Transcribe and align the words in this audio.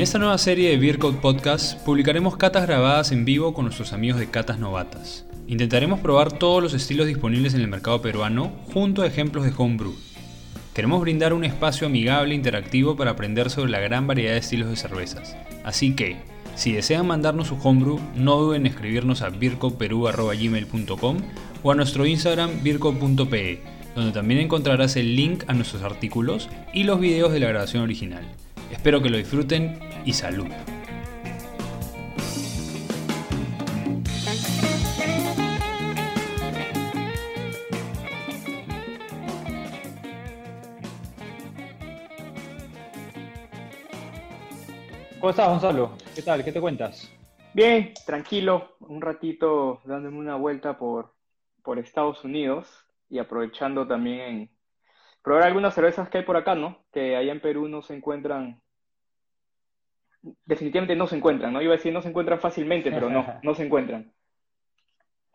En 0.00 0.04
esta 0.04 0.18
nueva 0.18 0.38
serie 0.38 0.70
de 0.70 0.78
Beercode 0.78 1.18
Podcast 1.18 1.78
publicaremos 1.80 2.38
catas 2.38 2.66
grabadas 2.66 3.12
en 3.12 3.26
vivo 3.26 3.52
con 3.52 3.66
nuestros 3.66 3.92
amigos 3.92 4.18
de 4.18 4.30
Catas 4.30 4.58
Novatas. 4.58 5.26
Intentaremos 5.46 6.00
probar 6.00 6.32
todos 6.32 6.62
los 6.62 6.72
estilos 6.72 7.06
disponibles 7.06 7.52
en 7.52 7.60
el 7.60 7.68
mercado 7.68 8.00
peruano 8.00 8.50
junto 8.72 9.02
a 9.02 9.06
ejemplos 9.06 9.44
de 9.44 9.52
homebrew. 9.54 9.94
Queremos 10.72 11.02
brindar 11.02 11.34
un 11.34 11.44
espacio 11.44 11.86
amigable 11.86 12.32
e 12.32 12.36
interactivo 12.36 12.96
para 12.96 13.10
aprender 13.10 13.50
sobre 13.50 13.70
la 13.70 13.78
gran 13.78 14.06
variedad 14.06 14.32
de 14.32 14.38
estilos 14.38 14.70
de 14.70 14.76
cervezas. 14.76 15.36
Así 15.64 15.94
que, 15.94 16.16
si 16.54 16.72
desean 16.72 17.06
mandarnos 17.06 17.48
su 17.48 17.56
homebrew, 17.56 18.00
no 18.16 18.36
duden 18.36 18.62
en 18.62 18.72
escribirnos 18.72 19.20
a 19.20 19.28
bircoperu.gmail.com 19.28 21.16
o 21.62 21.72
a 21.72 21.74
nuestro 21.74 22.06
Instagram 22.06 22.62
birco.pe, 22.62 23.60
donde 23.94 24.12
también 24.12 24.40
encontrarás 24.40 24.96
el 24.96 25.14
link 25.14 25.44
a 25.46 25.52
nuestros 25.52 25.82
artículos 25.82 26.48
y 26.72 26.84
los 26.84 26.98
videos 27.00 27.34
de 27.34 27.40
la 27.40 27.48
grabación 27.48 27.82
original. 27.82 28.24
Espero 28.70 29.02
que 29.02 29.10
lo 29.10 29.16
disfruten 29.16 29.78
y 30.04 30.12
salud. 30.12 30.46
¿Cómo 45.20 45.30
estás, 45.30 45.48
Gonzalo? 45.48 45.92
¿Qué 46.14 46.22
tal? 46.22 46.42
¿Qué 46.42 46.50
te 46.50 46.60
cuentas? 46.60 47.12
Bien, 47.52 47.92
tranquilo, 48.06 48.76
un 48.80 49.02
ratito 49.02 49.82
dándome 49.84 50.16
una 50.16 50.36
vuelta 50.36 50.78
por, 50.78 51.12
por 51.62 51.78
Estados 51.78 52.24
Unidos 52.24 52.66
y 53.10 53.18
aprovechando 53.18 53.86
también 53.86 54.20
en 54.20 54.50
probar 55.22 55.44
algunas 55.44 55.74
cervezas 55.74 56.08
que 56.08 56.18
hay 56.18 56.24
por 56.24 56.36
acá, 56.36 56.54
¿no? 56.54 56.78
Que 56.92 57.16
allá 57.16 57.32
en 57.32 57.40
Perú 57.40 57.68
no 57.68 57.82
se 57.82 57.94
encuentran, 57.94 58.60
definitivamente 60.44 60.96
no 60.96 61.06
se 61.06 61.16
encuentran, 61.16 61.52
¿no? 61.52 61.62
Iba 61.62 61.74
a 61.74 61.76
decir 61.76 61.92
no 61.92 62.02
se 62.02 62.08
encuentran 62.08 62.40
fácilmente, 62.40 62.90
pero 62.90 63.10
no, 63.10 63.26
no 63.42 63.54
se 63.54 63.64
encuentran. 63.64 64.12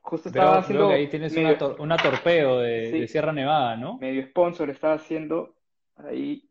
Justo 0.02 0.30
estaba 0.30 0.60
haciendo... 0.60 0.90
ahí 0.90 1.08
tienes 1.08 1.36
una, 1.36 1.98
torpeo 1.98 2.60
de, 2.60 2.92
de, 2.92 3.08
Sierra 3.08 3.34
Nevada, 3.34 3.76
¿no? 3.76 3.98
Medio 3.98 4.24
sponsor 4.28 4.70
estaba 4.70 4.94
haciendo 4.94 5.56
ahí 5.98 6.48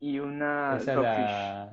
y 0.00 0.18
una 0.18 0.78
Dogfish. 0.78 1.70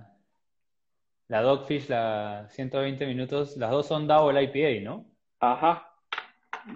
La, 1.30 1.42
Dogfish, 1.42 1.90
la 1.90 2.48
120 2.50 3.06
minutos, 3.06 3.58
las 3.58 3.72
dos 3.72 3.88
son 3.88 4.08
Double 4.08 4.42
IPA, 4.44 4.84
¿no? 4.84 5.06
Ajá, 5.40 5.94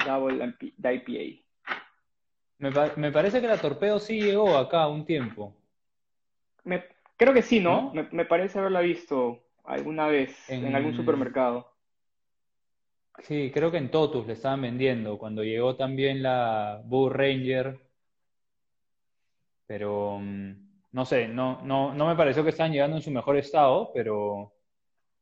Double 0.06 0.56
IPA. 0.78 1.41
Me, 2.62 2.70
me, 2.96 3.12
parece 3.12 3.42
que 3.42 3.48
la 3.48 3.58
Torpedo 3.58 3.98
sí 3.98 4.22
llegó 4.22 4.56
acá 4.56 4.88
un 4.88 5.04
tiempo. 5.04 5.56
Me, 6.64 6.84
creo 7.18 7.34
que 7.34 7.42
sí, 7.42 7.60
¿no? 7.60 7.92
Me, 7.92 8.08
me, 8.12 8.24
parece 8.24 8.60
haberla 8.60 8.82
visto 8.82 9.40
alguna 9.64 10.06
vez 10.06 10.48
en... 10.48 10.76
algún 10.76 10.96
supermercado. 10.96 11.74
Sí, 13.24 13.50
creo 13.52 13.72
que 13.72 13.80
en 13.80 13.90
Totus 13.90 14.28
le 14.28 14.34
estaban 14.34 14.62
vendiendo, 14.62 15.18
cuando 15.18 15.44
llegó 15.44 15.76
también 15.76 16.22
la 16.22 16.84
Bull 16.86 17.12
Ranger. 17.12 17.80
Pero... 19.66 20.20
Mm, 20.20 20.70
no 20.92 21.06
sé, 21.06 21.28
no, 21.28 21.62
no, 21.64 21.96
no 21.96 22.08
me 22.08 22.16
pareció 22.16 22.44
que 22.44 22.52
están 22.52 22.72
llegando 22.72 22.98
en 22.98 23.02
su 23.02 23.10
mejor 23.10 23.38
estado, 23.38 23.92
pero, 23.92 24.54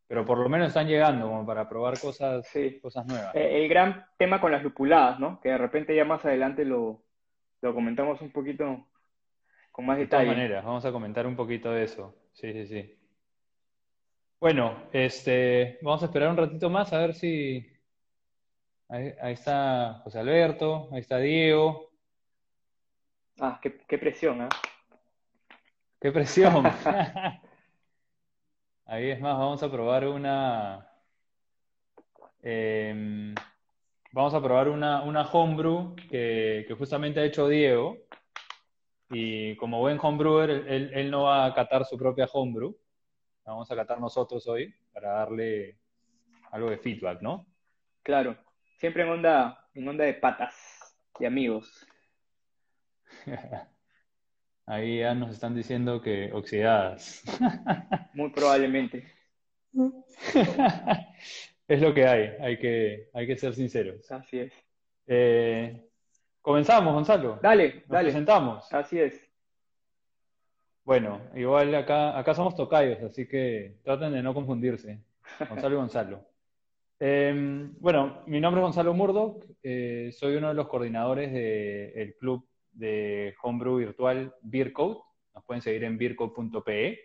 pero 0.08 0.26
por 0.26 0.40
lo 0.40 0.50
menos 0.50 0.68
están 0.68 0.88
llegando 0.88 1.28
como 1.28 1.46
para 1.46 1.70
probar 1.70 1.98
cosas, 2.02 2.52
cosas 2.82 3.06
nuevas. 3.06 3.34
Eh, 3.34 3.64
el 3.64 3.70
gran 3.70 4.08
tema 4.18 4.42
con 4.42 4.52
las 4.52 4.62
lupuladas, 4.62 5.22
¿no? 5.22 5.40
Que 5.40 5.50
de 5.50 5.58
repente 5.58 5.96
ya 5.96 6.04
más 6.04 6.26
adelante 6.26 6.66
lo, 6.66 7.04
lo 7.62 7.74
comentamos 7.74 8.22
un 8.22 8.32
poquito 8.32 8.88
con 9.72 9.86
más 9.86 9.98
detalle. 9.98 10.24
De 10.24 10.28
todas 10.28 10.38
maneras, 10.38 10.66
vamos 10.66 10.86
a 10.86 10.92
comentar 10.92 11.28
un 11.28 11.36
poquito 11.36 11.72
de 11.72 11.84
eso. 11.84 12.16
Sí, 12.34 12.54
sí, 12.54 12.68
sí. 12.68 12.96
Bueno, 14.40 14.84
este, 14.94 15.80
vamos 15.82 16.02
a 16.02 16.06
esperar 16.06 16.30
un 16.30 16.38
ratito 16.38 16.70
más 16.70 16.94
a 16.94 17.00
ver 17.00 17.14
si... 17.14 17.66
Ahí, 18.88 19.14
está 19.34 20.02
José 20.04 20.20
Alberto, 20.20 20.90
ahí 20.92 21.02
está 21.02 21.20
Diego. 21.20 21.92
Ah, 23.40 23.60
qué, 23.62 23.78
qué 23.88 23.98
presión, 24.00 24.42
¿eh? 24.42 24.50
¡Qué 26.02 26.12
presión! 26.12 26.64
Ahí 28.86 29.12
es 29.12 29.22
más, 29.22 29.38
vamos 29.38 29.62
a 29.62 29.70
probar 29.70 30.08
una. 30.08 30.90
Em, 32.42 33.36
vamos 34.12 34.34
a 34.34 34.42
probar 34.42 34.70
una, 34.70 35.04
una 35.04 35.24
homebrew 35.24 35.96
que, 36.10 36.66
justamente 36.78 37.20
ha 37.20 37.26
hecho 37.26 37.48
Diego. 37.48 37.98
Y 39.12 39.56
como 39.56 39.80
buen 39.80 39.98
homebrewer, 40.00 40.50
él, 40.50 40.92
él, 40.94 41.10
no 41.10 41.24
va 41.24 41.46
a 41.46 41.54
catar 41.54 41.86
su 41.86 41.98
propia 41.98 42.30
homebrew. 42.32 42.76
La 43.46 43.54
vamos 43.54 43.72
a 43.72 43.76
catar 43.76 44.00
nosotros 44.00 44.48
hoy 44.48 44.74
para 44.94 45.14
darle 45.14 45.80
algo 46.52 46.70
de 46.70 46.78
feedback, 46.78 47.22
¿no? 47.22 47.48
Claro, 48.04 48.38
siempre 48.78 49.04
en 49.04 49.10
onda, 49.10 49.68
en 49.74 49.88
onda 49.88 50.04
de 50.04 50.14
patas 50.14 50.96
y 51.20 51.26
amigos. 51.26 51.86
Ahí 54.68 55.00
ya 55.00 55.16
nos 55.16 55.32
están 55.32 55.56
diciendo 55.56 56.00
que 56.02 56.32
oxidadas. 56.32 57.24
Muy 58.14 58.30
probablemente. 58.30 59.12
es 61.70 61.82
lo 61.82 61.94
que 61.94 62.06
hay, 62.08 62.32
hay 62.42 62.58
que, 62.58 63.10
hay 63.14 63.28
que 63.28 63.38
ser 63.38 63.54
sinceros. 63.54 64.12
Así 64.12 64.40
es. 64.40 64.54
Eh, 65.06 65.88
comenzamos, 66.42 66.94
Gonzalo. 66.94 67.40
Dale, 67.42 67.76
nos 67.82 67.88
dale. 67.88 68.06
presentamos. 68.06 68.74
Así 68.74 69.00
es. 69.00 69.30
Bueno, 70.84 71.22
igual 71.36 71.76
acá, 71.76 72.18
acá 72.18 72.34
somos 72.34 72.56
tocayos, 72.56 73.00
así 73.04 73.28
que 73.28 73.78
traten 73.84 74.14
de 74.14 74.24
no 74.24 74.34
confundirse. 74.34 75.00
Gonzalo 75.48 75.76
y 75.76 75.78
Gonzalo. 75.84 76.26
Em, 77.00 77.72
bueno, 77.80 78.24
mi 78.26 78.42
nombre 78.42 78.62
es 78.62 78.64
Gonzalo 78.64 78.96
Murdoch, 78.96 79.46
eh, 79.62 80.10
soy 80.12 80.38
uno 80.38 80.48
de 80.48 80.56
los 80.56 80.68
coordinadores 80.68 81.32
del 81.32 82.16
club 82.16 82.50
de 82.72 83.36
homebrew 83.44 83.78
virtual 83.78 84.34
Beercode. 84.42 84.98
Nos 85.36 85.46
pueden 85.46 85.62
seguir 85.62 85.84
en 85.84 86.00
beercode.pe. 86.00 87.00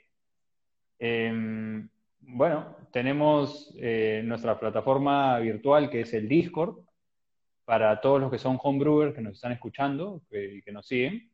bueno, 2.28 2.76
tenemos 2.92 3.74
eh, 3.78 4.22
nuestra 4.24 4.58
plataforma 4.58 5.38
virtual 5.38 5.90
que 5.90 6.00
es 6.02 6.14
el 6.14 6.28
Discord 6.28 6.78
para 7.64 8.00
todos 8.00 8.20
los 8.20 8.30
que 8.30 8.38
son 8.38 8.58
homebrewers 8.62 9.14
que 9.14 9.20
nos 9.20 9.34
están 9.34 9.52
escuchando 9.52 10.22
y 10.30 10.62
que, 10.62 10.72
nos 10.72 10.86
siguen. 10.86 11.30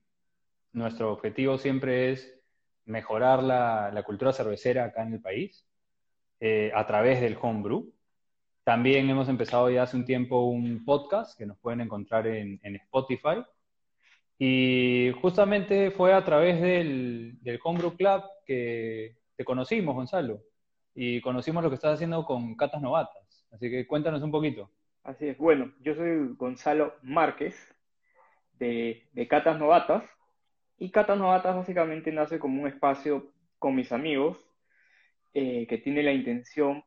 Nuestro 0.72 1.12
objetivo 1.12 1.58
siempre 1.58 2.12
es 2.12 2.40
mejorar 2.84 3.42
la, 3.42 4.02
cultura 4.04 4.32
cervecera 4.32 4.84
acá 4.84 5.02
en 5.02 5.14
el 5.14 5.20
país 5.20 5.66
eh, 6.40 6.70
a 6.74 6.86
través 6.86 7.20
del 7.20 7.36
homebrew. 7.40 7.92
También 8.64 9.10
hemos 9.10 9.28
empezado 9.28 9.70
ya 9.70 9.82
hace 9.82 9.96
un 9.96 10.04
tiempo 10.04 10.44
un 10.44 10.84
podcast 10.84 11.36
que 11.36 11.46
nos 11.46 11.58
pueden 11.58 11.80
encontrar 11.80 12.26
en 12.26 12.60
Spotify 12.76 13.42
y 14.42 15.12
justamente 15.20 15.90
fue 15.90 16.14
a 16.14 16.24
través 16.24 16.62
del, 16.62 17.36
del 17.42 17.60
Homebrew 17.62 17.94
Club 17.94 18.22
que 18.46 19.18
te 19.36 19.44
conocimos, 19.44 19.94
Gonzalo, 19.94 20.40
y 20.94 21.20
conocimos 21.20 21.62
lo 21.62 21.70
que 21.70 21.76
estás 21.76 21.94
haciendo 21.94 22.24
con 22.24 22.56
Catas 22.56 22.82
Novatas. 22.82 23.46
Así 23.52 23.70
que 23.70 23.86
cuéntanos 23.86 24.22
un 24.22 24.30
poquito. 24.30 24.70
Así 25.02 25.28
es, 25.28 25.38
bueno, 25.38 25.72
yo 25.80 25.94
soy 25.94 26.34
Gonzalo 26.36 26.94
Márquez 27.02 27.56
de, 28.58 29.08
de 29.12 29.28
Catas 29.28 29.58
Novatas, 29.58 30.04
y 30.78 30.90
Catas 30.90 31.18
Novatas 31.18 31.56
básicamente 31.56 32.12
nace 32.12 32.38
como 32.38 32.62
un 32.62 32.68
espacio 32.68 33.32
con 33.58 33.74
mis 33.74 33.92
amigos 33.92 34.38
eh, 35.34 35.66
que 35.66 35.78
tiene 35.78 36.02
la 36.02 36.12
intención, 36.12 36.84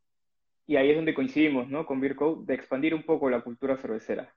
y 0.66 0.76
ahí 0.76 0.92
es 0.92 0.96
donde 0.96 1.14
coincidimos, 1.14 1.68
¿no? 1.68 1.86
Con 1.86 2.00
Virco, 2.00 2.44
de 2.46 2.54
expandir 2.54 2.94
un 2.96 3.04
poco 3.04 3.30
la 3.30 3.42
cultura 3.42 3.78
cervecera 3.78 4.34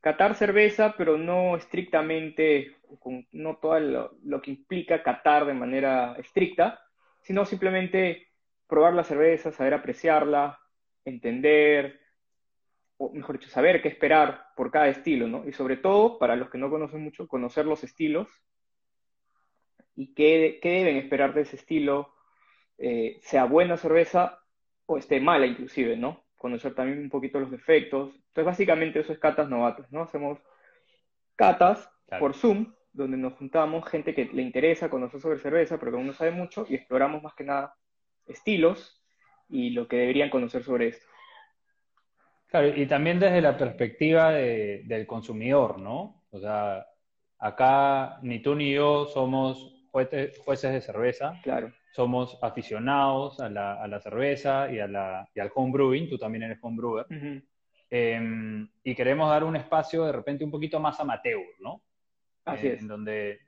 catar 0.00 0.34
cerveza, 0.34 0.94
pero 0.96 1.16
no 1.18 1.56
estrictamente, 1.56 2.76
con, 2.98 3.26
no 3.32 3.56
todo 3.56 3.78
lo, 3.80 4.42
que 4.42 4.50
implica 4.50 5.02
catar 5.02 5.46
de 5.46 5.54
manera 5.54 6.14
estricta, 6.18 6.80
sino 7.22 7.44
simplemente 7.44 8.29
probar 8.70 8.94
la 8.94 9.04
cerveza, 9.04 9.52
saber 9.52 9.74
apreciarla, 9.74 10.58
entender, 11.04 12.00
o 12.96 13.12
mejor 13.12 13.38
dicho, 13.38 13.50
saber 13.50 13.82
qué 13.82 13.88
esperar 13.88 14.46
por 14.56 14.70
cada 14.70 14.88
estilo, 14.88 15.28
¿no? 15.28 15.46
Y 15.46 15.52
sobre 15.52 15.76
todo, 15.76 16.18
para 16.18 16.36
los 16.36 16.48
que 16.48 16.58
no 16.58 16.70
conocen 16.70 17.02
mucho, 17.02 17.28
conocer 17.28 17.66
los 17.66 17.84
estilos 17.84 18.28
y 19.94 20.14
qué, 20.14 20.58
deben 20.62 20.96
esperar 20.96 21.34
de 21.34 21.42
ese 21.42 21.56
estilo, 21.56 22.14
eh, 22.78 23.18
sea 23.22 23.44
buena 23.44 23.76
cerveza 23.76 24.40
o 24.86 24.96
esté 24.96 25.20
mala 25.20 25.46
inclusive, 25.46 25.96
¿no? 25.96 26.24
conocer 26.40 26.74
también 26.74 27.00
un 27.00 27.10
poquito 27.10 27.38
los 27.38 27.50
defectos. 27.50 28.14
Entonces, 28.14 28.44
básicamente 28.46 29.00
eso 29.00 29.12
es 29.12 29.18
catas 29.18 29.50
novatas, 29.50 29.92
¿no? 29.92 30.00
Hacemos 30.00 30.38
catas 31.36 31.90
por 32.18 32.34
Zoom, 32.34 32.72
donde 32.92 33.18
nos 33.18 33.34
juntamos 33.34 33.86
gente 33.86 34.14
que 34.14 34.24
le 34.24 34.40
interesa 34.40 34.88
conocer 34.88 35.20
sobre 35.20 35.38
cerveza, 35.38 35.78
pero 35.78 35.92
que 35.92 35.98
aún 35.98 36.06
no 36.06 36.14
sabe 36.14 36.30
mucho, 36.30 36.64
y 36.66 36.76
exploramos 36.76 37.22
más 37.22 37.34
que 37.34 37.44
nada 37.44 37.74
estilos 38.26 39.00
y 39.48 39.70
lo 39.70 39.88
que 39.88 39.96
deberían 39.96 40.30
conocer 40.30 40.62
sobre 40.62 40.88
esto. 40.88 41.06
Claro, 42.46 42.68
y 42.68 42.86
también 42.86 43.20
desde 43.20 43.40
la 43.40 43.56
perspectiva 43.56 44.32
del 44.32 45.06
consumidor, 45.06 45.78
¿no? 45.78 46.24
O 46.30 46.40
sea, 46.40 46.86
acá 47.38 48.18
ni 48.22 48.40
tú 48.40 48.54
ni 48.54 48.72
yo 48.72 49.06
somos 49.06 49.86
jueces 49.90 50.72
de 50.72 50.80
cerveza. 50.80 51.40
Claro. 51.42 51.72
Somos 51.92 52.38
aficionados 52.42 53.40
a 53.40 53.48
la, 53.48 54.00
cerveza 54.00 54.70
y, 54.70 54.78
a 54.78 54.86
la, 54.86 55.28
y 55.34 55.40
al 55.40 55.50
homebrewing. 55.54 56.08
Tú 56.08 56.18
también 56.18 56.44
eres 56.44 56.58
homebrewer. 56.62 57.06
Em, 57.90 58.68
y 58.84 58.94
queremos 58.94 59.28
dar 59.28 59.42
un 59.42 59.56
espacio 59.56 60.04
de 60.04 60.12
repente 60.12 60.44
un 60.44 60.50
poquito 60.50 60.78
más 60.78 61.00
amateur, 61.00 61.42
¿no? 61.58 61.82
Así 62.44 62.68
eh, 62.68 62.74
es. 62.74 62.80
En 62.80 62.88
donde 62.88 63.40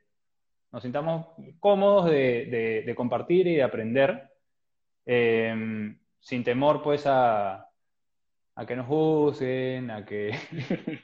nos 0.72 0.82
sintamos 0.82 1.26
cómodos 1.60 2.10
de, 2.10 2.92
compartir 2.96 3.46
y 3.46 3.56
de 3.56 3.62
aprender, 3.62 4.31
em, 5.04 5.98
sin 6.20 6.44
temor 6.44 6.82
pues 6.82 7.04
a, 7.06 7.68
que 8.66 8.76
nos 8.76 8.86
juzguen, 8.86 9.90
a 9.90 10.04
que... 10.04 10.30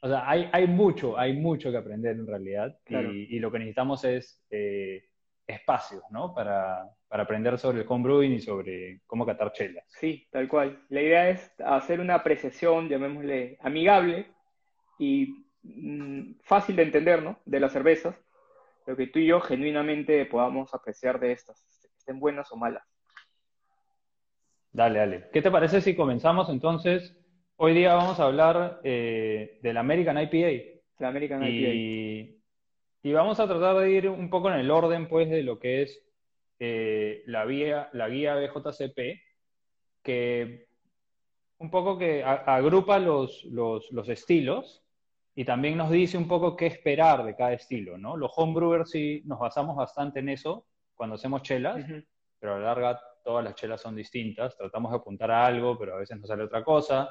o 0.00 0.08
sea, 0.08 0.28
hay, 0.28 0.48
hay, 0.52 0.66
mucho, 0.66 1.18
hay 1.18 1.34
mucho 1.34 1.70
que 1.70 1.76
aprender 1.76 2.16
en 2.16 2.26
realidad 2.26 2.78
y, 2.88 3.38
lo 3.38 3.50
que 3.50 3.58
necesitamos 3.58 4.04
es 4.04 4.44
eh, 4.50 5.04
espacios, 5.46 6.02
¿no? 6.10 6.34
Para, 6.34 6.88
para 7.08 7.22
aprender 7.22 7.58
sobre 7.58 7.80
el 7.80 7.86
homebrewing 7.88 8.32
y 8.32 8.40
sobre 8.40 9.00
cómo 9.06 9.24
catar 9.24 9.52
chelas. 9.52 9.84
Sí, 9.88 10.28
tal 10.30 10.46
cual. 10.46 10.84
La 10.90 11.02
idea 11.02 11.30
es 11.30 11.52
hacer 11.64 12.00
una 12.00 12.14
apreciación, 12.14 12.88
llamémosle 12.88 13.56
amigable 13.60 14.26
y 14.98 15.46
mm, 15.62 16.40
fácil 16.42 16.76
de 16.76 16.82
entender, 16.82 17.22
¿no? 17.22 17.40
De 17.46 17.60
las 17.60 17.72
cervezas, 17.72 18.14
lo 18.86 18.96
que 18.96 19.06
tú 19.06 19.18
y 19.18 19.26
yo 19.26 19.40
genuinamente 19.40 20.24
podamos 20.26 20.74
apreciar 20.74 21.18
de 21.18 21.32
estas, 21.32 21.64
estén 22.08 22.20
buenas 22.20 22.50
o 22.52 22.56
malas. 22.56 22.82
Dale, 24.72 24.98
dale. 24.98 25.28
¿Qué 25.30 25.42
te 25.42 25.50
parece 25.50 25.82
si 25.82 25.94
comenzamos 25.94 26.48
entonces? 26.48 27.14
Hoy 27.56 27.74
día 27.74 27.92
vamos 27.94 28.18
a 28.18 28.24
hablar 28.24 28.80
eh, 28.82 29.58
del 29.62 29.76
American 29.76 30.16
IPA. 30.18 30.80
La 31.00 31.08
American 31.08 31.42
IPA. 31.42 32.38
Y 33.02 33.12
vamos 33.12 33.40
a 33.40 33.46
tratar 33.46 33.76
de 33.76 33.90
ir 33.90 34.08
un 34.08 34.30
poco 34.30 34.48
en 34.48 34.58
el 34.58 34.70
orden, 34.70 35.06
pues, 35.06 35.28
de 35.28 35.42
lo 35.42 35.58
que 35.58 35.82
es 35.82 36.02
eh, 36.58 37.24
la, 37.26 37.44
guía, 37.44 37.90
la 37.92 38.08
guía 38.08 38.36
BJCP, 38.36 38.98
que 40.02 40.66
un 41.58 41.70
poco 41.70 41.98
que 41.98 42.24
agrupa 42.24 42.98
los, 42.98 43.44
los, 43.44 43.90
los, 43.90 44.08
estilos 44.08 44.82
y 45.34 45.44
también 45.44 45.76
nos 45.76 45.90
dice 45.90 46.16
un 46.16 46.26
poco 46.26 46.56
qué 46.56 46.66
esperar 46.66 47.24
de 47.24 47.36
cada 47.36 47.52
estilo, 47.52 47.98
¿no? 47.98 48.16
Los 48.16 48.32
homebrewers 48.34 48.90
sí 48.90 49.22
nos 49.26 49.38
basamos 49.40 49.76
bastante 49.76 50.20
en 50.20 50.30
eso 50.30 50.67
cuando 50.98 51.14
hacemos 51.14 51.40
chelas, 51.40 51.82
pero 52.38 52.56
a 52.56 52.58
la 52.58 52.66
larga 52.66 53.00
todas 53.24 53.42
las 53.42 53.54
chelas 53.54 53.80
son 53.80 53.96
distintas, 53.96 54.54
tratamos 54.56 54.90
de 54.92 54.98
apuntar 54.98 55.30
a 55.30 55.46
algo, 55.46 55.78
pero 55.78 55.94
a 55.94 55.98
veces 55.98 56.18
nos 56.18 56.28
sale 56.28 56.44
otra 56.44 56.62
cosa. 56.62 57.08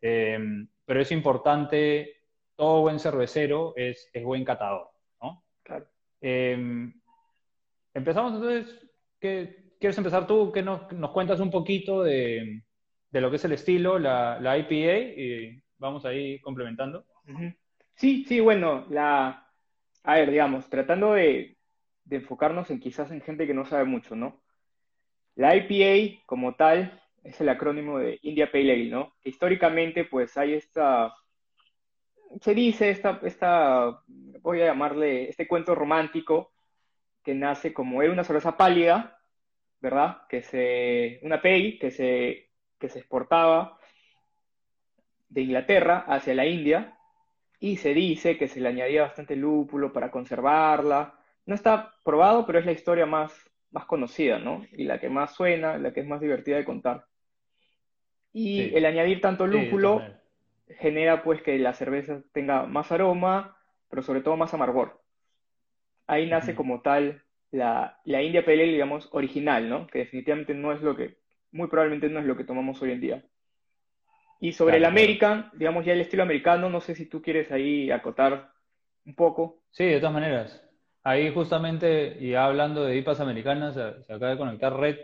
Em, 0.00 0.68
pero 0.84 1.00
es 1.00 1.12
importante, 1.12 2.16
todo 2.56 2.80
buen 2.80 2.98
cervecero 2.98 3.72
es, 3.76 4.10
es 4.12 4.24
buen 4.24 4.44
catador, 4.44 4.88
¿no? 5.20 5.44
Claro. 5.62 5.86
Em, 6.20 6.92
Empezamos 7.98 8.34
entonces, 8.34 8.90
¿qué, 9.18 9.72
¿quieres 9.80 9.98
empezar 9.98 10.24
tú? 10.24 10.52
¿Qué 10.52 10.62
nos, 10.62 10.92
nos 10.92 11.10
cuentas 11.10 11.40
un 11.40 11.50
poquito 11.50 12.04
de, 12.04 12.62
de, 13.10 13.20
lo 13.20 13.28
que 13.28 13.36
es 13.36 13.44
el 13.44 13.52
estilo, 13.52 13.98
la, 13.98 14.38
la, 14.40 14.56
IPA? 14.56 15.20
Y 15.20 15.62
vamos 15.78 16.04
ahí 16.04 16.38
complementando. 16.40 17.04
Sí, 17.96 18.24
sí, 18.28 18.38
bueno, 18.38 18.86
la... 18.90 19.44
A 20.04 20.14
ver, 20.14 20.30
digamos, 20.30 20.70
tratando 20.70 21.14
de, 21.14 21.57
de 22.08 22.16
enfocarnos 22.16 22.70
en 22.70 22.80
quizás 22.80 23.10
en 23.10 23.20
gente 23.20 23.46
que 23.46 23.54
no 23.54 23.64
sabe 23.64 23.84
mucho, 23.84 24.16
¿no? 24.16 24.40
La 25.34 25.54
IPA 25.54 26.22
como 26.26 26.54
tal 26.54 27.00
es 27.22 27.40
el 27.40 27.48
acrónimo 27.48 27.98
de 27.98 28.18
India 28.22 28.50
Pale 28.50 28.72
Ale, 28.72 28.88
¿no? 28.88 29.14
Históricamente 29.24 30.04
pues 30.04 30.36
hay 30.36 30.54
esta, 30.54 31.14
se 32.40 32.54
dice 32.54 32.90
esta, 32.90 33.20
esta, 33.22 34.02
voy 34.06 34.62
a 34.62 34.66
llamarle, 34.66 35.28
este 35.28 35.46
cuento 35.46 35.74
romántico 35.74 36.52
que 37.22 37.34
nace 37.34 37.74
como 37.74 38.02
era 38.02 38.12
una 38.12 38.24
cerveza 38.24 38.56
pálida, 38.56 39.20
¿verdad? 39.80 40.22
Que 40.28 40.42
se, 40.42 41.20
una 41.22 41.42
pale 41.42 41.78
que 41.78 41.90
se, 41.90 42.50
que 42.78 42.88
se 42.88 43.00
exportaba 43.00 43.78
de 45.28 45.42
Inglaterra 45.42 46.04
hacia 46.08 46.34
la 46.34 46.46
India 46.46 46.98
y 47.60 47.76
se 47.76 47.92
dice 47.92 48.38
que 48.38 48.48
se 48.48 48.60
le 48.60 48.68
añadía 48.68 49.02
bastante 49.02 49.36
lúpulo 49.36 49.92
para 49.92 50.10
conservarla. 50.10 51.17
No 51.48 51.54
está 51.54 51.94
probado, 52.04 52.46
pero 52.46 52.60
es 52.60 52.66
la 52.66 52.72
historia 52.72 53.06
más, 53.06 53.32
más 53.72 53.86
conocida, 53.86 54.38
¿no? 54.38 54.64
Y 54.72 54.84
la 54.84 55.00
que 55.00 55.08
más 55.08 55.34
suena, 55.34 55.78
la 55.78 55.92
que 55.92 56.00
es 56.00 56.06
más 56.06 56.20
divertida 56.20 56.56
de 56.56 56.64
contar. 56.64 57.06
Y 58.32 58.74
el 58.76 58.86
añadir 58.86 59.20
tanto 59.20 59.46
lúpulo 59.46 60.02
genera 60.78 61.24
pues 61.24 61.42
que 61.42 61.58
la 61.58 61.72
cerveza 61.72 62.22
tenga 62.32 62.66
más 62.66 62.92
aroma, 62.92 63.56
pero 63.88 64.02
sobre 64.02 64.20
todo 64.20 64.36
más 64.36 64.54
amargor 64.54 65.00
ahí 66.08 66.26
nace 66.26 66.56
como 66.56 66.80
tal 66.80 67.22
la, 67.52 68.00
la 68.04 68.22
India 68.22 68.44
Pale 68.44 68.62
Ale, 68.62 68.72
digamos, 68.72 69.08
original, 69.12 69.68
¿no? 69.68 69.86
Que 69.86 70.00
definitivamente 70.00 70.54
no 70.54 70.72
es 70.72 70.82
lo 70.82 70.96
que, 70.96 71.18
muy 71.52 71.68
probablemente 71.68 72.08
no 72.08 72.18
es 72.18 72.26
lo 72.26 72.36
que 72.36 72.44
tomamos 72.44 72.82
hoy 72.82 72.92
en 72.92 73.00
día. 73.00 73.24
Y 74.40 74.52
sobre 74.52 74.78
el 74.78 74.84
American, 74.84 75.50
digamos 75.54 75.84
ya 75.84 75.92
el 75.92 76.00
estilo 76.00 76.22
americano, 76.22 76.70
no 76.70 76.80
sé 76.80 76.94
si 76.94 77.06
tú 77.06 77.22
quieres 77.22 77.52
ahí 77.52 77.90
acotar 77.90 78.50
un 79.04 79.14
poco. 79.14 79.62
Sí, 79.70 79.84
de 79.84 79.98
todas 79.98 80.14
maneras. 80.14 80.67
Ahí 81.04 81.32
justamente, 81.32 82.16
y 82.20 82.34
hablando 82.34 82.84
de 82.84 82.96
IPAs 82.96 83.20
americanas, 83.20 83.74
se, 83.74 84.12
acaba 84.12 84.32
de 84.32 84.38
conectar 84.38 84.76
Red, 84.76 84.98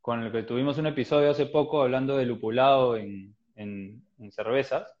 con 0.00 0.22
el 0.22 0.32
que 0.32 0.42
tuvimos 0.42 0.78
un 0.78 0.86
episodio 0.86 1.30
hace 1.30 1.46
poco 1.46 1.82
hablando 1.82 2.16
de 2.16 2.26
lupulado 2.26 2.96
en, 2.96 3.34
en, 3.56 4.02
cervezas. 4.30 4.92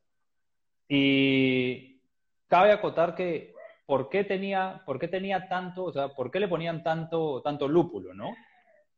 Y 0.88 2.00
cabe 2.48 2.72
acotar 2.72 3.14
que 3.14 3.54
por 3.86 4.08
qué 4.08 4.24
tenía, 4.24 4.82
por 4.84 4.98
qué 4.98 5.08
tenía 5.08 5.48
tanto, 5.48 5.84
o 5.84 5.92
sea, 5.92 6.08
por 6.08 6.30
qué 6.30 6.40
le 6.40 6.48
ponían 6.48 6.82
tanto, 6.82 7.40
tanto 7.42 7.66
lúpulo, 7.68 8.14
¿no? 8.14 8.30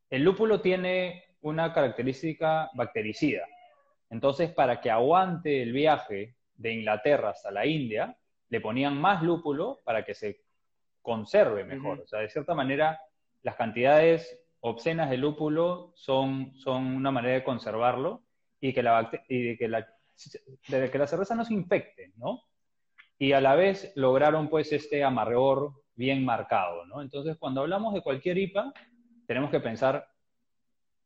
El 0.09 0.23
lúpulo 0.23 0.61
tiene 0.61 1.23
una 1.41 1.73
característica 1.73 2.69
bactericida. 2.73 3.45
Entonces, 4.09 4.51
para 4.51 4.81
que 4.81 4.91
aguante 4.91 5.61
el 5.61 5.71
viaje 5.71 6.35
de 6.55 6.73
Inglaterra 6.73 7.29
hasta 7.29 7.51
la 7.51 7.65
India, 7.65 8.15
le 8.49 8.61
ponían 8.61 8.99
más 8.99 9.23
lúpulo 9.23 9.79
para 9.83 10.03
que 10.03 10.13
se 10.13 10.44
conserve 11.05 11.63
mejor. 11.63 12.01
O 12.01 12.07
sea, 12.07 12.19
de 12.19 12.29
cierta 12.29 12.53
manera, 12.53 12.99
las 13.43 13.55
cantidades 13.55 14.37
obscenas 14.59 15.09
de 15.09 15.17
lúpulo 15.17 15.93
son, 15.95 16.53
son 16.57 16.85
una 16.87 17.11
manera 17.11 17.35
de 17.35 17.43
conservarlo 17.45 18.23
y, 18.59 18.73
que 18.73 18.83
la, 18.83 19.09
y 19.29 19.43
de, 19.43 19.57
que 19.57 19.69
la, 19.69 19.87
de 20.67 20.91
que 20.91 20.97
la 20.97 21.07
cerveza 21.07 21.35
no 21.35 21.45
se 21.45 21.53
infecte, 21.53 22.11
¿no? 22.17 22.41
y 23.17 23.31
a 23.31 23.41
la 23.41 23.55
vez 23.55 23.91
lograron 23.95 24.49
pues 24.49 24.71
este 24.71 25.03
amargor 25.03 25.73
bien 25.95 26.25
marcado, 26.25 26.85
¿no? 26.85 27.01
Entonces, 27.01 27.37
cuando 27.37 27.61
hablamos 27.61 27.93
de 27.93 28.01
cualquier 28.01 28.37
IPA, 28.37 28.73
tenemos 29.25 29.49
que 29.49 29.61
pensar 29.61 30.07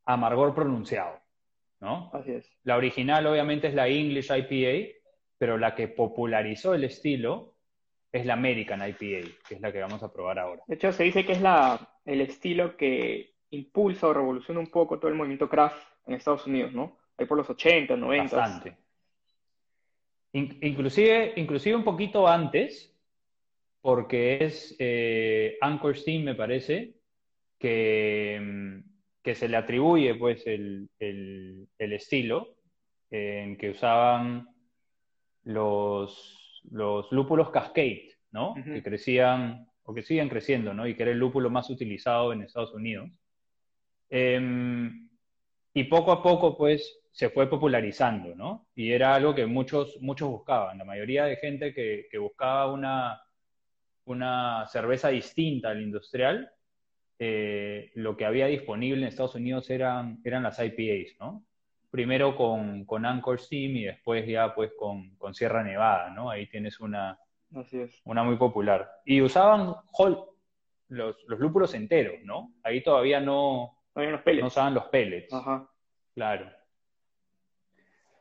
amargor 0.04 0.54
pronunciado, 0.54 1.20
¿no? 1.80 2.10
Así 2.12 2.32
es. 2.32 2.50
La 2.64 2.76
original 2.76 3.26
obviamente 3.26 3.68
es 3.68 3.74
la 3.74 3.86
English 3.86 4.30
IPA, 4.30 4.98
pero 5.38 5.56
la 5.56 5.74
que 5.74 5.88
popularizó 5.88 6.74
el 6.74 6.84
estilo 6.84 7.49
es 8.12 8.26
la 8.26 8.34
American 8.34 8.80
IPA, 8.80 9.28
que 9.48 9.54
es 9.54 9.60
la 9.60 9.72
que 9.72 9.80
vamos 9.80 10.02
a 10.02 10.12
probar 10.12 10.38
ahora. 10.38 10.62
De 10.66 10.74
hecho, 10.74 10.92
se 10.92 11.04
dice 11.04 11.24
que 11.24 11.32
es 11.32 11.40
la, 11.40 12.00
el 12.04 12.20
estilo 12.20 12.76
que 12.76 13.34
impulsa 13.50 14.08
o 14.08 14.14
revoluciona 14.14 14.60
un 14.60 14.70
poco 14.70 14.98
todo 14.98 15.10
el 15.10 15.16
movimiento 15.16 15.48
craft 15.48 15.80
en 16.06 16.14
Estados 16.14 16.46
Unidos, 16.46 16.72
¿no? 16.72 16.98
Ahí 17.16 17.26
por 17.26 17.36
los 17.36 17.48
80, 17.50 17.96
90. 17.96 18.36
Bastante 18.36 18.76
inclusive, 20.32 21.32
inclusive 21.36 21.76
un 21.76 21.84
poquito 21.84 22.26
antes, 22.28 22.94
porque 23.80 24.44
es 24.44 24.76
eh, 24.78 25.56
Anchor 25.60 25.96
Steam, 25.96 26.24
me 26.24 26.34
parece, 26.34 26.94
que, 27.58 28.82
que 29.22 29.34
se 29.34 29.48
le 29.48 29.56
atribuye 29.56 30.14
pues 30.14 30.46
el, 30.46 30.88
el, 30.98 31.68
estilo 31.78 32.56
en 33.10 33.56
que 33.56 33.70
usaban 33.70 34.48
los, 35.44 36.39
los 36.70 37.10
lúpulos 37.12 37.50
Cascade, 37.50 38.10
¿no? 38.32 38.54
Que 38.54 38.82
crecían 38.82 39.66
o 39.82 39.94
que 39.94 40.02
siguen 40.02 40.28
creciendo, 40.28 40.74
¿no? 40.74 40.86
Y 40.86 40.94
que 40.94 41.02
era 41.02 41.12
el 41.12 41.18
lúpulo 41.18 41.50
más 41.50 41.70
utilizado 41.70 42.32
en 42.32 42.42
Estados 42.42 42.72
Unidos. 42.72 43.10
Em, 44.08 45.08
y 45.74 45.84
poco 45.84 46.12
a 46.12 46.22
poco, 46.22 46.56
pues, 46.56 47.00
se 47.10 47.30
fue 47.30 47.48
popularizando, 47.48 48.34
¿no? 48.34 48.68
Y 48.74 48.92
era 48.92 49.14
algo 49.14 49.34
que 49.34 49.46
muchos, 49.46 49.96
muchos 50.00 50.28
buscaban. 50.28 50.78
La 50.78 50.84
mayoría 50.84 51.24
de 51.24 51.36
gente 51.36 51.72
que, 51.74 52.06
buscaba 52.18 52.72
una, 52.72 53.20
una 54.04 54.66
cerveza 54.68 55.08
distinta 55.08 55.70
al 55.70 55.82
industrial, 55.82 56.50
eh, 57.18 57.90
lo 57.94 58.16
que 58.16 58.24
había 58.24 58.46
disponible 58.46 59.02
en 59.02 59.08
Estados 59.08 59.34
Unidos 59.34 59.70
eran, 59.70 60.20
eran 60.24 60.42
las 60.42 60.58
IPAs, 60.58 61.16
¿no? 61.18 61.44
Primero 61.90 62.36
con, 62.36 62.84
con 62.84 63.04
Anchor 63.04 63.40
Steam 63.40 63.76
y 63.76 63.84
después 63.84 64.26
ya 64.26 64.54
pues 64.54 64.72
con, 64.78 65.16
con 65.16 65.34
Sierra 65.34 65.62
Nevada, 65.62 66.10
¿no? 66.10 66.30
Ahí 66.30 66.46
tienes 66.46 66.78
una, 66.80 67.18
una 68.04 68.22
muy 68.22 68.36
popular. 68.36 68.88
Y 69.04 69.20
usaban 69.20 69.74
los, 70.88 71.16
los 71.26 71.40
lúpulos 71.40 71.74
enteros, 71.74 72.22
¿no? 72.22 72.52
Ahí 72.62 72.82
todavía 72.82 73.20
no, 73.20 73.76
no 73.94 74.46
usaban 74.46 74.74
los 74.74 74.84
pellets. 74.84 75.32
Ajá. 75.32 75.68
Claro. 76.14 76.50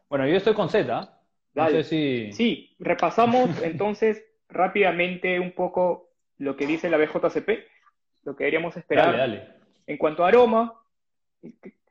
Bueno, 0.09 0.27
yo 0.27 0.38
estoy 0.38 0.53
con 0.53 0.69
Z. 0.69 1.15
No 1.53 1.69
sé 1.69 1.83
si... 1.83 2.31
Sí, 2.31 2.75
repasamos 2.79 3.49
entonces 3.63 4.25
rápidamente 4.47 5.39
un 5.39 5.51
poco 5.51 6.09
lo 6.38 6.55
que 6.55 6.65
dice 6.65 6.89
la 6.89 6.97
BJCP, 6.97 7.49
lo 8.23 8.35
que 8.35 8.45
deberíamos 8.45 8.75
esperar. 8.77 9.05
Dale, 9.05 9.17
dale. 9.17 9.49
En 9.85 9.97
cuanto 9.97 10.23
a 10.23 10.29
aroma, 10.29 10.81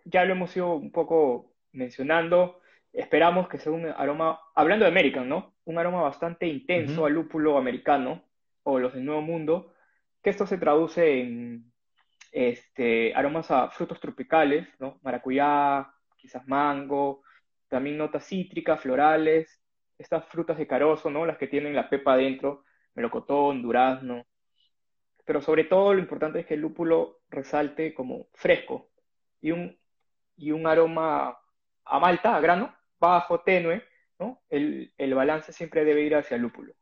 ya 0.04 0.25
lo 0.25 0.32
hemos 0.32 0.56
ido 0.56 0.75
un 0.75 0.90
poco 0.90 1.52
mencionando, 1.73 2.61
esperamos 2.93 3.49
que 3.49 3.59
sea 3.59 3.73
un 3.73 3.87
aroma, 3.87 4.41
hablando 4.55 4.85
de 4.85 4.91
American, 4.91 5.29
¿no? 5.29 5.55
Un 5.65 5.79
aroma 5.79 6.03
bastante 6.03 6.47
intenso 6.47 7.07
al 7.07 7.13
lúpulo 7.13 7.59
americano 7.59 8.25
o 8.63 8.79
los 8.79 8.95
del 8.95 9.05
Nuevo 9.05 9.23
Mundo, 9.23 9.73
que 10.23 10.31
esto 10.31 10.47
se 10.47 10.59
traduce 10.59 11.21
en 11.21 11.73
este, 12.33 13.15
aromas 13.15 13.51
a 13.51 13.71
frutos 13.71 14.01
tropicales, 14.01 14.69
¿no? 14.79 14.99
Maracuyá, 15.03 15.91
quizás 16.17 16.47
mango, 16.47 17.23
también 17.69 17.99
notas 17.99 18.27
cítricas, 18.27 18.81
florales, 18.81 19.63
estas 19.99 20.25
frutas 20.27 20.59
de 20.59 20.67
carozo, 20.67 21.11
¿no? 21.11 21.27
Las 21.27 21.39
que 21.39 21.49
tienen 21.49 21.75
la 21.75 21.89
pepa 21.89 22.15
adentro, 22.15 22.65
melocotón, 22.95 23.63
durazno. 23.63 24.27
Pero 25.25 25.43
sobre 25.43 25.65
todo 25.65 25.95
lo 25.95 26.01
importante 26.01 26.41
es 26.41 26.47
que 26.47 26.55
el 26.55 26.61
lúpulo 26.61 27.21
resalte 27.29 27.93
como 27.95 28.29
fresco 28.35 28.91
y 29.41 29.51
un, 29.51 29.79
y 30.37 30.53
un 30.53 30.67
aroma 30.67 31.39
a 31.88 31.99
malta, 31.99 32.37
a 32.37 32.40
grano, 32.40 32.75
bajo, 32.99 33.40
tenue, 33.40 33.83
¿no? 34.18 34.42
El, 34.49 34.92
el 34.97 35.14
balance 35.14 35.52
siempre 35.52 35.85
debe 35.85 36.02
ir 36.02 36.14
hacia 36.14 36.37
el 36.37 36.42
lúpulo. 36.42 36.73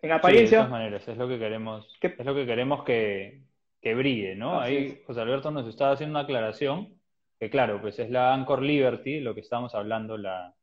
En 0.00 0.02
Sí, 0.02 0.08
de 0.08 0.14
apariencia, 0.14 0.58
todas 0.58 0.70
maneras, 0.70 1.08
es 1.08 1.16
lo 1.16 1.28
que 1.28 1.38
queremos, 1.38 1.96
¿Qué? 2.00 2.14
es 2.18 2.24
lo 2.26 2.34
que 2.34 2.46
queremos 2.46 2.84
que, 2.84 3.42
que 3.80 3.94
brille, 3.94 4.36
¿no? 4.36 4.60
Ahí 4.60 4.76
es. 4.76 5.06
José 5.06 5.20
Alberto 5.20 5.50
nos 5.50 5.66
estaba 5.66 5.92
haciendo 5.92 6.12
una 6.12 6.24
aclaración, 6.24 7.00
que 7.38 7.50
claro, 7.50 7.80
pues 7.80 7.98
es 7.98 8.10
la 8.10 8.32
Anchor 8.34 8.62
Liberty, 8.62 9.20
lo 9.20 9.34
que 9.34 9.40
estamos 9.40 9.74
hablando, 9.74 10.16
la, 10.16 10.54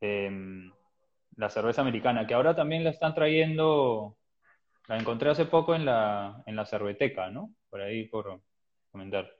em, 0.00 0.72
la 1.36 1.48
cerveza 1.48 1.80
americana, 1.80 2.26
que 2.26 2.34
ahora 2.34 2.54
también 2.54 2.84
la 2.84 2.90
están 2.90 3.14
trayendo, 3.14 4.16
la 4.88 4.98
encontré 4.98 5.30
hace 5.30 5.46
poco 5.46 5.74
en 5.74 5.84
la, 5.84 6.42
en 6.46 6.56
la 6.56 6.66
cerveteca, 6.66 7.30
¿no? 7.30 7.50
Por 7.70 7.80
ahí, 7.80 8.04
por 8.04 8.40
comentar. 8.90 9.39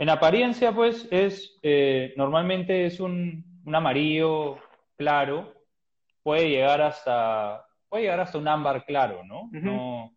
En 0.00 0.08
apariencia, 0.08 0.72
pues, 0.72 1.06
es, 1.10 1.58
eh, 1.62 2.14
normalmente 2.16 2.86
es 2.86 3.00
un, 3.00 3.44
un 3.66 3.74
amarillo 3.74 4.56
claro, 4.96 5.52
puede 6.22 6.48
llegar 6.48 6.80
hasta, 6.80 7.66
puede 7.86 8.04
llegar 8.04 8.20
hasta 8.20 8.38
un 8.38 8.48
ámbar 8.48 8.86
claro, 8.86 9.22
¿no? 9.24 9.50
No, 9.52 10.16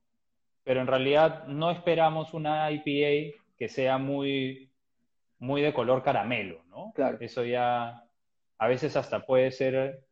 pero 0.64 0.80
en 0.80 0.88
realidad 0.88 1.48
no 1.48 1.70
esperamos 1.70 2.34
una 2.34 2.72
IPA 2.72 3.38
que 3.58 3.68
sea 3.68 3.98
muy, 3.98 4.72
muy 5.40 5.62
de 5.62 5.74
color 5.74 6.02
caramelo, 6.02 6.64
¿no? 6.70 6.94
Claro. 6.96 7.18
Eso 7.20 7.44
ya 7.44 8.06
a 8.60 8.68
veces 8.70 8.96
hasta 8.96 9.26
puede 9.26 9.52
ser 9.52 10.06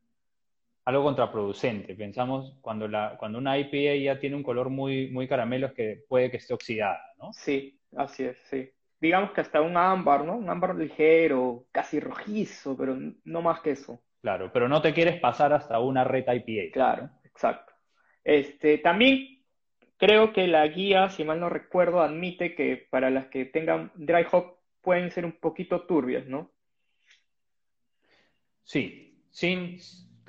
algo 0.84 1.04
contraproducente. 1.06 1.96
Pensamos 1.96 2.58
cuando, 2.60 2.90
la, 2.90 3.16
cuando 3.18 3.38
una 3.38 3.58
IPA 3.58 4.04
ya 4.04 4.20
tiene 4.20 4.36
un 4.36 4.44
color 4.44 4.70
muy, 4.70 5.10
muy 5.12 5.30
caramelo 5.30 5.68
es 5.68 5.74
que 5.74 6.04
puede 6.10 6.30
que 6.30 6.38
esté 6.38 6.54
oxidada, 6.54 7.02
¿no? 7.18 7.32
sí, 7.32 7.80
así 7.96 8.26
es, 8.26 8.38
sí. 8.50 8.70
Digamos 9.02 9.32
que 9.32 9.42
hasta 9.42 9.62
un 9.62 9.76
ámbar, 9.76 10.24
¿no? 10.24 10.38
Un 10.38 10.50
ámbar 10.50 10.76
ligero, 10.76 11.66
casi 11.72 12.00
rojizo, 12.00 12.78
pero 12.78 12.96
no 13.26 13.42
más 13.42 13.60
que 13.62 13.72
eso. 13.72 14.00
Claro, 14.22 14.52
pero 14.54 14.70
no 14.70 14.82
te 14.82 14.94
quieres 14.94 15.20
pasar 15.20 15.52
hasta 15.52 15.80
una 15.80 16.04
red 16.04 16.26
IPA. 16.28 16.72
Claro, 16.72 17.10
exacto. 17.26 17.74
Este, 18.24 18.78
también 18.78 19.44
creo 19.98 20.32
que 20.32 20.46
la 20.46 20.68
guía, 20.68 21.10
si 21.10 21.24
mal 21.24 21.40
no 21.40 21.50
recuerdo, 21.50 22.02
admite 22.02 22.54
que 22.54 22.88
para 22.92 23.10
las 23.10 23.26
que 23.28 23.46
tengan 23.46 23.92
dry 23.96 24.26
hop 24.32 24.58
pueden 24.82 25.10
ser 25.10 25.26
un 25.26 25.34
poquito 25.34 25.82
turbias, 25.88 26.28
¿no? 26.28 26.52
Sí, 28.64 29.26
sin, 29.32 29.80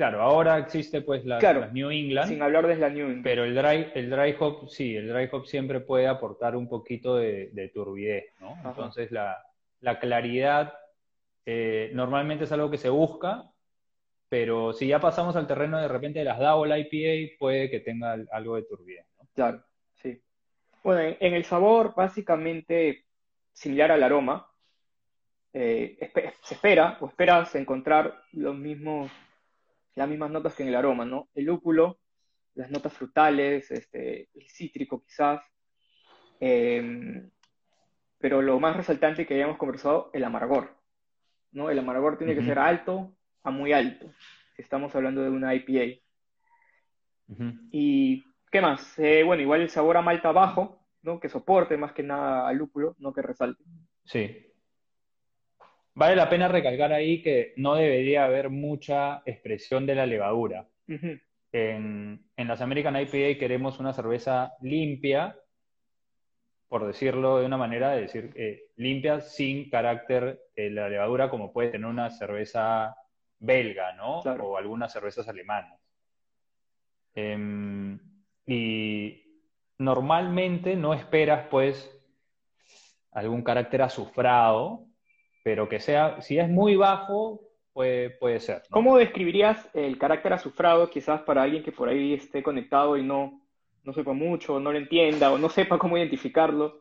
claro, 0.02 0.23
ahora 0.23 0.59
existe 0.59 1.00
pues 1.02 1.23
Claro, 1.23 1.61
las 1.61 1.73
New 1.73 1.90
England, 1.90 2.28
Sin 2.28 2.42
hablar 2.42 2.66
de 2.66 2.76
la 2.76 2.88
New 2.88 3.06
England. 3.06 3.23
pero 3.25 3.44
el 3.44 3.54
dry, 3.54 3.92
el 3.94 4.11
dry 4.11 4.35
hop, 4.38 4.68
sí, 4.68 4.97
el 4.97 5.09
dry 5.09 5.28
hop 5.30 5.47
siempre 5.47 5.80
puede 5.80 6.06
aportar 6.09 6.56
un 6.56 6.68
poquito 6.68 7.16
de, 7.16 7.50
de 7.52 7.68
turbidez, 7.68 8.32
¿no? 8.40 8.50
Ajá. 8.52 8.71
Entonces 8.71 9.12
la, 9.12 9.44
la 9.80 9.99
claridad 10.00 10.75
eh, 11.47 11.90
normalmente 11.94 12.44
es 12.44 12.52
algo 12.52 12.71
que 12.71 12.78
se 12.78 12.88
busca, 12.88 13.44
pero 14.28 14.73
si 14.73 14.87
ya 14.88 14.99
pasamos 14.99 15.37
al 15.37 15.47
terreno 15.47 15.78
de 15.80 15.88
repente 15.88 16.18
de 16.21 16.25
las 16.25 16.38
Double 16.38 16.78
IPA, 16.80 17.37
puede 17.38 17.71
que 17.71 17.80
tenga 17.80 18.16
algo 18.32 18.56
de 18.56 18.62
turbidez, 18.62 19.06
¿no? 19.18 19.28
Claro, 19.35 19.62
sí. 20.02 20.21
Bueno, 20.82 21.00
en, 21.02 21.16
en 21.21 21.35
el 21.35 21.44
sabor, 21.44 21.94
básicamente 21.94 23.04
similar 23.52 23.92
al 23.92 24.02
aroma, 24.02 24.49
eh, 25.52 26.11
se 26.42 26.54
espera 26.54 26.97
o 27.00 27.06
esperas 27.09 27.54
encontrar 27.54 28.23
los 28.32 28.56
mismos, 28.56 29.11
las 29.94 30.08
mismas 30.08 30.30
notas 30.30 30.54
que 30.54 30.62
en 30.62 30.70
el 30.70 30.76
aroma, 30.76 31.04
¿no? 31.04 31.28
El 31.34 31.44
lúpulo, 31.44 31.99
las 32.54 32.70
notas 32.70 32.92
frutales, 32.92 33.70
este, 33.70 34.28
el 34.34 34.49
cítrico 34.49 35.02
quizás, 35.02 35.42
eh, 36.40 37.28
pero 38.18 38.40
lo 38.42 38.58
más 38.61 38.76
resaltante 38.76 39.26
que 39.26 39.34
habíamos 39.34 39.58
conversado, 39.58 40.11
el 40.12 40.25
amargor, 40.25 40.76
¿no? 41.50 41.70
El 41.70 41.78
amargor 41.78 42.18
tiene 42.18 42.34
que 42.34 42.44
ser 42.44 42.58
alto 42.58 43.14
a 43.42 43.50
muy 43.50 43.72
alto, 43.72 44.12
si 44.54 44.62
estamos 44.62 44.94
hablando 44.94 45.22
de 45.22 45.30
una 45.30 45.54
IPA. 45.54 46.00
¿Y 47.70 48.25
qué 48.50 48.61
más? 48.61 48.99
Eh, 48.99 49.22
bueno, 49.25 49.42
igual 49.42 49.62
el 49.62 49.70
sabor 49.70 49.96
a 49.96 50.02
malta 50.02 50.32
bajo, 50.32 50.87
¿no? 51.02 51.18
Que 51.18 51.28
soporte 51.28 51.76
más 51.76 51.92
que 51.92 52.02
nada 52.02 52.46
al 52.46 52.56
lúpulo, 52.56 52.94
no 52.99 53.12
que 53.12 53.22
resalte. 53.22 53.64
Sí. 54.04 54.51
Vale 55.94 56.16
la 56.16 56.30
pena 56.30 56.49
recalcar 56.49 56.92
ahí 56.92 57.22
que 57.22 57.52
no 57.56 57.75
debería 57.75 58.25
haber 58.25 58.49
mucha 58.49 59.22
expresión 59.26 59.87
de 59.87 59.94
la 59.94 60.06
levadura. 60.06 60.66
En, 61.52 62.25
en 62.37 62.49
las 62.49 62.61
American 62.61 62.96
IPA 62.96 63.38
queremos 63.38 63.78
una 63.78 63.92
cerveza 63.92 64.52
limpia, 64.62 65.37
por 66.68 66.87
decirlo 66.87 67.38
de 67.38 67.46
una 67.46 67.58
manera, 67.58 67.90
de 67.90 68.00
decir 68.02 68.32
eh, 68.34 68.70
limpia 68.76 69.20
sin 69.20 69.68
carácter 69.68 70.40
de 70.56 70.70
la 70.70 70.88
levadura 70.88 71.28
como 71.28 71.52
puede 71.52 71.68
tener 71.68 71.87
una 71.87 72.08
cerveza 72.08 72.96
belga, 73.38 73.92
¿no? 73.92 74.22
Claro. 74.22 74.46
O 74.46 74.56
algunas 74.56 74.90
cervezas 74.90 75.28
alemanas. 75.28 75.78
Em, 77.14 77.99
y 78.46 79.22
normalmente 79.76 80.76
no 80.76 80.94
esperas, 80.94 81.49
pues, 81.50 81.90
algún 83.11 83.42
carácter 83.42 83.82
azufrado, 83.82 84.87
pero 85.42 85.68
que 85.68 85.80
sea, 85.80 86.20
si 86.20 86.38
es 86.38 86.49
muy 86.49 86.76
bajo, 86.76 87.40
puede, 87.72 88.11
puede 88.11 88.40
ser, 88.40 88.62
¿no? 88.70 88.75
¿Cómo 88.75 88.96
describirías 88.96 89.68
el 89.75 89.99
carácter 89.99 90.32
azufrado 90.32 90.88
quizás 90.90 91.22
para 91.22 91.42
alguien 91.42 91.62
que 91.62 91.72
por 91.72 91.88
ahí 91.88 92.14
esté 92.14 92.42
conectado 92.42 92.96
y 92.96 93.02
no, 93.02 93.42
no 93.84 93.92
sepa 93.92 94.12
mucho, 94.12 94.61
no 94.61 94.72
lo 94.72 94.78
entienda 94.78 95.32
o 95.32 95.38
no 95.38 95.49
sepa 95.49 95.78
cómo 95.78 95.96
identificarlo? 95.99 96.80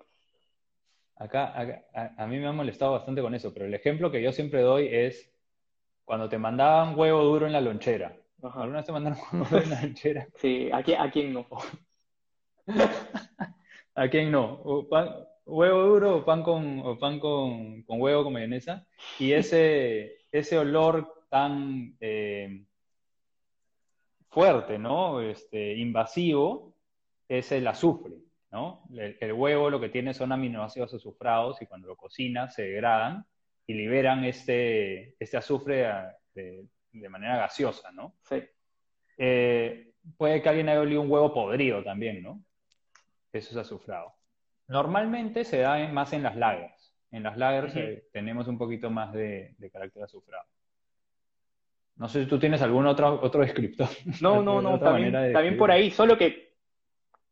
Acá, 1.15 1.59
acá- 1.59 1.83
a, 1.93 2.23
a 2.23 2.27
mí 2.27 2.39
me 2.39 2.47
ha 2.47 2.51
molestado 2.51 2.93
bastante 2.93 3.21
con 3.21 3.33
eso, 3.35 3.53
pero 3.53 3.65
el 3.65 3.73
ejemplo 3.73 4.11
que 4.11 4.21
yo 4.21 4.31
siempre 4.31 4.61
doy 4.61 4.87
es 4.91 5.31
cuando 6.05 6.29
te 6.29 6.37
mandaban 6.37 6.97
huevo 6.97 7.23
duro 7.23 7.45
en 7.47 7.53
la 7.53 7.61
lonchera. 7.61 8.15
Ajá. 8.43 8.61
¿Alguna 8.61 8.77
vez 8.79 8.85
te 8.85 8.91
mandaron 8.91 9.19
huevo 9.33 9.45
duro 9.49 9.63
en 9.63 9.69
la 9.69 9.81
lonchera? 9.81 10.27
Sí, 10.35 10.69
¿a 10.71 10.83
quién, 10.83 10.99
a 11.01 11.11
quién 11.11 11.33
no? 11.33 11.47
¿A 13.95 14.07
quién 14.09 14.31
no? 14.31 14.61
Huevo 15.45 15.83
duro 15.83 16.17
o 16.17 16.25
pan 16.25 16.43
con, 16.43 16.79
o 16.83 16.97
pan 16.97 17.19
con, 17.19 17.83
con 17.83 18.01
huevo 18.01 18.23
con 18.23 18.33
mayonesa. 18.33 18.85
Y 19.19 19.31
ese, 19.33 20.17
ese 20.31 20.57
olor 20.57 21.25
tan 21.29 21.95
eh, 21.99 22.65
fuerte, 24.29 24.77
¿no? 24.77 25.21
Este, 25.21 25.73
invasivo, 25.77 26.75
es 27.27 27.51
el 27.51 27.67
azufre, 27.67 28.15
¿no? 28.51 28.83
El, 28.93 29.17
el 29.19 29.33
huevo 29.33 29.69
lo 29.69 29.79
que 29.79 29.89
tiene 29.89 30.13
son 30.13 30.31
aminoácidos 30.31 30.93
azufrados 30.93 31.61
y 31.61 31.65
cuando 31.65 31.87
lo 31.87 31.95
cocinas 31.95 32.53
se 32.53 32.63
degradan 32.63 33.25
y 33.67 33.73
liberan 33.73 34.23
este, 34.25 35.15
este 35.21 35.37
azufre 35.37 35.85
a- 35.87 36.15
de, 36.33 36.65
de 36.91 37.09
manera 37.09 37.37
gaseosa, 37.37 37.91
¿no? 37.91 38.15
Sí, 38.23 38.41
Eh, 39.17 39.93
puede 40.17 40.41
que 40.41 40.49
alguien 40.49 40.69
haya 40.69 40.81
olido 40.81 41.01
un 41.01 41.11
huevo 41.11 41.33
podrido 41.33 41.83
también, 41.83 42.23
¿no? 42.23 42.43
Eso 43.33 43.51
es 43.51 43.57
azufrado. 43.57 44.13
Normalmente 44.71 45.43
se 45.43 45.57
da 45.59 45.81
en- 45.81 45.93
más 45.93 46.13
en 46.13 46.23
las 46.23 46.37
lagers. 46.37 46.93
En 47.11 47.23
las 47.23 47.37
lagers 47.37 47.75
eh, 47.75 48.05
tenemos 48.13 48.47
un 48.47 48.57
poquito 48.57 48.89
más 48.89 49.11
de, 49.11 49.53
de 49.57 49.69
carácter 49.69 50.01
azufrado. 50.03 50.45
No 51.97 52.07
sé 52.07 52.23
si 52.23 52.29
tú 52.29 52.39
tienes 52.39 52.61
algún 52.61 52.85
otro, 52.87 53.19
otro 53.21 53.41
descriptor. 53.41 53.89
No, 54.21 54.41
no, 54.43 54.61
no, 54.61 54.79
también, 54.79 55.11
manera 55.11 55.21
de 55.23 55.33
también 55.33 55.57
por 55.57 55.71
ahí, 55.71 55.91
solo 55.91 56.17
que, 56.17 56.55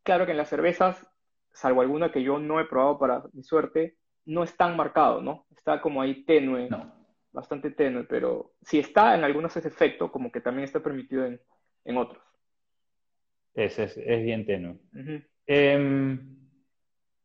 claro 0.03 0.25
que 0.25 0.31
en 0.31 0.37
las 0.37 0.49
cervezas, 0.49 1.07
salvo 1.53 1.79
alguna 1.79 2.11
que 2.11 2.21
yo 2.21 2.39
no 2.39 2.59
he 2.59 2.65
probado 2.65 2.99
para 2.99 3.23
mi 3.31 3.41
suerte, 3.41 3.95
no 4.25 4.43
es 4.43 4.57
tan 4.57 4.75
marcado, 4.75 5.21
¿no? 5.21 5.45
Está 5.55 5.79
como 5.79 6.01
ahí 6.01 6.25
tenue, 6.25 6.69
No. 6.69 6.93
bastante 7.31 7.71
tenue, 7.71 8.03
pero 8.03 8.51
si 8.63 8.79
está 8.79 9.15
en 9.15 9.23
algunos 9.23 9.55
ese 9.55 9.69
efecto, 9.69 10.11
como 10.11 10.29
que 10.29 10.41
también 10.41 10.65
está 10.65 10.81
permitido 10.81 11.25
en, 11.25 11.39
en 11.85 11.97
otros. 11.97 12.21
Es, 13.53 13.79
es, 13.79 13.95
es 13.97 14.23
bien 14.23 14.45
tenue. 14.45 14.77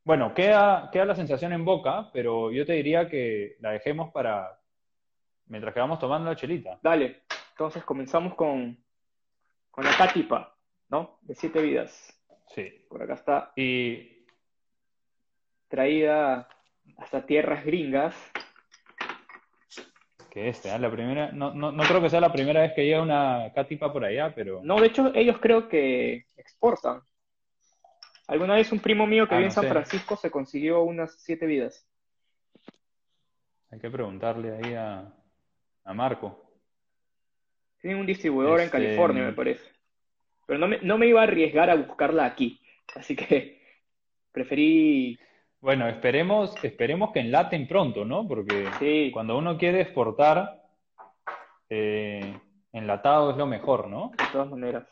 Bueno, 0.04 0.34
queda, 0.34 0.90
queda 0.92 1.06
la 1.06 1.14
sensación 1.16 1.52
en 1.52 1.64
boca, 1.64 2.10
pero 2.12 2.52
yo 2.52 2.66
te 2.66 2.74
diría 2.74 3.08
que 3.08 3.56
la 3.60 3.70
dejemos 3.70 4.12
para 4.12 4.60
mientras 5.46 5.72
que 5.74 5.80
vamos 5.80 5.98
tomando 5.98 6.28
la 6.30 6.36
chelita. 6.36 6.78
Dale, 6.82 7.22
entonces 7.50 7.82
comenzamos 7.84 8.34
con, 8.34 8.76
con 9.70 9.84
la 9.84 9.96
cátipa, 9.96 10.54
¿no? 10.90 11.18
De 11.22 11.34
siete 11.34 11.62
vidas. 11.62 12.10
Sí. 12.48 12.84
Por 12.88 13.02
acá 13.02 13.14
está 13.14 13.52
Y 13.56 14.24
traída 15.68 16.48
hasta 16.98 17.24
tierras 17.26 17.64
gringas. 17.64 18.14
que 20.30 20.48
este, 20.48 20.70
¿ah? 20.70 20.78
la 20.78 20.90
primera, 20.90 21.32
no, 21.32 21.54
no, 21.54 21.72
no 21.72 21.82
creo 21.84 22.00
que 22.02 22.10
sea 22.10 22.20
la 22.20 22.32
primera 22.32 22.60
vez 22.60 22.72
que 22.74 22.84
llega 22.84 23.00
una 23.02 23.52
catipa 23.54 23.92
por 23.92 24.04
allá, 24.04 24.34
pero 24.34 24.60
No, 24.62 24.80
de 24.80 24.88
hecho, 24.88 25.12
ellos 25.14 25.38
creo 25.40 25.68
que 25.68 26.26
exportan. 26.36 27.00
Alguna 28.26 28.54
vez 28.54 28.72
un 28.72 28.80
primo 28.80 29.06
mío 29.06 29.28
que 29.28 29.34
Ah, 29.34 29.38
vive 29.38 29.48
no 29.48 29.50
en 29.50 29.54
San 29.54 29.64
sé. 29.64 29.70
Francisco 29.70 30.16
se 30.16 30.30
consiguió 30.30 30.82
unas 30.82 31.14
siete 31.20 31.46
vidas. 31.46 31.86
hay 33.70 33.78
que 33.80 33.90
preguntarle 33.90 34.56
ahí 34.56 34.74
a, 34.74 35.12
a 35.84 35.94
Marco. 35.94 36.40
Tienen 37.80 38.00
un 38.00 38.06
distribuidor 38.06 38.60
en 38.60 38.66
Este, 38.66 38.78
California, 38.78 39.24
me 39.24 39.32
parece. 39.32 39.64
Pero 40.46 40.58
no 40.58 40.68
me, 40.68 40.78
no 40.80 40.96
me 40.96 41.06
iba 41.06 41.20
a 41.20 41.24
arriesgar 41.24 41.68
a 41.70 41.74
buscarla 41.74 42.24
aquí. 42.24 42.60
Así 42.94 43.14
que 43.16 43.60
preferí. 44.32 45.18
Bueno, 45.60 45.88
esperemos, 45.88 46.54
esperemos 46.62 47.10
que 47.12 47.20
enlaten 47.20 47.66
pronto, 47.66 48.04
¿no? 48.04 48.26
Porque 48.28 48.68
Sí, 48.78 49.10
cuando 49.12 49.36
uno 49.36 49.56
quiere 49.58 49.80
exportar, 49.80 50.62
eh, 51.70 52.38
enlatado 52.72 53.30
es 53.32 53.36
lo 53.36 53.46
mejor, 53.46 53.88
¿no? 53.88 54.12
de 54.16 54.24
todas 54.32 54.50
maneras. 54.50 54.86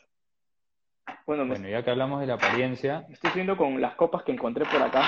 Bueno, 1.26 1.44
me 1.44 1.50
Bueno, 1.50 1.68
ya 1.68 1.82
que 1.84 1.90
hablamos 1.90 2.20
de 2.20 2.26
la 2.26 2.34
apariencia, 2.34 3.04
me 3.08 3.14
estoy 3.14 3.30
viendo 3.34 3.56
con 3.56 3.80
las 3.80 3.94
copas 3.94 4.22
que 4.24 4.32
encontré 4.32 4.64
por 4.64 4.82
acá. 4.82 5.02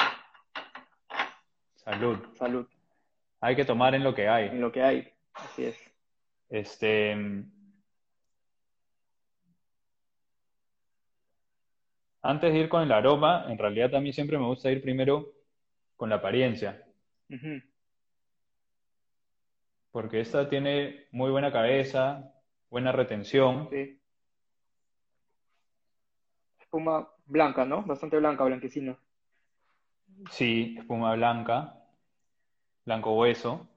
salud. 1.77 2.19
Salud, 2.37 2.67
Hay 3.41 3.57
que 3.57 3.65
tomar 3.65 3.95
en 3.95 4.05
lo 4.05 4.15
que 4.15 4.29
hay. 4.29 4.49
en 4.49 4.61
lo 4.61 4.73
que 4.73 4.83
hay. 4.83 5.13
Así 5.35 5.65
es. 5.67 5.77
Este, 6.49 7.13
antes 12.23 12.53
de 12.53 12.59
ir 12.59 12.69
con 12.69 12.83
el 12.83 12.93
aroma, 12.93 13.47
en 13.49 13.59
realidad 13.59 13.91
también 13.91 14.15
siempre 14.15 14.39
me 14.39 14.47
gusta 14.47 14.71
ir 14.71 14.81
primero 14.81 15.33
con 15.97 16.09
la 16.11 16.17
apariencia, 16.17 16.83
porque 19.91 20.21
esta 20.21 20.49
tiene 20.49 21.07
muy 21.13 21.31
buena 21.31 21.53
cabeza, 21.53 22.33
buena 22.71 22.93
retención. 22.93 23.69
Sí. 23.71 24.01
Espuma 26.75 27.09
blanca, 27.27 27.65
¿no? 27.65 27.83
Bastante 27.83 28.19
blanca, 28.19 28.43
blanquecina. 28.43 28.99
Sí, 30.29 30.75
espuma 30.77 31.15
blanca, 31.15 31.73
blanco 32.85 33.13
hueso, 33.15 33.69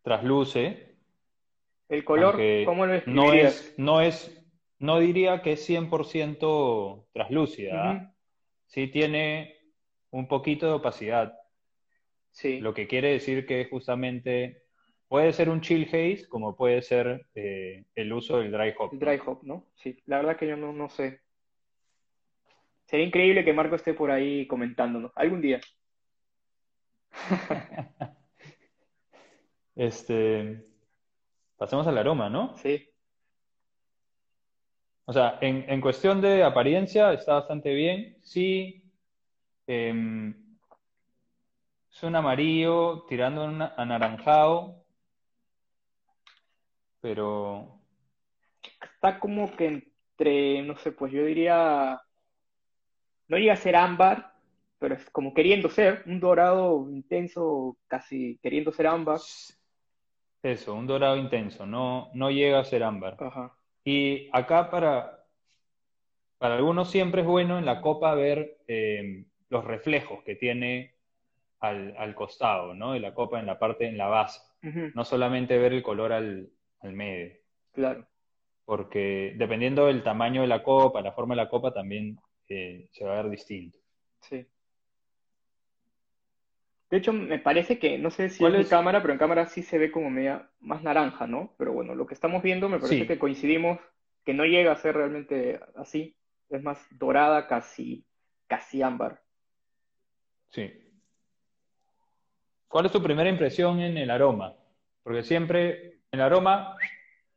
trasluce, 0.00 0.96
El 1.90 2.02
color, 2.02 2.40
¿cómo 2.64 2.86
lo 2.86 3.02
no 3.04 3.34
es, 3.34 3.74
no 3.76 4.00
es, 4.00 4.42
no 4.78 5.00
diría 5.00 5.42
que 5.42 5.52
es 5.52 5.68
100% 5.68 7.08
traslúcida. 7.12 7.92
Ujú. 7.92 8.14
Sí 8.68 8.86
tiene 8.86 9.54
un 10.12 10.26
poquito 10.28 10.64
de 10.64 10.72
opacidad, 10.72 11.38
Sí. 12.30 12.58
lo 12.60 12.72
que 12.72 12.86
quiere 12.88 13.12
decir 13.12 13.44
que 13.44 13.66
justamente 13.66 14.62
puede 15.10 15.32
ser 15.32 15.50
un 15.50 15.60
chill 15.60 15.88
haze 15.88 16.28
como 16.28 16.54
puede 16.54 16.82
ser 16.82 17.26
eh, 17.34 17.84
el 17.96 18.12
uso 18.12 18.38
del 18.38 18.52
dry 18.52 18.72
hop. 18.78 18.90
Dry 18.92 19.20
hop, 19.26 19.40
¿no? 19.42 19.66
Sí, 19.74 20.00
la 20.06 20.18
verdad 20.18 20.36
que 20.36 20.46
yo 20.46 20.56
no, 20.56 20.72
no 20.72 20.88
sé. 20.88 21.20
Sería 22.84 23.06
increíble 23.06 23.44
que 23.44 23.52
Marco 23.52 23.74
esté 23.74 23.92
por 23.92 24.12
ahí 24.12 24.46
comentándonos. 24.46 25.10
Algún 25.16 25.42
día. 25.42 25.60
Este, 29.76 30.62
pasemos 31.56 31.86
al 31.86 31.96
aroma, 31.96 32.28
¿no? 32.28 32.54
Sí. 32.58 32.86
O 35.06 35.12
sea, 35.12 35.38
en, 35.40 35.64
en 35.70 35.80
cuestión 35.80 36.20
de 36.20 36.42
apariencia 36.44 37.14
está 37.14 37.34
bastante 37.34 37.72
bien. 37.72 38.18
Sí, 38.20 38.84
em, 39.66 40.34
es 41.90 42.02
un 42.02 42.14
amarillo 42.14 43.06
tirando 43.08 43.42
a 43.42 43.44
un 43.46 43.62
anaranjado, 43.62 44.79
pero 47.00 47.80
Está 48.82 49.18
como 49.18 49.56
que 49.56 49.66
entre, 49.66 50.62
no 50.62 50.76
sé, 50.76 50.92
pues 50.92 51.12
yo 51.12 51.24
diría, 51.24 52.00
no 53.28 53.38
llega 53.38 53.54
a 53.54 53.56
ser 53.56 53.76
ámbar, 53.76 54.34
pero 54.78 54.94
es 54.94 55.08
como 55.10 55.32
queriendo 55.32 55.70
ser, 55.70 56.02
un 56.06 56.20
dorado 56.20 56.86
intenso, 56.90 57.78
casi 57.86 58.38
queriendo 58.42 58.72
ser 58.72 58.86
ámbar. 58.86 59.20
eso, 60.42 60.74
un 60.74 60.86
dorado 60.86 61.16
intenso, 61.16 61.66
no, 61.66 62.10
no 62.14 62.30
llega 62.30 62.60
a 62.60 62.64
ser 62.64 62.82
ámbar. 62.82 63.16
Ajá. 63.20 63.56
Y 63.84 64.28
acá 64.32 64.70
para, 64.70 65.24
para 66.38 66.56
algunos 66.56 66.90
siempre 66.90 67.22
es 67.22 67.26
bueno 67.26 67.58
en 67.58 67.64
la 67.64 67.80
copa 67.80 68.14
ver 68.14 68.58
eh, 68.68 69.24
los 69.48 69.64
reflejos 69.64 70.22
que 70.24 70.34
tiene 70.36 70.94
al, 71.60 71.94
al 71.96 72.14
costado, 72.14 72.74
¿no? 72.74 72.92
De 72.92 73.00
la 73.00 73.14
copa 73.14 73.40
en 73.40 73.46
la 73.46 73.58
parte, 73.58 73.86
en 73.86 73.96
la 73.96 74.08
base. 74.08 74.40
No 74.62 75.06
solamente 75.06 75.56
ver 75.56 75.72
el 75.72 75.82
color 75.82 76.12
al, 76.12 76.50
al 76.80 76.92
medio, 76.92 77.34
Claro. 77.72 78.06
porque 78.64 79.34
dependiendo 79.36 79.86
del 79.86 80.02
tamaño 80.02 80.42
de 80.42 80.48
la 80.48 80.62
copa, 80.62 81.00
la 81.02 81.12
forma 81.12 81.34
de 81.34 81.42
la 81.42 81.48
copa, 81.48 81.72
también 81.72 82.18
eh, 82.48 82.88
se 82.92 83.04
va 83.04 83.12
a 83.18 83.22
ver 83.22 83.30
distinto. 83.30 83.78
Sí. 84.20 84.46
De 86.90 86.96
hecho, 86.96 87.12
me 87.12 87.38
parece 87.38 87.78
que, 87.78 87.98
no 87.98 88.10
sé 88.10 88.30
si 88.30 88.38
¿Cuál 88.40 88.56
es 88.56 88.68
cámara, 88.68 89.00
pero 89.00 89.12
en 89.12 89.18
cámara 89.18 89.46
sí 89.46 89.62
se 89.62 89.78
ve 89.78 89.92
como 89.92 90.10
media 90.10 90.50
más 90.58 90.82
naranja, 90.82 91.26
¿no? 91.28 91.54
Pero 91.56 91.72
bueno, 91.72 91.94
lo 91.94 92.04
que 92.06 92.14
estamos 92.14 92.42
viendo 92.42 92.68
me 92.68 92.78
parece 92.78 93.02
Sí. 93.02 93.06
que 93.06 93.18
coincidimos 93.18 93.78
que 94.24 94.34
no 94.34 94.44
llega 94.44 94.72
a 94.72 94.76
ser 94.76 94.96
realmente 94.96 95.60
así. 95.76 96.16
Es 96.48 96.60
más 96.62 96.84
dorada, 96.90 97.46
casi, 97.46 98.04
casi 98.48 98.82
ámbar. 98.82 99.22
Sí. 100.48 100.68
¿Cuál 102.66 102.86
es 102.86 102.92
tu 102.92 103.00
primera 103.00 103.30
impresión 103.30 103.80
en 103.80 103.96
el 103.96 104.10
aroma? 104.10 104.56
Porque 105.04 105.22
siempre 105.22 105.99
el 106.12 106.20
aroma 106.20 106.76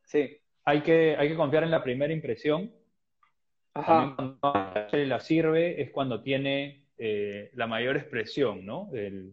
Sí. 0.04 0.36
hay 0.64 0.82
que, 0.82 1.16
hay 1.18 1.28
que 1.28 1.36
confiar 1.36 1.64
en 1.64 1.70
la 1.70 1.82
primera 1.82 2.12
impresión. 2.12 2.72
Ajá. 3.74 4.14
También 4.16 4.36
cuando 4.40 4.90
se 4.90 5.06
la 5.06 5.20
sirve 5.20 5.80
es 5.82 5.90
cuando 5.90 6.22
tiene 6.22 6.86
eh, 6.98 7.50
la 7.54 7.66
mayor 7.66 7.96
expresión, 7.96 8.64
¿no? 8.64 8.86
del, 8.92 9.32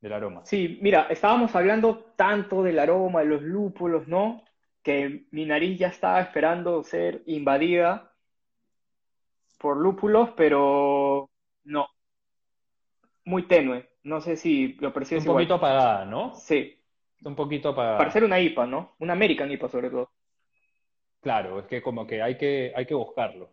del 0.00 0.12
aroma. 0.12 0.44
Sí, 0.44 0.78
mira, 0.82 1.06
estábamos 1.10 1.54
hablando 1.56 2.12
tanto 2.16 2.62
del 2.62 2.78
aroma, 2.78 3.20
de 3.20 3.26
los 3.26 3.42
lúpulos, 3.42 4.06
¿no? 4.08 4.44
Que 4.82 5.26
mi 5.30 5.44
nariz 5.46 5.78
ya 5.78 5.88
estaba 5.88 6.20
esperando 6.20 6.82
ser 6.82 7.22
invadida 7.26 8.12
por 9.58 9.76
lúpulos, 9.76 10.30
pero 10.36 11.30
no. 11.64 11.88
Muy 13.24 13.42
tenue. 13.48 13.88
No 14.04 14.20
sé 14.20 14.36
si 14.36 14.74
lo 14.80 14.88
Es 14.88 14.94
percibes 14.94 15.22
un 15.24 15.30
igual. 15.30 15.36
poquito 15.44 15.54
apagada, 15.54 16.04
¿no? 16.04 16.34
Sí, 16.34 16.77
Un 17.24 17.34
poquito 17.34 17.70
apagada. 17.70 17.98
para 17.98 18.10
ser 18.10 18.24
una 18.24 18.40
IPA, 18.40 18.66
¿no? 18.66 18.94
Una 18.98 19.12
American 19.12 19.50
IPA 19.50 19.68
sobre 19.68 19.90
todo. 19.90 20.10
Claro, 21.20 21.58
es 21.60 21.66
que 21.66 21.82
como 21.82 22.06
que 22.06 22.22
hay 22.22 22.38
que, 22.38 22.72
hay 22.74 22.86
que 22.86 22.94
buscarlo. 22.94 23.50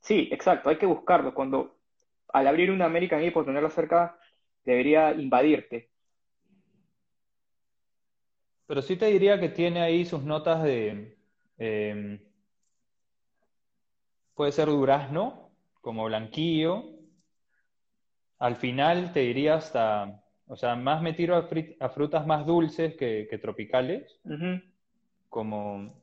Sí, 0.00 0.28
exacto, 0.30 0.70
hay 0.70 0.76
que 0.76 0.86
buscarlo. 0.86 1.34
Cuando 1.34 1.76
al 2.28 2.46
abrir 2.46 2.70
una 2.70 2.84
American 2.86 3.22
IPA 3.22 3.40
o 3.40 3.44
tenerla 3.44 3.70
cerca, 3.70 4.18
debería 4.64 5.12
invadirte. 5.12 5.90
Pero 8.66 8.82
sí 8.82 8.96
te 8.96 9.06
diría 9.06 9.40
que 9.40 9.48
tiene 9.48 9.80
ahí 9.82 10.04
sus 10.04 10.22
notas 10.22 10.62
de... 10.62 11.18
eh, 11.58 12.20
puede 14.34 14.52
ser 14.52 14.68
durazno, 14.68 15.50
como 15.80 16.04
blanquillo. 16.04 16.84
Al 18.38 18.56
final 18.56 19.12
te 19.12 19.20
diría 19.20 19.56
hasta... 19.56 20.19
O 20.50 20.56
sea, 20.56 20.74
más 20.74 21.00
me 21.00 21.12
tiro 21.12 21.36
a, 21.36 21.88
frutas 21.90 22.26
más 22.26 22.44
dulces 22.44 22.96
que, 22.96 23.28
que 23.30 23.38
tropicales, 23.38 24.18
como, 25.28 25.94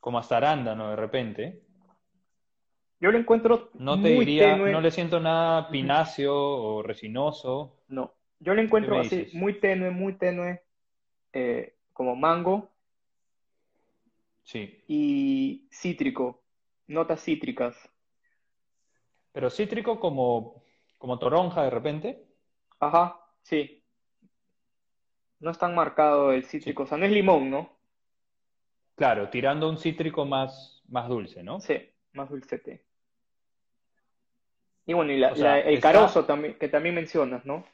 como 0.00 0.18
hasta 0.18 0.38
arándano 0.38 0.90
de 0.90 0.96
repente. 0.96 1.62
Yo 2.98 3.12
lo 3.12 3.18
encuentro 3.18 3.70
No 3.74 4.02
te 4.02 4.12
muy 4.16 4.24
diría, 4.24 4.56
tenue. 4.56 4.72
no 4.72 4.80
le 4.80 4.90
siento 4.90 5.20
nada 5.20 5.70
pináceo 5.70 6.34
o 6.34 6.82
resinoso. 6.82 7.84
No, 7.86 8.14
yo 8.40 8.52
lo 8.52 8.60
encuentro 8.60 8.98
así, 8.98 9.28
muy 9.32 9.60
tenue, 9.60 9.90
muy 9.92 10.14
tenue, 10.14 10.64
eh, 11.32 11.76
como 11.92 12.16
mango 12.16 12.68
Sí. 14.42 14.82
y 14.88 15.68
cítrico, 15.70 16.42
notas 16.88 17.22
cítricas. 17.22 17.76
Pero 19.30 19.50
cítrico 19.50 20.00
como, 20.00 20.64
como 20.98 21.16
toronja 21.20 21.62
de 21.62 21.70
repente. 21.70 22.23
Ajá, 22.86 23.18
sí. 23.42 23.82
No 25.40 25.50
es 25.50 25.58
tan 25.58 25.74
marcado 25.74 26.32
el 26.32 26.44
cítrico, 26.44 26.82
o 26.82 26.86
sea, 26.86 26.98
no 26.98 27.06
es 27.06 27.12
limón, 27.12 27.50
¿no? 27.50 27.70
Claro, 28.94 29.28
tirando 29.30 29.68
un 29.68 29.78
cítrico 29.78 30.24
más, 30.24 30.82
más 30.88 31.08
dulce, 31.08 31.42
¿no? 31.42 31.60
Sí, 31.60 31.76
más 32.12 32.28
dulcete. 32.30 32.84
Y 34.86 34.92
bueno, 34.92 35.12
y 35.12 35.18
la- 35.18 35.32
O 35.32 35.36
sea, 35.36 35.50
la- 35.52 35.60
el 35.60 35.74
está- 35.76 35.92
carozo 35.92 36.24
también, 36.26 36.58
que 36.58 36.68
también 36.68 36.94
mencionas, 36.94 37.44
¿no? 37.46 37.64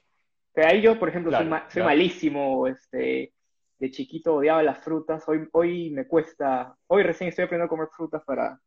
Pero 0.53 0.69
ahí 0.69 0.81
yo, 0.81 0.99
por 0.99 1.09
ejemplo, 1.09 1.31
soy, 1.33 1.47
Claro, 1.47 1.51
ma- 1.51 1.71
soy 1.71 1.83
claro. 1.83 1.89
malísimo, 1.91 2.67
este, 2.69 3.33
de 3.79 3.91
chiquito 3.91 4.35
odiaba 4.37 4.63
las 4.63 4.79
frutas, 4.83 5.29
hoy, 5.29 5.49
hoy 5.53 5.91
me 5.91 6.07
cuesta, 6.07 6.77
hoy 6.87 7.03
recién 7.03 7.29
estoy 7.29 7.45
aprendiendo 7.45 7.67
a 7.67 7.77
comer 7.77 7.89
frutas 7.95 8.23
para, 8.25 8.61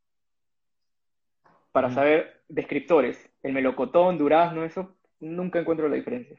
para 1.72 1.86
Ujú. 1.88 1.94
saber 1.96 2.42
descriptores. 2.48 3.30
El 3.42 3.52
melocotón, 3.52 4.16
durazno, 4.18 4.64
eso, 4.64 4.96
nunca 5.24 5.58
encuentro 5.58 5.88
la 5.88 5.96
diferencia. 5.96 6.36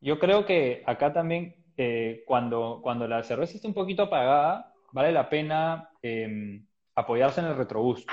Yo 0.00 0.18
creo 0.18 0.44
que 0.44 0.82
acá 0.86 1.12
también, 1.12 1.54
eh, 1.76 2.24
cuando, 2.26 2.80
cuando 2.82 3.08
la 3.08 3.22
cerveza 3.22 3.54
está 3.56 3.68
un 3.68 3.74
poquito 3.74 4.02
apagada, 4.04 4.72
vale 4.92 5.12
la 5.12 5.28
pena 5.28 5.90
eh, 6.02 6.60
apoyarse 6.94 7.40
en 7.40 7.46
el 7.46 7.56
retrogusto. 7.56 8.12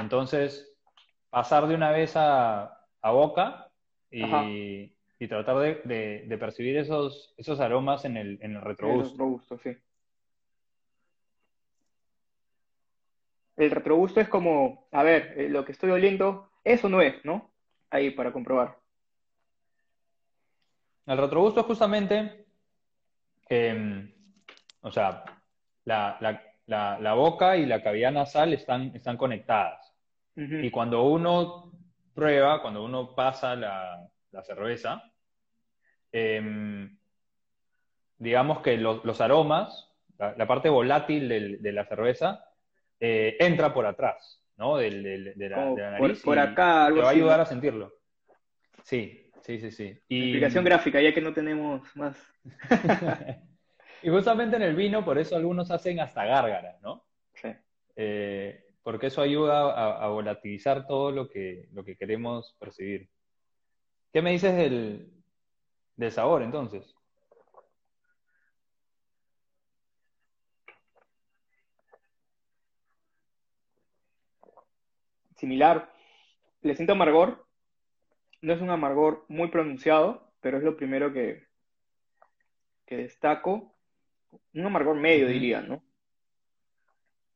Entonces, 0.00 0.72
pasar 1.30 1.66
de 1.66 1.74
una 1.74 1.90
vez 1.90 2.16
a, 2.16 2.78
a 3.02 3.10
boca 3.10 3.70
y, 4.10 4.94
y 5.18 5.28
tratar 5.28 5.58
de, 5.58 5.74
de- 5.84 6.24
de 6.26 6.38
percibir 6.38 6.76
esos, 6.76 7.34
esos 7.36 7.58
aromas 7.60 8.04
en 8.04 8.16
el, 8.16 8.38
en 8.40 8.52
el 8.52 8.58
El 8.58 8.62
retrogusto. 8.62 9.10
retrogusto, 9.12 9.58
sí. 9.58 9.76
El 13.56 13.70
retrogusto 13.70 14.20
es 14.20 14.28
como, 14.28 14.86
a 14.92 15.02
ver, 15.02 15.34
eh, 15.36 15.48
lo 15.48 15.64
que 15.64 15.72
estoy 15.72 15.90
oliendo, 15.90 16.50
eso 16.62 16.88
no 16.88 17.00
es, 17.00 17.24
¿no? 17.24 17.50
Ahí 17.90 18.10
para 18.10 18.32
comprobar. 18.32 18.78
El 21.06 21.18
retrogusto 21.18 21.60
es 21.60 21.66
justamente, 21.66 22.46
eh, 23.48 24.12
o 24.80 24.90
sea, 24.90 25.24
la, 25.84 26.16
la- 26.20 26.42
la- 26.66 26.98
la 26.98 27.14
boca 27.14 27.56
y 27.56 27.64
la 27.64 27.82
cavidad 27.82 28.10
nasal 28.10 28.52
están, 28.52 28.94
están 28.94 29.16
conectadas. 29.16 29.92
Y 30.34 30.70
cuando 30.70 31.04
uno 31.04 31.72
prueba, 32.12 32.60
cuando 32.60 32.84
uno 32.84 33.14
pasa 33.14 33.54
la, 33.56 34.06
cerveza, 34.42 35.02
em, 36.12 36.98
digamos 38.18 38.60
que 38.60 38.76
lo- 38.76 39.00
los 39.04 39.20
aromas, 39.20 39.90
la, 40.18 40.46
parte 40.46 40.68
volátil 40.68 41.28
de 41.62 41.72
la 41.72 41.86
cerveza, 41.86 42.44
eh, 43.00 43.36
entra 43.40 43.72
por 43.72 43.86
atrás, 43.86 44.42
¿no? 44.56 44.76
Del- 44.78 45.02
del- 45.02 45.34
de, 45.36 45.48
la, 45.48 45.56
de 45.56 45.82
la 45.82 45.98
por- 45.98 46.08
nariz 46.08 46.22
por 46.22 46.36
y 46.36 46.40
acá, 46.40 46.86
algo 46.86 46.98
te 46.98 47.02
va 47.04 47.08
a 47.08 47.12
ayudar 47.12 47.40
a 47.40 47.46
sentirlo. 47.46 47.92
Sí, 48.82 49.30
sí, 49.42 49.60
sí, 49.60 49.70
sí. 49.70 50.00
Y, 50.08 50.22
Explicación 50.24 50.64
gráfica, 50.64 51.00
ya 51.00 51.12
que 51.12 51.20
no 51.20 51.32
tenemos 51.32 51.94
más. 51.96 52.16
y 54.02 54.08
justamente 54.08 54.56
en 54.56 54.62
el 54.62 54.74
vino, 54.76 55.04
por 55.04 55.18
eso 55.18 55.36
algunos 55.36 55.70
hacen 55.70 56.00
hasta 56.00 56.24
gárgaras, 56.24 56.80
¿no? 56.82 57.04
Sí. 57.34 57.48
Eh, 57.96 58.62
porque 58.82 59.08
eso 59.08 59.20
ayuda 59.20 59.72
a, 59.72 60.04
a 60.04 60.08
volatilizar 60.08 60.86
todo 60.86 61.10
lo 61.10 61.28
que, 61.28 61.68
lo 61.72 61.84
que 61.84 61.96
queremos 61.96 62.56
percibir. 62.58 63.08
¿Qué 64.12 64.22
me 64.22 64.30
dices 64.30 64.56
del, 64.56 65.12
del 65.96 66.12
sabor 66.12 66.42
entonces? 66.42 66.95
Similar. 75.36 75.92
Le 76.62 76.74
siento 76.74 76.92
amargor. 76.92 77.46
No 78.42 78.52
es 78.52 78.60
un 78.60 78.70
amargor 78.70 79.24
muy 79.28 79.48
pronunciado, 79.48 80.32
pero 80.40 80.58
es 80.58 80.64
lo 80.64 80.76
primero 80.76 81.12
que, 81.12 81.46
que 82.84 82.96
destaco. 82.96 83.74
Un 84.54 84.66
amargor 84.66 84.96
medio, 84.96 85.28
diría, 85.28 85.62
¿no? 85.62 85.82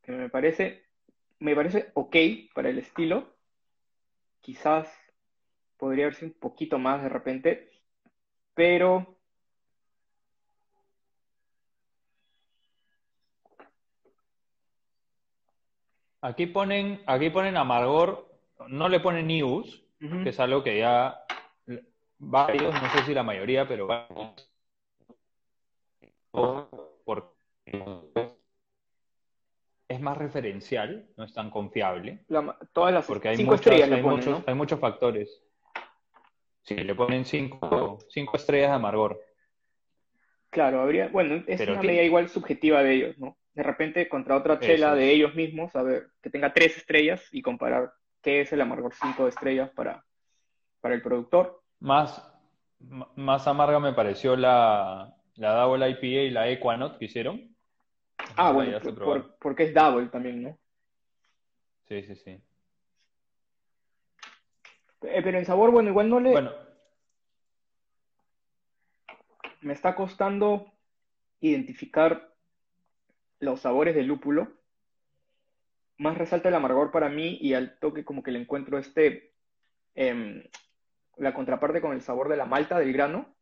Que 0.03 0.13
me 0.13 0.29
parece, 0.29 0.85
me 1.39 1.55
parece 1.55 1.91
ok 1.95 2.17
para 2.55 2.69
el 2.71 2.79
estilo. 2.79 3.37
Quizás 4.41 4.93
podría 5.77 6.07
verse 6.07 6.27
un 6.27 6.33
poquito 6.33 6.79
más 6.79 7.03
de 7.03 7.09
repente, 7.09 7.71
pero 8.55 9.20
Aquí 16.23 16.47
ponen, 16.47 17.03
aquí 17.07 17.31
ponen 17.31 17.57
amargor, 17.57 18.29
no 18.69 18.89
le 18.89 19.01
ponen 19.01 19.27
ujú, 20.01 20.23
que 20.23 20.31
es 20.31 20.41
algo 20.41 20.63
que 20.63 20.79
ya 20.79 21.25
varios, 22.19 22.75
no 22.75 22.91
sé 22.91 23.05
si 23.07 23.15
la 23.15 23.23
mayoría, 23.23 23.67
pero 23.67 23.87
varios, 23.87 24.51
por- 27.05 27.35
es 29.89 30.01
más 30.01 30.17
referencial, 30.17 31.09
no 31.17 31.25
es 31.25 31.33
tan 31.33 31.51
confiable. 31.51 32.21
la 32.29 32.57
todas 32.73 32.93
las 32.95 33.07
Porque 33.07 33.29
hay, 33.31 33.37
cinco 33.37 33.53
muchas- 33.53 33.67
estrellas 33.67 33.89
le 33.89 33.97
hay 33.97 34.03
ponen, 34.03 34.19
muchos, 34.19 34.39
¿no? 34.39 34.45
hay 34.47 34.55
muchos 34.55 34.79
factores. 34.79 35.43
Sí, 36.63 36.77
le 36.77 36.95
ponen 36.95 37.25
cinco, 37.25 37.99
cinco 38.11 38.37
estrellas 38.37 38.71
de 38.71 38.77
amargor. 38.77 39.21
Claro, 40.51 40.83
habría, 40.83 41.09
bueno, 41.09 41.43
es 41.47 41.59
Pero 41.59 41.73
una 41.73 41.83
medida 41.83 42.03
igual 42.03 42.29
subjetiva 42.29 42.83
de 42.83 42.95
ellos, 42.95 43.19
¿no? 43.19 43.37
De 43.55 43.63
repente 43.63 44.09
contra 44.09 44.37
otra 44.37 44.59
chela 44.61 44.93
es. 44.93 44.99
de 44.99 45.11
ellos 45.11 45.35
mismos, 45.35 45.75
a 45.75 45.83
ver, 45.83 46.09
que 46.23 46.31
tenga 46.31 46.53
tres 46.53 46.77
estrellas 46.77 47.23
y 47.33 47.43
comparar 47.43 47.93
qué 48.23 48.43
es 48.43 48.53
el 48.53 48.61
amargor 48.61 48.95
cinco 48.95 49.27
estrellas 49.27 49.71
para, 49.71 50.05
para 50.81 50.95
el 50.95 51.03
productor. 51.03 51.63
Más, 51.81 52.23
más 53.17 53.47
amarga 53.47 53.81
me 53.81 53.93
pareció 53.93 54.37
la, 54.37 55.15
la 55.35 55.53
Double 55.55 55.89
IPA 55.91 56.07
y 56.07 56.31
la 56.31 56.49
Equanot 56.49 56.99
que 56.99 57.07
hicieron. 57.07 57.55
Ah, 58.37 58.53
bueno, 58.53 58.79
por- 59.05 59.37
porque 59.39 59.65
es 59.65 59.75
double 59.75 60.07
también, 60.09 60.43
¿no? 60.43 60.59
Sí, 61.89 62.03
sí, 62.03 62.15
sí. 62.15 62.31
Eh, 65.03 65.21
pero 65.25 65.39
en 65.39 65.45
sabor, 65.47 65.71
bueno, 65.71 65.89
igual 65.91 66.09
no 66.09 66.21
le, 66.21 66.31
Bueno, 66.31 66.53
me 69.63 69.73
está 69.73 69.95
costando 69.95 70.73
identificar 71.41 72.30
los 73.41 73.61
sabores 73.61 73.95
del 73.95 74.07
lúpulo. 74.07 74.49
Más 75.99 76.17
resalta 76.17 76.49
el 76.49 76.55
amargor 76.55 76.91
para 76.93 77.09
mí 77.09 77.39
y 77.41 77.55
al 77.55 77.79
toque 77.79 78.05
como 78.05 78.23
que 78.23 78.31
le 78.31 78.39
encuentro 78.41 78.79
este, 78.79 79.33
em, 79.95 80.45
la 81.17 81.35
contraparte 81.35 81.81
con 81.81 81.93
el 81.93 82.01
sabor 82.01 82.29
de 82.29 82.37
la 82.37 82.47
malta, 82.47 82.79
del 82.79 82.93
grano. 82.93 83.35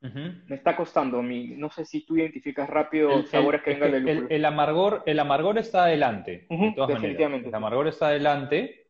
Me 0.00 0.54
está 0.54 0.76
costando 0.76 1.20
mí. 1.22 1.54
No 1.56 1.70
sé 1.70 1.84
si 1.84 2.06
tú 2.06 2.16
identificas 2.16 2.70
rápido 2.70 3.10
El- 3.10 3.18
el- 3.18 3.26
sabores 3.26 3.62
que 3.62 3.70
vengan 3.72 3.90
del 3.92 4.08
el- 4.08 4.14
lúpulo. 4.14 4.28
el 4.30 4.44
amargor, 4.44 5.02
el 5.06 5.18
amargor 5.18 5.58
está 5.58 5.84
adelante, 5.84 6.46
Ujú, 6.48 6.64
de 6.66 6.72
todas 6.72 6.88
maneras. 6.90 7.02
definitivamente. 7.02 7.48
El 7.48 7.54
amargor 7.54 7.88
está 7.88 8.06
adelante, 8.08 8.86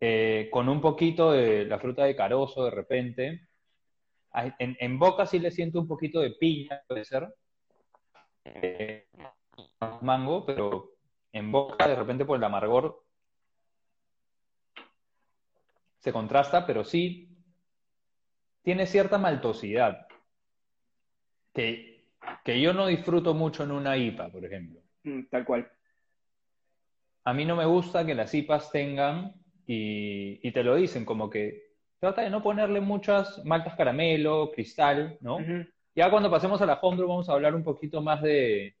eh, 0.00 0.48
con 0.50 0.68
un 0.68 0.80
poquito 0.80 1.30
de 1.32 1.64
la 1.64 1.78
fruta 1.78 2.04
de 2.04 2.16
carozo 2.16 2.64
de 2.64 2.70
repente. 2.72 3.48
En, 4.58 4.76
en 4.80 4.98
boca 4.98 5.26
sí 5.26 5.38
le 5.38 5.50
siento 5.52 5.80
un 5.80 5.86
poquito 5.88 6.20
de 6.20 6.32
piña, 6.32 6.82
puede 6.88 7.04
ser. 7.04 7.26
Eh, 8.54 9.08
mango, 10.02 10.46
pero 10.46 10.92
en 11.32 11.50
boca 11.50 11.88
de 11.88 11.96
repente 11.96 12.24
por 12.24 12.38
el 12.38 12.44
amargor 12.44 13.02
se 15.98 16.12
contrasta, 16.12 16.64
pero 16.66 16.84
sí 16.84 17.28
tiene 18.62 18.86
cierta 18.86 19.18
maltosidad 19.18 20.06
que, 21.52 22.04
que 22.44 22.60
yo 22.60 22.72
no 22.72 22.86
disfruto 22.86 23.34
mucho 23.34 23.64
en 23.64 23.72
una 23.72 23.96
IPA, 23.96 24.30
por 24.30 24.44
ejemplo. 24.44 24.80
Mm, 25.02 25.22
tal 25.30 25.44
cual. 25.44 25.70
A 27.24 27.34
mí 27.34 27.44
no 27.44 27.56
me 27.56 27.66
gusta 27.66 28.06
que 28.06 28.14
las 28.14 28.32
IPAs 28.32 28.70
tengan, 28.70 29.34
y, 29.66 30.46
y 30.46 30.52
te 30.52 30.62
lo 30.62 30.76
dicen, 30.76 31.04
como 31.04 31.28
que 31.28 31.72
trata 31.98 32.22
de 32.22 32.30
no 32.30 32.42
ponerle 32.42 32.80
muchas 32.80 33.44
maltas 33.44 33.74
caramelo, 33.74 34.52
cristal, 34.52 35.18
¿no? 35.20 35.38
Ya 35.96 36.10
cuando 36.10 36.30
pasemos 36.30 36.60
a 36.60 36.66
la 36.66 36.78
homebrew 36.80 37.08
vamos 37.08 37.28
a 37.28 37.32
hablar 37.32 37.54
un 37.54 37.64
poquito 37.64 38.02
más 38.02 38.20
de, 38.20 38.76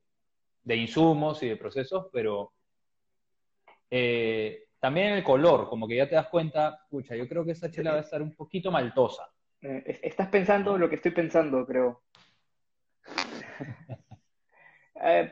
de 0.62 0.76
insumos 0.76 1.42
y 1.42 1.48
de 1.48 1.56
procesos, 1.56 2.08
pero 2.12 2.52
eh, 3.90 4.64
también 4.78 5.14
el 5.14 5.24
color, 5.24 5.68
como 5.70 5.88
que 5.88 5.96
ya 5.96 6.06
te 6.06 6.14
das 6.14 6.28
cuenta, 6.28 6.78
pucha, 6.90 7.16
yo 7.16 7.26
creo 7.26 7.42
que 7.44 7.52
esta 7.52 7.70
chela 7.70 7.92
va 7.92 7.98
a 7.98 8.02
estar 8.02 8.20
un 8.20 8.34
poquito 8.34 8.70
maltosa. 8.70 9.30
Eh, 9.62 9.82
es- 9.86 10.00
estás 10.04 10.28
pensando 10.28 10.76
lo 10.76 10.90
que 10.90 10.96
estoy 10.96 11.12
pensando, 11.12 11.64
creo. 11.66 12.02
Eh, 14.98 15.30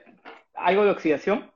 ¿algo 0.57 0.85
de 0.85 0.91
oxidación? 0.91 1.51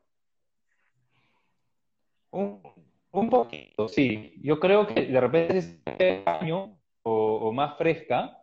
Un, 2.31 2.63
un 3.11 3.29
poquito, 3.29 3.87
sí. 3.87 4.33
Yo 4.43 4.59
creo 4.59 4.87
que 4.87 5.03
de 5.07 5.21
repente 5.21 5.61
si 5.61 5.83
es 5.99 6.27
año 6.27 6.81
o, 7.03 7.37
o 7.37 7.53
más 7.53 7.77
fresca, 7.77 8.38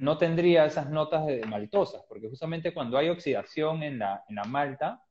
no 0.00 0.18
tendría 0.18 0.64
esas 0.66 0.90
notas 0.90 1.26
de 1.26 1.44
maltosas, 1.46 2.04
porque 2.08 2.28
justamente 2.28 2.72
cuando 2.72 2.98
hay 2.98 3.08
oxidación 3.08 3.82
en 3.82 3.98
la, 3.98 4.24
en 4.28 4.36
la 4.36 4.44
malta, 4.44 5.02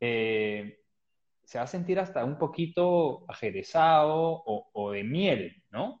eh, 0.00 0.78
se 1.44 1.58
va 1.58 1.64
a 1.64 1.68
sentir 1.68 1.98
hasta 1.98 2.24
un 2.24 2.38
poquito 2.38 3.24
ajerezado 3.28 4.16
o, 4.16 4.70
o 4.72 4.92
de 4.92 5.04
miel, 5.04 5.62
¿no? 5.70 6.00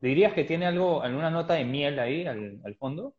¿Dirías 0.00 0.32
que 0.32 0.44
tiene 0.44 0.66
algo, 0.66 1.02
alguna 1.02 1.30
nota 1.30 1.54
de 1.54 1.64
miel 1.64 1.98
ahí 1.98 2.26
al, 2.26 2.60
al 2.64 2.74
fondo? 2.76 3.14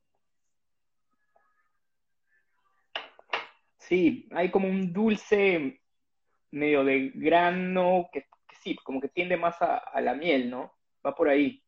Sí, 3.78 4.30
hay 4.32 4.52
como 4.52 4.68
un 4.68 4.94
dulce 4.94 5.82
medio 6.52 6.84
de 6.84 7.12
grano 7.16 8.10
que, 8.12 8.22
que 8.22 8.56
sí, 8.62 8.76
como 8.84 9.02
que 9.02 9.10
tiende 9.10 9.36
más 9.36 9.62
a, 9.62 9.78
a 9.78 10.02
la 10.02 10.14
miel, 10.14 10.50
¿no? 10.50 10.74
Va 11.06 11.16
por 11.16 11.30
ahí, 11.30 11.64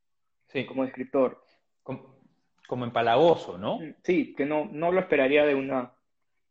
Sí, 0.52 0.66
como 0.66 0.84
descriptor. 0.84 1.42
Como, 1.84 2.16
como 2.68 2.86
empalagoso, 2.86 3.58
¿no? 3.58 3.80
Mm, 3.80 3.96
Sí, 4.04 4.34
que 4.36 4.46
no, 4.46 4.66
no 4.72 4.92
lo 4.92 5.00
esperaría 5.00 5.46
de 5.46 5.56
una, 5.56 5.92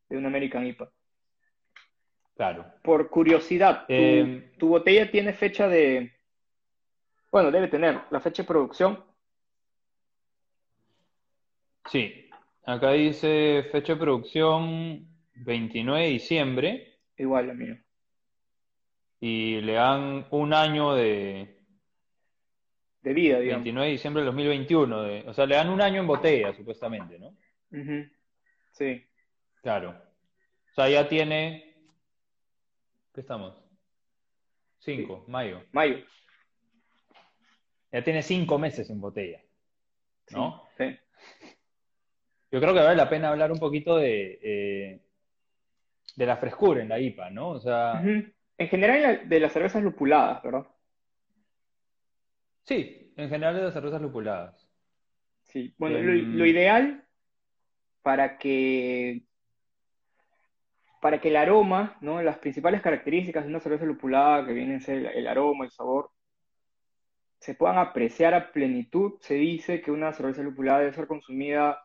de 0.08 0.16
una 0.16 0.28
American 0.28 0.66
IPA. 0.66 0.90
Claro. 2.36 2.64
Por 2.82 3.10
curiosidad, 3.10 3.86
¿tu, 3.86 3.92
Eh, 3.92 4.52
tu 4.58 4.68
botella 4.68 5.10
tiene 5.10 5.32
fecha 5.32 5.68
de... 5.68 6.12
Bueno, 7.30 7.50
debe 7.50 7.68
tener 7.68 8.00
la 8.10 8.20
fecha 8.20 8.42
de 8.42 8.46
producción. 8.48 9.04
Sí, 11.90 12.28
acá 12.64 12.92
dice 12.92 13.64
fecha 13.72 13.94
de 13.94 14.00
producción 14.00 15.06
29 15.34 16.04
de 16.04 16.10
diciembre 16.10 16.98
Igual 17.16 17.48
la 17.48 17.54
mía. 17.54 17.82
y 19.20 19.60
le 19.60 19.74
dan 19.74 20.26
un 20.30 20.54
año 20.54 20.94
de 20.94 21.59
De 23.02 23.14
vida, 23.14 23.38
digamos. 23.40 23.64
29 23.64 23.86
de 23.86 23.92
diciembre 23.92 24.20
del 24.22 24.26
2021. 24.26 25.02
de- 25.02 25.24
o 25.26 25.32
sea, 25.34 25.46
le 25.46 25.54
dan 25.56 25.70
un 25.70 25.80
año 25.80 26.00
en 26.00 26.06
botella, 26.06 26.52
supuestamente, 26.54 27.18
¿no? 27.18 27.34
Sí. 28.72 29.04
Claro. 29.62 29.90
O 29.90 30.74
sea, 30.74 30.88
ya 30.88 31.08
tiene... 31.08 31.74
¿Qué 33.14 33.20
estamos? 33.20 33.54
5, 34.80 35.24
mayo. 35.28 35.62
Mayo. 35.72 35.98
Ya 37.92 38.04
tiene 38.04 38.22
cinco 38.22 38.58
meses 38.58 38.88
en 38.88 39.00
botella, 39.00 39.40
Sí, 40.26 40.36
¿no? 40.36 40.62
sí. 40.78 40.96
Yo 42.52 42.60
creo 42.60 42.72
que 42.72 42.80
vale 42.80 42.96
la 42.96 43.08
pena 43.08 43.30
hablar 43.30 43.50
un 43.50 43.58
poquito 43.58 43.96
de, 43.96 44.38
eh, 44.42 45.00
de 46.16 46.26
la 46.26 46.36
frescura 46.36 46.82
en 46.82 46.88
la 46.88 47.00
IPA, 47.00 47.30
¿no? 47.30 47.48
O 47.50 47.60
sea. 47.60 48.00
En 48.02 48.68
general 48.68 49.28
de 49.28 49.40
las 49.40 49.52
cervezas 49.52 49.82
lupuladas, 49.82 50.42
¿verdad? 50.42 50.66
Sí, 52.70 53.12
en 53.16 53.28
general 53.28 53.56
de 53.56 53.62
las 53.62 53.74
cervezas 53.74 54.00
lupuladas. 54.00 54.70
Sí. 55.42 55.74
Bueno, 55.76 55.98
lo, 55.98 56.12
Em, 56.12 56.36
lo 56.36 56.46
ideal 56.46 57.04
para 58.02 58.38
que 58.38 59.22
para 61.00 61.20
que 61.20 61.28
el 61.28 61.36
aroma, 61.36 61.96
¿no? 62.00 62.22
Las 62.22 62.38
principales 62.38 62.82
características 62.82 63.44
de 63.44 63.50
una 63.50 63.60
cerveza 63.60 63.86
lupulada, 63.86 64.46
que 64.46 64.52
vienen 64.52 64.76
a 64.76 64.80
ser 64.80 64.98
el, 64.98 65.06
el 65.06 65.26
aroma, 65.26 65.64
el 65.64 65.70
sabor, 65.72 66.10
se 67.40 67.54
puedan 67.54 67.78
apreciar 67.78 68.34
a 68.34 68.52
plenitud, 68.52 69.14
se 69.20 69.34
dice 69.34 69.80
que 69.80 69.90
una 69.90 70.12
cerveza 70.12 70.42
lupulada 70.42 70.80
debe 70.80 70.92
ser 70.92 71.06
consumida 71.06 71.82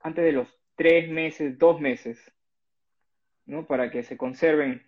antes 0.00 0.24
de 0.24 0.32
los 0.32 0.48
tres 0.76 1.10
meses, 1.10 1.58
dos 1.58 1.80
meses, 1.80 2.32
¿no? 3.44 3.66
Para 3.66 3.90
que 3.90 4.02
se 4.04 4.16
conserven 4.16 4.86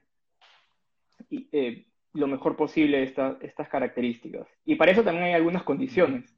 y, 1.29 1.49
eh, 1.53 1.87
lo 2.15 2.27
mejor 2.27 2.57
posible 2.57 3.03
esta- 3.03 3.37
estas 3.43 3.69
características. 3.69 4.47
Y 4.65 4.77
para 4.77 4.93
eso 4.93 5.03
también 5.03 5.25
hay 5.27 5.33
algunas 5.35 5.63
condiciones, 5.65 6.35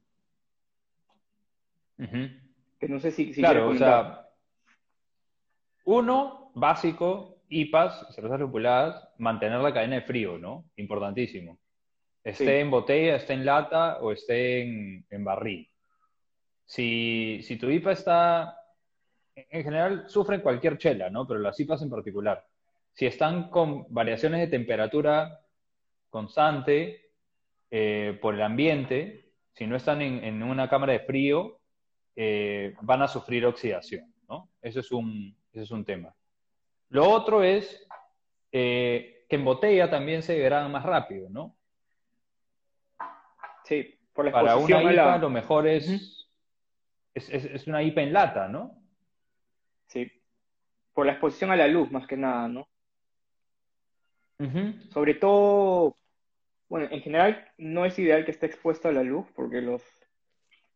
que 2.79 2.87
no 2.87 2.99
sé 2.99 3.11
si, 3.11 3.33
si 3.33 3.41
Claro, 3.41 3.69
o 3.69 3.75
sea, 3.75 4.27
uno, 5.85 6.51
básico, 6.53 7.37
IPAs, 7.49 8.13
cervezas 8.13 8.39
lupuladas, 8.39 9.07
mantener 9.17 9.59
la 9.59 9.73
cadena 9.73 9.95
de 9.95 10.01
frío, 10.01 10.37
¿no? 10.37 10.65
Importantísimo. 10.75 11.57
Esté 12.23 12.43
Sí. 12.45 12.51
en 12.61 12.69
botella, 12.69 13.15
esté 13.15 13.33
en 13.33 13.45
lata 13.45 13.97
o 14.01 14.11
esté 14.11 14.61
en, 14.61 15.05
en 15.09 15.23
barril. 15.23 15.69
Si, 16.65 17.39
si 17.43 17.55
tu 17.57 17.69
IPA 17.69 17.91
está, 17.93 18.57
en 19.35 19.63
general 19.63 20.09
sufren 20.09 20.41
cualquier 20.41 20.77
chela, 20.77 21.09
¿no? 21.09 21.25
Pero 21.25 21.39
las 21.39 21.57
IPAs 21.59 21.81
en 21.83 21.89
particular. 21.89 22.45
Si 22.93 23.05
están 23.05 23.49
con 23.49 23.85
variaciones 23.89 24.41
de 24.41 24.47
temperatura 24.47 25.39
constante 26.09 27.11
eh, 27.71 28.17
por 28.21 28.33
el 28.35 28.41
ambiente, 28.41 29.31
si 29.53 29.67
no 29.67 29.75
están 29.75 30.01
en, 30.01 30.23
en 30.23 30.43
una 30.43 30.69
cámara 30.69 30.93
de 30.93 30.99
frío, 31.01 31.59
eh, 32.15 32.73
van 32.81 33.01
a 33.01 33.07
sufrir 33.07 33.45
oxidación, 33.45 34.13
¿no? 34.27 34.49
Eso 34.61 34.79
es 34.79 34.91
un, 34.91 35.35
ese 35.51 35.63
es 35.63 35.71
un 35.71 35.83
tema. 35.85 36.13
Lo 36.89 37.09
otro 37.09 37.43
es 37.43 37.85
eh, 38.51 39.25
que 39.29 39.35
en 39.35 39.45
botella 39.45 39.89
también 39.89 40.23
se 40.23 40.33
degradan 40.37 40.71
más 40.71 40.83
rápido, 40.85 41.29
¿no? 41.29 41.55
Sí, 43.65 43.99
por 44.13 44.25
la 44.25 44.31
Para 44.31 44.55
una 44.57 44.81
IPA 44.81 44.91
la... 44.93 45.17
lo 45.17 45.29
mejor 45.29 45.67
es, 45.67 46.29
es, 47.13 47.29
es- 47.29 47.45
es 47.45 47.67
una 47.67 47.83
IPA 47.83 48.01
en 48.03 48.13
lata, 48.13 48.47
¿no? 48.47 48.81
Sí, 49.87 50.09
por 50.93 51.05
la 51.05 51.13
exposición 51.13 51.51
a 51.51 51.55
la 51.55 51.67
luz, 51.67 51.91
más 51.91 52.07
que 52.07 52.17
nada, 52.17 52.47
¿no? 52.47 52.67
Sobre 54.89 55.15
todo, 55.15 55.95
bueno, 56.69 56.87
en 56.91 57.01
general 57.01 57.51
no 57.57 57.85
es 57.85 57.97
ideal 57.97 58.25
que 58.25 58.31
esté 58.31 58.45
expuesto 58.45 58.87
a 58.87 58.91
la 58.91 59.03
luz, 59.03 59.25
porque 59.35 59.61
los, 59.61 59.83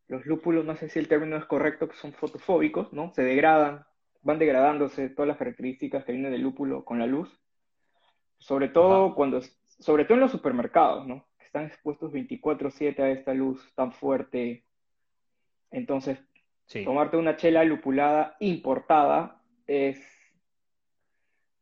los 0.08 0.26
lúpulos, 0.26 0.64
no 0.64 0.76
sé 0.76 0.88
si 0.88 0.98
el 0.98 1.08
término 1.08 1.36
es 1.36 1.44
correcto, 1.44 1.88
que 1.88 1.96
son 1.96 2.12
fotofóbicos, 2.12 2.92
¿no? 2.92 3.12
Se 3.14 3.22
degradan, 3.22 3.84
van 4.22 4.38
degradándose 4.38 5.08
todas 5.10 5.28
las 5.28 5.36
características 5.36 6.04
que 6.04 6.12
vienen 6.12 6.32
del 6.32 6.42
lúpulo 6.42 6.84
con 6.84 6.98
la 6.98 7.06
luz. 7.06 7.40
Sobre 8.38 8.68
todo 8.68 9.14
cuando, 9.14 9.40
sobre 9.78 10.04
todo 10.04 10.14
en 10.14 10.20
los 10.20 10.32
supermercados, 10.32 11.06
¿no? 11.06 11.28
Que 11.38 11.44
están 11.44 11.66
expuestos 11.66 12.12
24/7 12.12 13.02
a 13.02 13.10
esta 13.10 13.32
luz 13.34 13.72
tan 13.74 13.92
fuerte. 13.92 14.64
Entonces, 15.70 16.18
Sí. 16.66 16.84
tomarte 16.84 17.16
una 17.16 17.36
chela 17.36 17.64
lupulada 17.64 18.36
importada 18.40 19.42
es, 19.66 20.00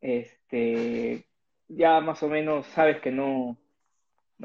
este, 0.00 1.26
ya 1.70 2.00
más 2.00 2.22
o 2.22 2.28
menos 2.28 2.66
sabes 2.66 3.00
que 3.00 3.10
no, 3.10 3.56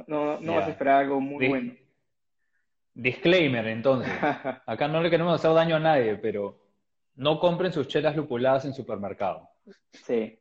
no, 0.08 0.40
no, 0.40 0.56
vas 0.56 0.68
a 0.68 0.72
esperar 0.72 1.04
algo 1.04 1.20
muy 1.20 1.48
bueno. 1.48 1.74
Disclaimer, 2.94 3.68
entonces. 3.68 4.12
Acá 4.66 4.88
no 4.88 5.02
le 5.02 5.10
queremos 5.10 5.36
hacer 5.36 5.54
daño 5.54 5.76
a 5.76 5.80
nadie, 5.80 6.16
pero 6.16 6.60
no 7.16 7.40
compren 7.40 7.74
sus 7.74 7.88
chelas 7.88 8.16
lupuladas 8.16 8.66
en 8.66 8.74
supermercado. 8.74 9.50
Sí, 9.92 10.40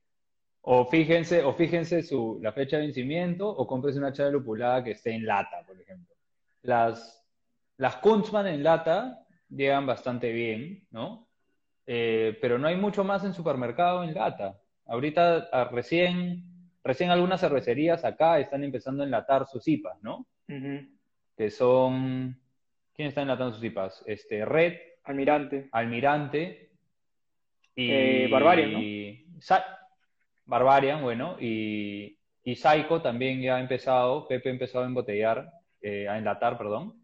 O 0.60 0.86
fíjense, 0.86 1.42
o 1.42 1.54
fíjense 1.54 2.02
su, 2.02 2.38
la 2.42 2.52
fecha 2.52 2.76
de 2.76 2.84
vencimiento, 2.84 3.48
o 3.48 3.66
cómprense 3.66 3.98
una 3.98 4.12
chela 4.12 4.30
lupulada 4.30 4.84
que 4.84 4.92
esté 4.92 5.12
en 5.12 5.26
lata, 5.26 5.64
por 5.66 5.80
ejemplo. 5.80 6.14
Las, 6.62 7.24
las 7.76 7.96
Kunzmann 7.96 8.46
en 8.46 8.62
lata 8.62 9.24
llegan 9.48 9.86
bastante 9.86 10.32
bien, 10.32 10.86
¿no? 10.90 11.28
Eh, 11.86 12.38
pero 12.40 12.58
no 12.58 12.68
hay 12.68 12.76
mucho 12.76 13.04
más 13.04 13.24
en 13.24 13.34
supermercado 13.34 14.04
en 14.04 14.14
lata. 14.14 14.60
Ahorita 14.86 15.48
ah, 15.52 15.68
recién, 15.70 16.53
recién 16.84 17.10
algunas 17.10 17.40
cervecerías 17.40 18.04
acá 18.04 18.38
están 18.38 18.62
empezando 18.62 19.02
a 19.02 19.06
enlatar 19.06 19.46
sus 19.46 19.66
IPAs, 19.66 20.02
¿no? 20.02 20.26
Que 21.36 21.50
son... 21.50 22.38
¿Quién 22.94 23.08
está 23.08 23.22
enlatando 23.22 23.54
sus 23.54 23.64
IPAs? 23.64 24.04
Este, 24.06 24.44
Red, 24.44 24.74
Almirante. 25.02 25.68
Almirante 25.72 26.70
y 27.74 27.90
Eh, 27.90 28.28
Barbarian, 28.30 28.72
¿no? 28.72 28.78
y 28.80 29.26
Barbarian, 30.46 31.02
bueno, 31.02 31.36
y, 31.40 32.16
y 32.44 32.54
Psycho 32.54 33.00
también 33.02 33.40
ya 33.40 33.56
ha 33.56 33.60
empezado, 33.60 34.28
Pepe 34.28 34.50
ha 34.50 34.52
empezado 34.52 34.84
a 34.84 34.86
embotellar, 34.86 35.50
eh, 35.80 36.06
a 36.08 36.18
enlatar, 36.18 36.56
perdón. 36.58 36.94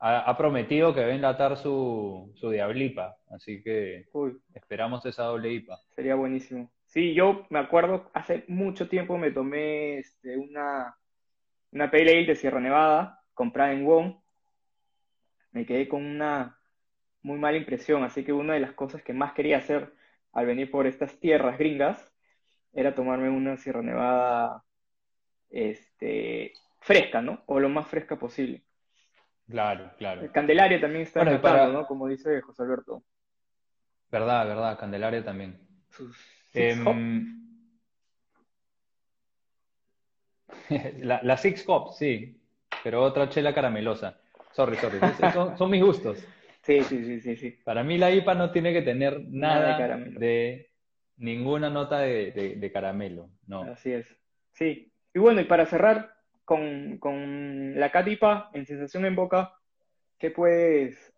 Ha, 0.00 0.20
ha 0.30 0.36
prometido 0.36 0.94
que 0.94 1.00
va 1.00 1.06
a 1.08 1.14
enlatar 1.14 1.56
su, 1.56 2.30
su 2.36 2.50
Diablipa, 2.50 3.16
así 3.30 3.62
que 3.62 4.06
Uy, 4.12 4.36
esperamos 4.54 5.04
esa 5.06 5.24
doble 5.24 5.52
IPA. 5.52 5.78
sería 5.94 6.14
buenísimo. 6.16 6.70
Sí, 6.88 7.12
yo 7.12 7.46
me 7.50 7.58
acuerdo, 7.58 8.10
hace 8.14 8.44
mucho 8.48 8.88
tiempo 8.88 9.18
me 9.18 9.30
tomé 9.30 9.98
este, 9.98 10.38
una, 10.38 10.96
una 11.70 11.90
Pale 11.90 12.10
Ale 12.12 12.24
de 12.26 12.34
Sierra 12.34 12.60
Nevada, 12.60 13.22
comprada 13.34 13.72
en 13.72 13.84
Wong. 13.84 14.14
Me 15.52 15.66
quedé 15.66 15.86
con 15.86 16.02
una 16.04 16.58
muy 17.20 17.38
mala 17.38 17.58
impresión, 17.58 18.04
así 18.04 18.24
que 18.24 18.32
una 18.32 18.54
de 18.54 18.60
las 18.60 18.72
cosas 18.72 19.02
que 19.02 19.12
más 19.12 19.34
quería 19.34 19.58
hacer 19.58 19.92
al 20.32 20.46
venir 20.46 20.70
por 20.70 20.86
estas 20.86 21.18
tierras 21.20 21.58
gringas 21.58 22.10
era 22.72 22.94
tomarme 22.94 23.28
una 23.28 23.58
Sierra 23.58 23.82
Nevada 23.82 24.64
este, 25.50 26.54
fresca, 26.80 27.20
¿no? 27.20 27.42
O 27.46 27.60
lo 27.60 27.68
más 27.68 27.86
fresca 27.86 28.18
posible. 28.18 28.64
Claro, 29.46 29.90
claro. 29.98 30.30
Candelaria 30.32 30.80
también 30.80 31.02
está 31.02 31.20
Bueno, 31.20 31.32
y 31.32 31.34
enlatando, 31.36 31.66
para- 31.72 31.80
¿no? 31.82 31.86
Como 31.86 32.08
dice 32.08 32.40
José 32.40 32.62
Alberto. 32.62 33.02
Verdad, 34.10 34.46
verdad, 34.46 34.78
Candelaria 34.78 35.22
también. 35.22 35.58
Sus 35.90 36.16
six. 36.58 36.78
Em, 36.78 37.38
la, 41.00 41.20
la 41.22 41.36
Six 41.36 41.64
Hop, 41.68 41.92
sí, 41.92 42.40
pero 42.82 43.02
otra 43.02 43.28
chela 43.28 43.54
caramelosa. 43.54 44.18
Sorry, 44.52 44.76
sorry. 44.76 44.98
Son, 45.32 45.56
son 45.56 45.70
mis 45.70 45.82
gustos. 45.82 46.26
Sí, 46.60 46.82
sí, 46.82 47.02
sí, 47.02 47.20
sí, 47.20 47.36
sí. 47.36 47.50
Para 47.64 47.82
mí 47.82 47.96
la 47.96 48.10
IPA 48.10 48.34
no 48.34 48.50
tiene 48.50 48.74
que 48.74 48.82
tener 48.82 49.22
Nada 49.30 49.78
de 49.78 49.88
nada 49.88 49.96
de 50.18 50.70
ninguna 51.16 51.70
nota 51.70 52.00
de, 52.00 52.30
de- 52.32 52.56
de 52.56 52.72
caramelo. 52.72 53.30
No. 53.46 53.62
Así 53.62 53.92
es. 53.92 54.06
Sí. 54.52 54.92
Y 55.14 55.18
bueno, 55.18 55.40
y 55.40 55.44
para 55.44 55.64
cerrar 55.64 56.12
con, 56.44 56.98
con 56.98 57.78
la 57.80 57.90
catipa 57.90 58.50
en 58.52 58.66
sensación 58.66 59.06
en 59.06 59.14
boca, 59.16 59.54
¿qué 60.18 60.30
puedes, 60.30 61.10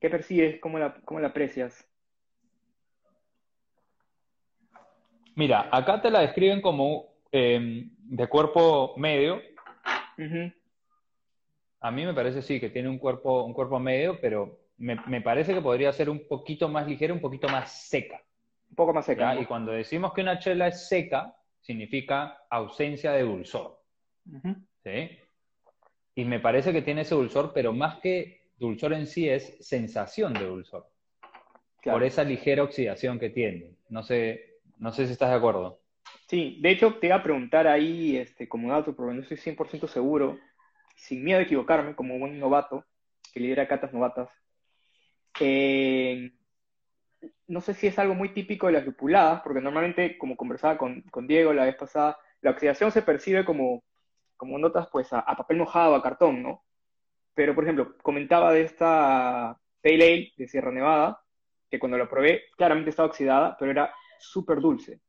qué 0.00 0.08
percibes, 0.10 0.60
cómo 0.60 0.78
la, 0.78 0.94
cómo 1.06 1.18
la 1.18 1.28
aprecias? 1.28 1.84
Mira, 5.34 5.68
acá 5.70 6.00
te 6.00 6.10
la 6.10 6.20
describen 6.20 6.60
como 6.60 7.06
em, 7.30 7.90
de 7.98 8.26
cuerpo 8.28 8.94
medio. 8.96 9.40
A 11.80 11.90
mí 11.90 12.04
me 12.04 12.14
parece 12.14 12.42
sí 12.42 12.60
que 12.60 12.70
tiene 12.70 12.88
un 12.88 12.98
cuerpo, 12.98 13.44
un 13.44 13.54
cuerpo 13.54 13.78
medio, 13.80 14.20
pero 14.20 14.60
me, 14.76 14.96
me 15.06 15.20
parece 15.20 15.52
que 15.54 15.60
podría 15.60 15.92
ser 15.92 16.08
un 16.10 16.26
poquito 16.28 16.68
más 16.68 16.86
ligera, 16.86 17.12
un 17.12 17.20
poquito 17.20 17.48
más 17.48 17.72
seca. 17.88 18.20
Un 18.70 18.76
poco 18.76 18.92
más 18.94 19.04
seca. 19.04 19.34
Y 19.40 19.46
cuando 19.46 19.72
decimos 19.72 20.12
que 20.12 20.20
una 20.20 20.38
chela 20.38 20.68
es 20.68 20.86
seca, 20.88 21.34
significa 21.60 22.38
ausencia 22.50 23.12
de 23.12 23.22
dulzor. 23.22 23.80
¿sí? 24.84 25.18
Y 26.14 26.24
me 26.24 26.40
parece 26.40 26.72
que 26.72 26.82
tiene 26.82 27.02
ese 27.02 27.14
dulzor, 27.14 27.52
pero 27.52 27.72
más 27.72 27.96
que 27.96 28.42
dulzor 28.58 28.92
en 28.92 29.06
sí 29.06 29.28
es 29.28 29.56
sensación 29.66 30.34
de 30.34 30.44
dulzor, 30.46 30.86
Claro. 31.80 31.98
por 31.98 32.06
esa 32.06 32.22
ligera 32.22 32.62
oxidación 32.62 33.18
que 33.18 33.30
tiene. 33.30 33.70
No 33.88 34.04
sé, 34.04 34.51
no 34.82 34.90
sé 34.90 35.06
si 35.06 35.12
estás 35.12 35.30
de 35.30 35.36
acuerdo. 35.36 35.80
Sí, 36.28 36.58
de 36.60 36.70
hecho 36.70 36.94
te 36.98 37.06
iba 37.06 37.16
a 37.16 37.22
preguntar 37.22 37.68
ahí 37.68 38.16
este, 38.16 38.48
como 38.48 38.72
dato, 38.72 38.96
porque 38.96 39.14
no 39.14 39.22
estoy 39.22 39.36
100% 39.36 39.86
seguro, 39.86 40.38
sin 40.96 41.22
miedo 41.22 41.38
a 41.38 41.42
equivocarme, 41.42 41.94
como 41.94 42.18
buen 42.18 42.40
novato 42.40 42.84
que 43.32 43.38
lidera 43.38 43.68
catas 43.68 43.92
novatas. 43.92 44.28
eh, 45.40 46.32
no 47.46 47.60
sé 47.60 47.74
si 47.74 47.86
es 47.86 47.98
algo 47.98 48.14
muy 48.14 48.30
típico 48.30 48.66
de 48.66 48.72
las 48.72 48.84
lupuladas, 48.84 49.42
porque 49.42 49.60
normalmente, 49.60 50.18
como 50.18 50.36
conversaba 50.36 50.76
con, 50.76 51.02
con 51.12 51.28
Diego 51.28 51.52
la 51.52 51.66
vez 51.66 51.76
pasada, 51.76 52.18
la 52.40 52.50
oxidación 52.50 52.90
se 52.90 53.02
percibe 53.02 53.44
como, 53.44 53.84
como 54.36 54.58
notas 54.58 54.88
pues 54.90 55.12
a, 55.12 55.24
papel 55.24 55.58
mojado, 55.58 55.94
a 55.94 56.02
cartón, 56.02 56.42
¿no? 56.42 56.64
Pero, 57.34 57.54
por 57.54 57.64
ejemplo, 57.64 57.96
comentaba 58.02 58.52
de 58.52 58.62
esta 58.62 59.56
Pale 59.80 59.94
Ale 59.94 60.32
de 60.36 60.48
Sierra 60.48 60.72
Nevada, 60.72 61.20
que 61.70 61.78
cuando 61.78 61.98
la 61.98 62.08
probé, 62.08 62.42
claramente 62.56 62.90
estaba 62.90 63.08
oxidada, 63.08 63.56
pero 63.58 63.70
era 63.70 63.94
súper 64.22 64.60
dulce. 64.60 65.00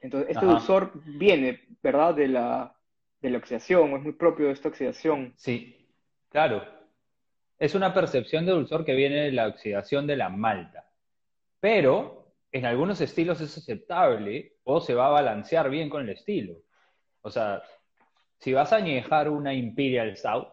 Entonces, 0.00 0.30
este 0.30 0.44
Ajá. 0.44 0.54
dulzor 0.54 0.92
viene, 1.04 1.66
¿verdad?, 1.82 2.14
de 2.14 2.28
la, 2.28 2.76
de 3.20 3.30
la 3.30 3.38
oxidación, 3.38 3.92
o 3.92 3.96
es 3.96 4.02
muy 4.02 4.12
propio 4.12 4.46
de 4.46 4.52
esta 4.52 4.68
oxidación. 4.68 5.34
Sí, 5.36 5.88
claro. 6.30 6.62
Es 7.58 7.74
una 7.74 7.92
percepción 7.92 8.46
de 8.46 8.52
dulzor 8.52 8.84
que 8.84 8.94
viene 8.94 9.22
de 9.22 9.32
la 9.32 9.48
oxidación 9.48 10.06
de 10.06 10.16
la 10.16 10.28
malta. 10.28 10.88
Pero 11.60 12.32
en 12.52 12.64
algunos 12.64 13.00
estilos 13.00 13.40
es 13.40 13.58
aceptable 13.58 14.54
o 14.64 14.80
se 14.80 14.94
va 14.94 15.08
a 15.08 15.10
balancear 15.10 15.68
bien 15.68 15.90
con 15.90 16.02
el 16.02 16.10
estilo. 16.10 16.62
O 17.22 17.30
sea, 17.30 17.62
si 18.38 18.52
vas 18.52 18.72
a 18.72 18.76
añejar 18.76 19.28
una 19.28 19.52
Imperial 19.52 20.16
Stout, 20.16 20.48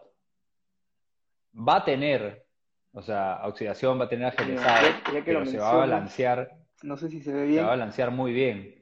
va 1.56 1.76
a 1.76 1.84
tener, 1.84 2.44
o 2.92 3.02
sea, 3.02 3.40
oxidación, 3.44 4.00
va 4.00 4.04
a 4.04 4.08
tener 4.08 4.34
lo 4.34 5.24
pero 5.24 5.46
se 5.46 5.58
va 5.58 5.70
a 5.70 5.76
balancear, 5.76 6.50
No 6.82 6.96
sé 6.96 7.08
si 7.08 7.20
se 7.22 7.32
ve 7.32 7.42
se 7.42 7.46
bien. 7.48 7.62
va 7.62 7.68
a 7.68 7.70
balancear 7.70 8.10
muy 8.10 8.32
bien. 8.32 8.74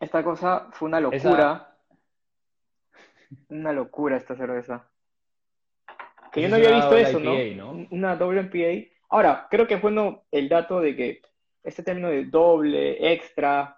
Esta 0.00 0.22
cosa 0.22 0.68
fue 0.72 0.88
una 0.88 0.98
Esa- 0.98 1.28
locura. 1.28 1.78
Una 3.48 3.72
locura 3.72 4.16
esta 4.16 4.36
cerveza. 4.36 4.88
Que 6.32 6.42
yo 6.42 6.48
Esa 6.48 6.56
no 6.58 6.64
había 6.64 6.76
una 6.76 6.76
visto 6.90 6.96
eso, 6.96 7.20
¿no? 7.20 7.34
IPA, 7.34 7.56
¿no? 7.56 7.86
Una 7.90 8.16
doble 8.16 8.40
MPA. 8.42 8.92
Ahora, 9.08 9.46
creo 9.50 9.66
que 9.66 9.74
es 9.74 9.82
bueno 9.82 10.24
el 10.30 10.48
dato 10.48 10.80
de 10.80 10.94
que 10.96 11.22
este 11.62 11.82
término 11.82 12.08
de 12.08 12.24
doble, 12.26 13.12
extra, 13.12 13.76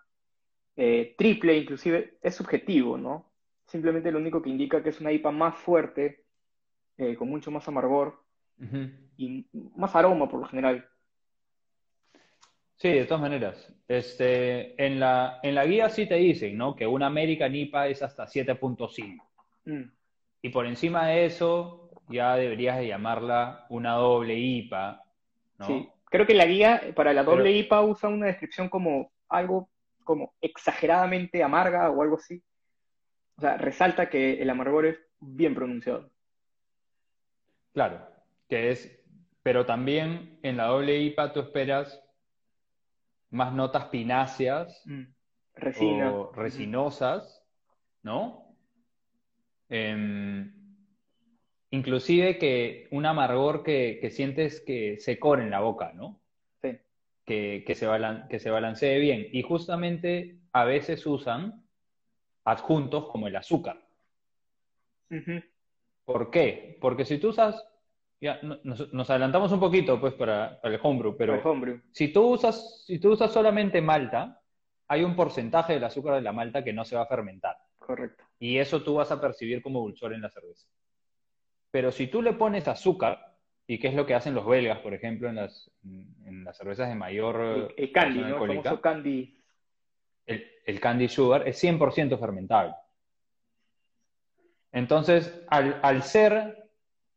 eh, 0.76 1.14
triple, 1.16 1.56
inclusive, 1.56 2.18
es 2.22 2.34
subjetivo, 2.34 2.98
¿no? 2.98 3.30
Simplemente 3.66 4.10
lo 4.10 4.18
único 4.18 4.40
que 4.42 4.50
indica 4.50 4.82
que 4.82 4.88
es 4.90 5.00
una 5.00 5.12
IPA 5.12 5.30
más 5.30 5.56
fuerte, 5.56 6.24
eh, 6.96 7.14
con 7.16 7.28
mucho 7.28 7.50
más 7.50 7.66
amargor 7.68 8.22
y 9.16 9.46
más 9.76 9.94
aroma 9.94 10.28
por 10.28 10.40
lo 10.40 10.46
general. 10.46 10.88
Sí, 12.78 12.88
de 12.90 13.04
todas 13.06 13.20
maneras. 13.20 13.72
Este, 13.88 14.82
en 14.84 15.00
la, 15.00 15.40
en 15.42 15.54
la 15.54 15.66
guía 15.66 15.88
sí 15.90 16.06
te 16.06 16.14
dicen, 16.14 16.56
¿no? 16.56 16.74
Que 16.76 16.86
una 16.86 17.06
American 17.06 17.54
IPA 17.54 17.88
es 17.88 18.02
hasta 18.02 18.26
7.5. 18.26 19.22
Mm, 19.64 19.82
Y 20.42 20.48
por 20.50 20.66
encima 20.66 21.08
de 21.08 21.26
eso, 21.26 21.90
ya 22.08 22.36
deberías 22.36 22.78
de 22.78 22.86
llamarla 22.86 23.66
una 23.68 23.94
doble 23.94 24.34
IPA, 24.38 25.02
¿no? 25.58 25.66
Sí, 25.66 25.88
creo 26.06 26.26
que 26.26 26.34
la 26.34 26.46
guía 26.46 26.80
para 26.94 27.12
la 27.12 27.24
doble 27.24 27.44
Pero- 27.50 27.58
IPA 27.58 27.82
usa 27.82 28.08
una 28.08 28.26
descripción 28.26 28.68
como 28.68 29.10
algo 29.28 29.68
como 30.04 30.32
exageradamente 30.40 31.42
amarga 31.42 31.90
o 31.90 32.00
algo 32.02 32.16
así. 32.16 32.42
O 33.36 33.40
sea, 33.40 33.56
resalta 33.58 34.08
que 34.08 34.40
el 34.40 34.48
amargor 34.50 34.86
es 34.86 34.98
bien 35.20 35.54
pronunciado. 35.54 36.10
Claro, 37.74 38.00
que 38.48 38.70
es, 38.70 39.00
pero 39.42 39.66
también 39.66 40.38
en 40.42 40.56
la 40.56 40.66
doble 40.66 40.98
IPA 41.00 41.32
tú 41.32 41.40
esperas 41.40 42.02
más 43.30 43.52
notas 43.52 43.86
pináceas 43.86 44.82
Resina. 45.54 46.12
o 46.12 46.32
resinosas, 46.32 47.44
¿no? 48.02 48.54
Em, 49.68 50.52
inclusive 51.70 52.38
que 52.38 52.88
un 52.90 53.04
amargor 53.06 53.62
que, 53.62 53.98
que 54.00 54.10
sientes 54.10 54.60
que 54.60 54.98
se 54.98 55.18
corre 55.18 55.42
en 55.44 55.50
la 55.50 55.60
boca, 55.60 55.92
¿no? 55.92 56.20
Sí. 56.62 56.78
Que, 57.24 57.64
que 57.66 57.74
se 57.74 57.86
balan- 57.86 58.28
que 58.28 58.38
se 58.38 58.50
balancee 58.50 58.98
bien. 58.98 59.26
Y 59.32 59.42
justamente 59.42 60.38
a 60.52 60.64
veces 60.64 61.04
usan 61.06 61.64
adjuntos 62.44 63.08
como 63.10 63.26
el 63.28 63.36
azúcar. 63.36 63.78
¿Por 66.04 66.30
qué? 66.30 66.78
Porque 66.80 67.04
si 67.04 67.18
tú 67.18 67.28
usas, 67.28 67.62
ya 68.20 68.38
no- 68.42 68.58
nos, 68.64 68.92
nos 68.92 69.10
adelantamos 69.10 69.52
un 69.52 69.60
poquito 69.60 70.00
pues 70.00 70.14
para, 70.14 70.60
para 70.60 70.74
el 70.74 70.80
homebrew, 70.82 71.16
pero 71.16 71.40
homebrew. 71.42 71.80
si 71.92 72.08
tú 72.12 72.26
usas, 72.26 72.84
si 72.86 72.98
tú 72.98 73.12
usas 73.12 73.32
solamente 73.32 73.80
malta, 73.80 74.40
hay 74.88 75.04
un 75.04 75.14
porcentaje 75.14 75.74
del 75.74 75.84
azúcar 75.84 76.14
de 76.16 76.22
la 76.22 76.32
malta 76.32 76.64
que 76.64 76.72
no 76.72 76.84
se 76.84 76.96
va 76.96 77.02
a 77.02 77.06
fermentar. 77.06 77.56
Correcto. 77.78 78.24
Y 78.38 78.58
eso 78.58 78.82
tú 78.82 78.94
vas 78.94 79.10
a 79.12 79.20
percibir 79.20 79.62
como 79.62 79.80
dulzor 79.80 80.12
en 80.14 80.22
la 80.22 80.30
cerveza. 80.30 80.66
Pero 81.70 81.92
si 81.92 82.06
tú 82.06 82.22
le 82.22 82.32
pones 82.32 82.66
azúcar, 82.68 83.36
y 83.66 83.78
qué 83.78 83.88
es 83.88 83.94
lo 83.94 84.06
que 84.06 84.14
hacen 84.14 84.34
los 84.34 84.46
belgas, 84.46 84.78
por 84.78 84.94
ejemplo, 84.94 85.28
en 85.28 85.36
las, 85.36 85.70
en 85.84 86.42
las 86.42 86.56
cervezas 86.56 86.88
de 86.88 86.94
mayor 86.94 87.40
El, 87.40 87.74
el 87.76 87.92
candy, 87.92 88.20
¿no? 88.20 88.42
El 88.44 88.48
famoso 88.62 88.80
candy. 88.80 89.38
el, 90.24 90.46
el 90.64 90.80
candy 90.80 91.08
sugar 91.08 91.46
es 91.46 91.62
100% 91.62 92.18
fermentable. 92.18 92.74
Entonces, 94.72 95.42
al, 95.48 95.78
al 95.82 96.02
ser, 96.02 96.57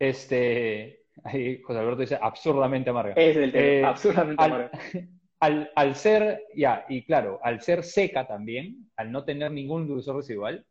este, 0.01 1.03
ahí 1.23 1.61
José 1.61 1.79
Alberto 1.79 2.01
dice, 2.01 2.17
absurdamente 2.19 2.89
amarga. 2.89 3.13
Es 3.15 3.37
el 3.37 3.51
tema. 3.51 3.63
Eh, 3.65 3.83
Absurdamente 3.85 4.43
al, 4.43 4.51
amargo. 4.51 4.69
al- 5.39 5.71
al 5.75 5.95
ser, 5.95 6.43
ya, 6.55 6.85
y 6.89 7.05
claro, 7.05 7.39
al 7.43 7.61
ser 7.61 7.83
seca 7.83 8.27
también, 8.27 8.89
al 8.95 9.11
no 9.11 9.23
tener 9.23 9.51
ningún 9.51 9.87
dulzor 9.87 10.15
residual, 10.17 10.65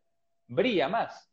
brilla 0.48 0.88
más. 0.88 1.30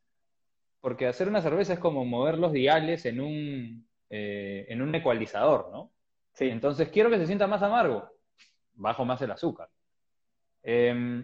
Porque 0.79 1.07
hacer 1.07 1.27
una 1.27 1.41
cerveza 1.41 1.73
es 1.73 1.79
como 1.79 2.05
mover 2.05 2.37
los 2.37 2.53
diales 2.53 3.05
en 3.07 3.19
un, 3.19 3.87
eh, 4.11 4.65
en 4.69 4.81
un 4.81 4.93
ecualizador, 4.93 5.69
¿no? 5.71 5.91
Sí. 6.33 6.49
Entonces, 6.49 6.89
quiero 6.89 7.09
que 7.09 7.17
se 7.17 7.25
sienta 7.25 7.47
más 7.47 7.63
amargo. 7.63 8.07
Bajo 8.73 9.03
más 9.05 9.19
el 9.23 9.31
azúcar. 9.31 9.69
Eh, 10.61 11.23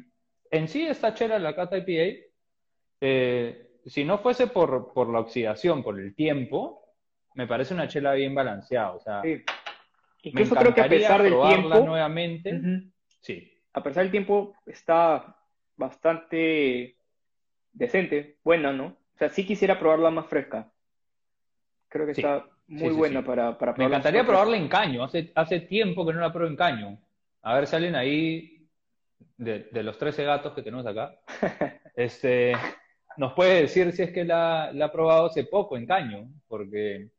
en 0.50 0.68
sí, 0.68 0.84
esta 0.88 1.14
chela, 1.14 1.38
la 1.38 1.56
Cata 1.56 1.78
IPA, 1.78 2.26
eh, 3.00 3.68
si 3.86 4.04
no 4.06 4.18
fuese 4.20 4.48
por, 4.48 4.94
por 4.94 5.10
la 5.10 5.20
oxidación, 5.20 5.84
por 5.84 6.00
el 6.00 6.16
tiempo, 6.16 6.82
me 7.36 7.48
parece 7.48 7.74
una 7.74 7.88
chela 7.88 8.14
bien 8.14 8.34
balanceada. 8.36 8.92
O 8.92 9.00
sea, 9.00 9.22
Sí. 9.22 9.30
me 9.30 9.44
Incluso 10.30 10.56
creo 10.56 10.74
que 10.74 10.82
a 10.82 10.86
encantaría 10.86 11.08
pesar 11.08 11.24
del 11.24 11.32
probarla 11.34 11.58
tiempo, 11.76 11.86
nuevamente. 11.90 12.62
Sí, 13.20 13.52
a 13.74 13.84
pesar 13.84 14.04
del 14.04 14.12
tiempo, 14.12 14.56
está 14.66 15.36
bastante 15.76 16.96
decente, 17.72 18.38
buena, 18.44 18.72
¿no? 18.72 18.86
O 18.86 19.18
sea, 19.18 19.30
sí 19.30 19.46
quisiera 19.46 19.80
probarla 19.80 20.12
más 20.12 20.28
fresca. 20.28 20.72
Creo 21.90 22.06
que 22.06 22.14
Sí. 22.16 22.22
está 22.22 22.46
muy 22.68 22.90
sí, 22.90 22.96
buena 22.96 23.24
para, 23.24 23.58
para 23.58 23.72
me 23.72 23.76
probarla 23.76 23.98
encantaría 23.98 24.22
súper 24.22 24.36
fresca. 24.36 24.44
probarla 24.46 24.58
en 24.58 24.68
caño. 24.70 25.04
Hace, 25.04 25.32
hace 25.36 25.60
tiempo 25.62 26.06
que 26.06 26.14
no 26.14 26.22
la 26.22 26.32
pruebo 26.32 26.50
en 26.50 26.56
caño. 26.58 26.98
A 27.42 27.56
ver 27.56 27.68
si 27.68 27.76
alguien 27.76 27.96
ahí, 27.96 28.68
de, 29.38 29.68
de 29.72 29.84
los 29.84 29.98
13 29.98 30.24
gatos 30.24 30.54
que 30.54 30.62
tenemos 30.62 30.86
acá, 30.86 31.16
este, 31.96 32.54
nos 33.18 33.34
puede 33.34 33.62
decir 33.62 33.92
si 33.94 34.04
es 34.04 34.12
que 34.12 34.24
la, 34.26 34.72
la 34.74 34.86
ha 34.86 34.92
probado 34.92 35.28
hace 35.28 35.44
poco 35.46 35.78
en 35.78 35.86
caño, 35.86 36.30
porque 36.48 37.10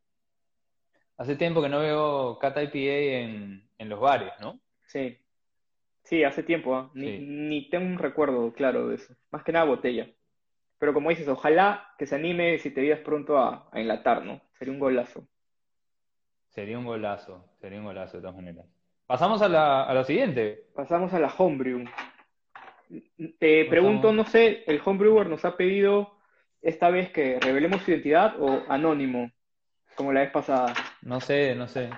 hace 1.17 1.37
tiempo 1.37 1.63
que 1.63 1.69
no 1.69 1.81
veo 1.81 2.39
Cata 2.39 2.63
IPA 2.63 2.77
en, 2.79 3.69
en 3.79 3.89
los 3.89 4.01
bares, 4.01 4.33
¿no? 4.41 4.61
Sí. 4.87 5.19
Sí, 6.03 6.23
hace 6.23 6.43
tiempo, 6.43 6.75
¿ah? 6.77 6.91
Ni, 6.95 7.07
Sí. 7.19 7.19
ni 7.27 7.69
tengo 7.71 7.87
un 7.87 7.99
recuerdo 7.99 8.53
claro 8.53 8.89
de 8.89 8.97
eso. 8.97 9.15
Más 9.31 9.43
que 9.43 9.53
nada 9.53 9.65
botella. 9.65 10.07
Pero 10.79 10.93
como 10.93 11.09
dices, 11.11 11.29
ojalá 11.29 11.89
que 11.99 12.07
se 12.07 12.17
anime 12.17 12.59
si 12.59 12.71
te 12.71 12.83
vidas 12.83 13.01
pronto 13.01 13.39
a, 13.39 13.69
a 13.73 13.81
enlatar, 13.81 14.25
¿no? 14.25 14.41
Sería 14.59 14.75
un 14.75 14.81
golazo. 14.81 15.27
Sería 16.49 16.79
un 16.79 16.85
golazo, 16.85 17.45
sería 17.61 17.79
un 17.79 17.87
golazo 17.87 18.19
de 18.19 18.21
todas 18.23 18.37
maneras. 18.37 18.67
Pasamos 19.07 19.41
a 19.43 19.49
la, 19.49 19.85
a 19.85 19.95
la 19.95 20.05
siguiente. 20.05 20.67
Pasamos 20.75 21.13
a 21.15 21.19
la 21.21 21.33
homebrew. 21.37 21.85
Te 23.39 23.65
pregunto, 23.67 24.13
no 24.13 24.25
sé, 24.25 24.65
el 24.67 24.81
homebrewer 24.85 25.29
nos 25.29 25.45
ha 25.45 25.57
pedido 25.57 26.19
esta 26.63 26.91
vez 26.91 27.11
que 27.11 27.39
revelemos 27.41 27.83
su 27.83 27.91
identidad 27.91 28.35
o 28.41 28.63
anónimo, 28.69 29.31
como 29.95 30.13
la 30.13 30.21
vez 30.21 30.31
pasada. 30.31 30.75
No 31.03 31.21
sé, 31.21 31.55
no 31.55 31.69
sé. 31.69 31.91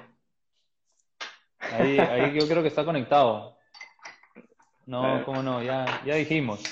Ahí, 1.59 1.99
ahí 1.99 2.39
yo 2.39 2.47
creo 2.49 2.63
que 2.63 2.69
está 2.69 2.85
conectado. 2.85 3.57
No, 4.87 5.25
cómo 5.25 5.43
no, 5.43 5.63
ya, 5.63 6.03
ya 6.05 6.15
dijimos. 6.15 6.63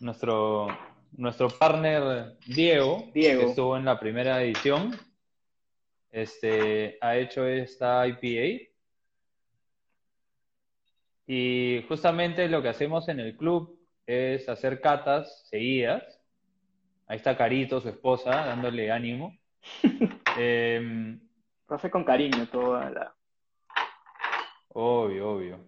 Nuestro, 0.00 0.66
nuestro 1.12 1.48
partner 1.48 2.36
Diego, 2.46 3.10
Diego. 3.14 3.40
que 3.40 3.46
estuvo 3.50 3.76
en 3.76 3.84
la 3.84 3.98
primera 4.00 4.42
edición, 4.42 4.98
este, 6.10 6.98
ha 7.00 7.16
hecho 7.16 7.46
esta 7.46 8.06
IPA. 8.06 8.71
Y 11.26 11.84
justamente 11.88 12.48
lo 12.48 12.62
que 12.62 12.68
hacemos 12.68 13.08
en 13.08 13.20
el 13.20 13.36
club 13.36 13.78
es 14.06 14.48
hacer 14.48 14.80
catas 14.80 15.46
seguidas. 15.48 16.20
Ahí 17.06 17.16
está 17.16 17.36
Carito, 17.36 17.80
su 17.80 17.88
esposa, 17.88 18.30
dándole 18.30 18.90
ánimo. 18.90 19.36
Em, 20.38 21.20
Lo 21.68 21.76
hace 21.76 21.90
con 21.90 22.04
cariño 22.04 22.48
toda 22.48 22.88
la... 22.88 23.14
obvio, 24.68 25.32
obvio. 25.32 25.60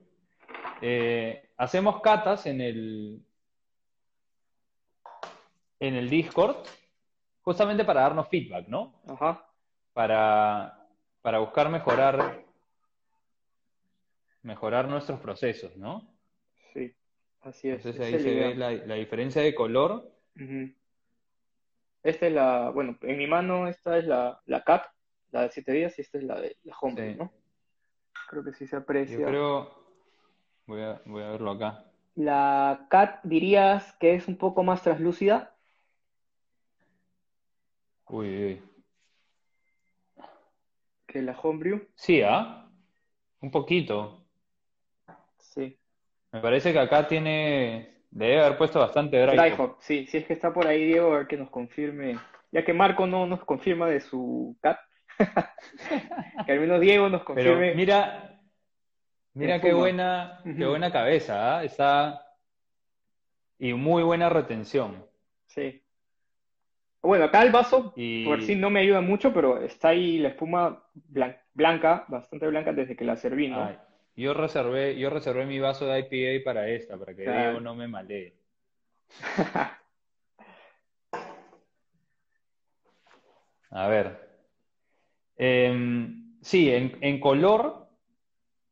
Eh, 0.81 1.51
hacemos 1.59 2.01
catas 2.01 2.47
en 2.47 2.61
el, 2.63 3.23
en 5.81 5.95
el 5.95 6.09
Discord, 6.09 6.57
justamente 7.43 7.85
para 7.85 8.03
darnos 8.03 8.29
feedback, 8.29 8.69
¿no? 8.69 9.03
Ajá. 9.07 9.47
Para, 9.93 10.89
para 11.21 11.39
buscar 11.39 11.69
mejorar, 11.69 12.44
mejorar 14.45 14.89
nuestros 14.89 15.19
procesos, 15.21 15.77
¿no? 15.77 16.09
Sí, 16.73 16.95
así 17.41 17.69
es. 17.71 17.85
Entonces 17.85 18.01
ahí 18.01 18.15
es 18.15 18.23
se 18.23 18.35
ve 18.35 18.55
la, 18.55 18.71
la 18.73 18.95
diferencia 18.95 19.43
de 19.43 19.55
color. 19.55 20.13
Esta 22.03 22.27
es 22.27 22.33
la, 22.33 22.71
bueno, 22.71 22.97
en 23.03 23.19
mi 23.19 23.27
mano 23.27 23.67
esta 23.67 23.99
es 23.99 24.07
la, 24.07 24.41
la 24.47 24.63
CAT, 24.63 24.85
la 25.33 25.43
de 25.43 25.51
7 25.51 25.73
días, 25.73 25.99
y 25.99 26.03
esta 26.03 26.19
es 26.19 26.25
la 26.25 26.41
de 26.41 26.57
la 26.63 26.77
Homebrew, 26.81 27.13
Sí. 27.13 27.19
¿no? 27.19 27.33
Creo 28.29 28.45
que 28.45 28.53
sí 28.53 28.67
se 28.67 28.77
Yo 28.77 28.83
aprecia. 28.83 29.27
creo, 29.27 29.71
voy 30.67 30.83
a, 30.83 31.01
voy 31.07 31.23
a 31.23 31.31
verlo 31.31 31.51
acá. 31.53 31.85
La 32.15 32.87
CAT 32.91 33.25
dirías 33.25 33.93
que 33.99 34.15
es 34.15 34.29
un 34.29 34.37
poco 34.37 34.63
más 34.63 34.83
translúcida. 34.83 35.57
Uy, 38.09 38.29
uy, 38.29 38.45
uy. 38.45 38.63
que 41.07 41.23
la 41.23 41.33
Homebrew. 41.41 41.87
Sí, 41.95 42.23
¿ah? 42.23 42.69
Un 43.41 43.51
poquito. 43.51 44.24
Sí. 45.55 45.79
Me 46.33 46.41
parece 46.41 46.73
que 46.73 46.79
acá 46.81 47.07
tiene, 47.07 48.03
debe 48.11 48.41
haber 48.41 48.59
puesto 48.59 48.81
bastante 48.81 49.17
dry 49.25 49.37
Dry 49.37 49.53
hop. 49.53 49.61
hop, 49.61 49.77
sí, 49.81 50.07
si 50.09 50.17
es 50.19 50.27
que 50.27 50.33
está 50.33 50.53
por 50.53 50.67
ahí 50.67 50.85
Diego, 50.85 51.15
a 51.15 51.19
ver 51.19 51.27
que 51.29 51.37
nos 51.37 51.49
confirme, 51.49 52.19
ya 52.51 52.65
que 52.65 52.73
Marco 52.73 53.07
no 53.07 53.25
nos 53.27 53.45
confirma 53.45 53.89
de 53.89 54.01
su 54.01 54.57
CAT, 54.61 54.79
que 56.47 56.53
al 56.53 56.61
menos 56.61 56.81
Diego 56.81 57.09
nos 57.09 57.23
Pero 57.23 57.35
confirme. 57.55 57.75
mira, 57.75 58.41
mira 59.35 59.61
qué 59.61 59.73
buena, 59.73 60.41
qué 60.45 60.67
buena 60.67 60.91
cabeza, 60.91 61.59
¿ah? 61.59 61.65
Está 61.65 62.21
y 63.59 63.73
muy 63.75 64.03
buena 64.03 64.29
retención. 64.29 65.07
Sí. 65.47 65.81
Bueno, 67.01 67.27
acá 67.27 67.43
el 67.43 67.53
vaso, 67.53 67.93
Y 67.97 68.25
por 68.25 68.43
sí 68.43 68.57
no 68.57 68.71
me 68.71 68.81
ayuda 68.81 69.01
mucho, 69.03 69.33
pero 69.33 69.63
está 69.63 69.91
ahí 69.91 70.19
la 70.19 70.31
espuma 70.31 70.83
blan- 71.13 71.39
blanca, 71.53 72.07
bastante 72.09 72.47
blanca 72.49 72.73
desde 72.73 72.97
que 72.97 73.05
la 73.05 73.15
serví, 73.17 73.49
¿no? 73.49 73.63
ay, 73.63 73.79
yo 74.17 74.35
reservé, 74.35 74.99
yo 74.99 75.11
reservé 75.11 75.47
mi 75.47 75.59
vaso 75.59 75.87
de 75.87 76.01
IPA 76.01 76.45
para 76.45 76.69
esta, 76.69 76.97
para 76.99 77.15
que 77.15 77.25
Claro. 77.25 77.41
Diego 77.41 77.61
no 77.61 77.75
me 77.75 77.89
malee. 77.89 78.35
A 83.71 83.89
ver. 83.89 84.25
Em, 85.37 86.39
sí, 86.41 86.71
en, 86.71 86.97
en 87.01 87.19
color 87.19 87.89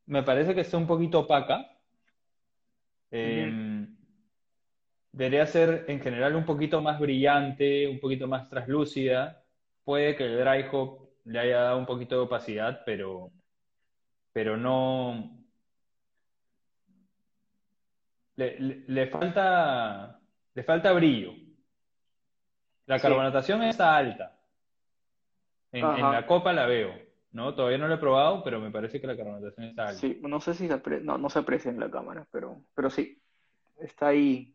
me 0.06 0.22
parece 0.22 0.54
que 0.54 0.60
está 0.60 0.76
un 0.76 0.86
poquito 0.86 1.20
opaca. 1.20 1.68
Em, 3.10 3.96
debería 5.10 5.46
ser 5.46 5.84
en 5.88 6.00
general 6.00 6.36
un 6.36 6.44
poquito 6.44 6.80
más 6.80 7.00
brillante, 7.00 7.88
un 7.88 7.98
poquito 7.98 8.28
más 8.28 8.48
traslúcida. 8.48 9.44
Puede 9.84 10.16
que 10.16 10.24
el 10.24 10.38
dry 10.38 10.66
hop 10.70 11.10
le 11.24 11.38
haya 11.38 11.60
dado 11.62 11.78
un 11.78 11.86
poquito 11.86 12.14
de 12.14 12.22
opacidad, 12.22 12.82
pero, 12.86 13.32
pero 14.32 14.56
no. 14.56 15.38
Le, 18.36 18.58
le- 18.58 18.84
le 18.86 19.06
falta, 19.08 20.18
le 20.54 20.62
falta 20.64 20.92
brillo. 20.92 21.32
La 22.86 22.98
Sí. 22.98 23.02
carbonatación 23.02 23.62
está 23.62 23.96
alta. 23.96 24.38
En, 25.70 25.82
la 25.82 26.26
copa 26.26 26.52
la 26.52 26.66
veo, 26.66 26.92
¿no? 27.32 27.54
Todavía 27.54 27.78
no 27.78 27.88
lo 27.88 27.94
he 27.94 27.98
probado, 27.98 28.42
pero 28.44 28.60
me 28.60 28.70
parece 28.70 29.00
que 29.00 29.06
la 29.06 29.16
carbonatación 29.16 29.66
está 29.68 29.88
alta. 29.88 30.00
Sí, 30.00 30.18
no 30.22 30.40
sé 30.40 30.54
si 30.54 30.68
se 30.68 30.74
apre- 30.74 31.00
no, 31.00 31.16
no 31.18 31.30
se 31.30 31.38
aprecia 31.38 31.70
en 31.70 31.80
la 31.80 31.90
cámara, 31.90 32.26
pero, 32.30 32.60
pero 32.74 32.90
sí, 32.90 33.22
está 33.80 34.08
ahí, 34.08 34.54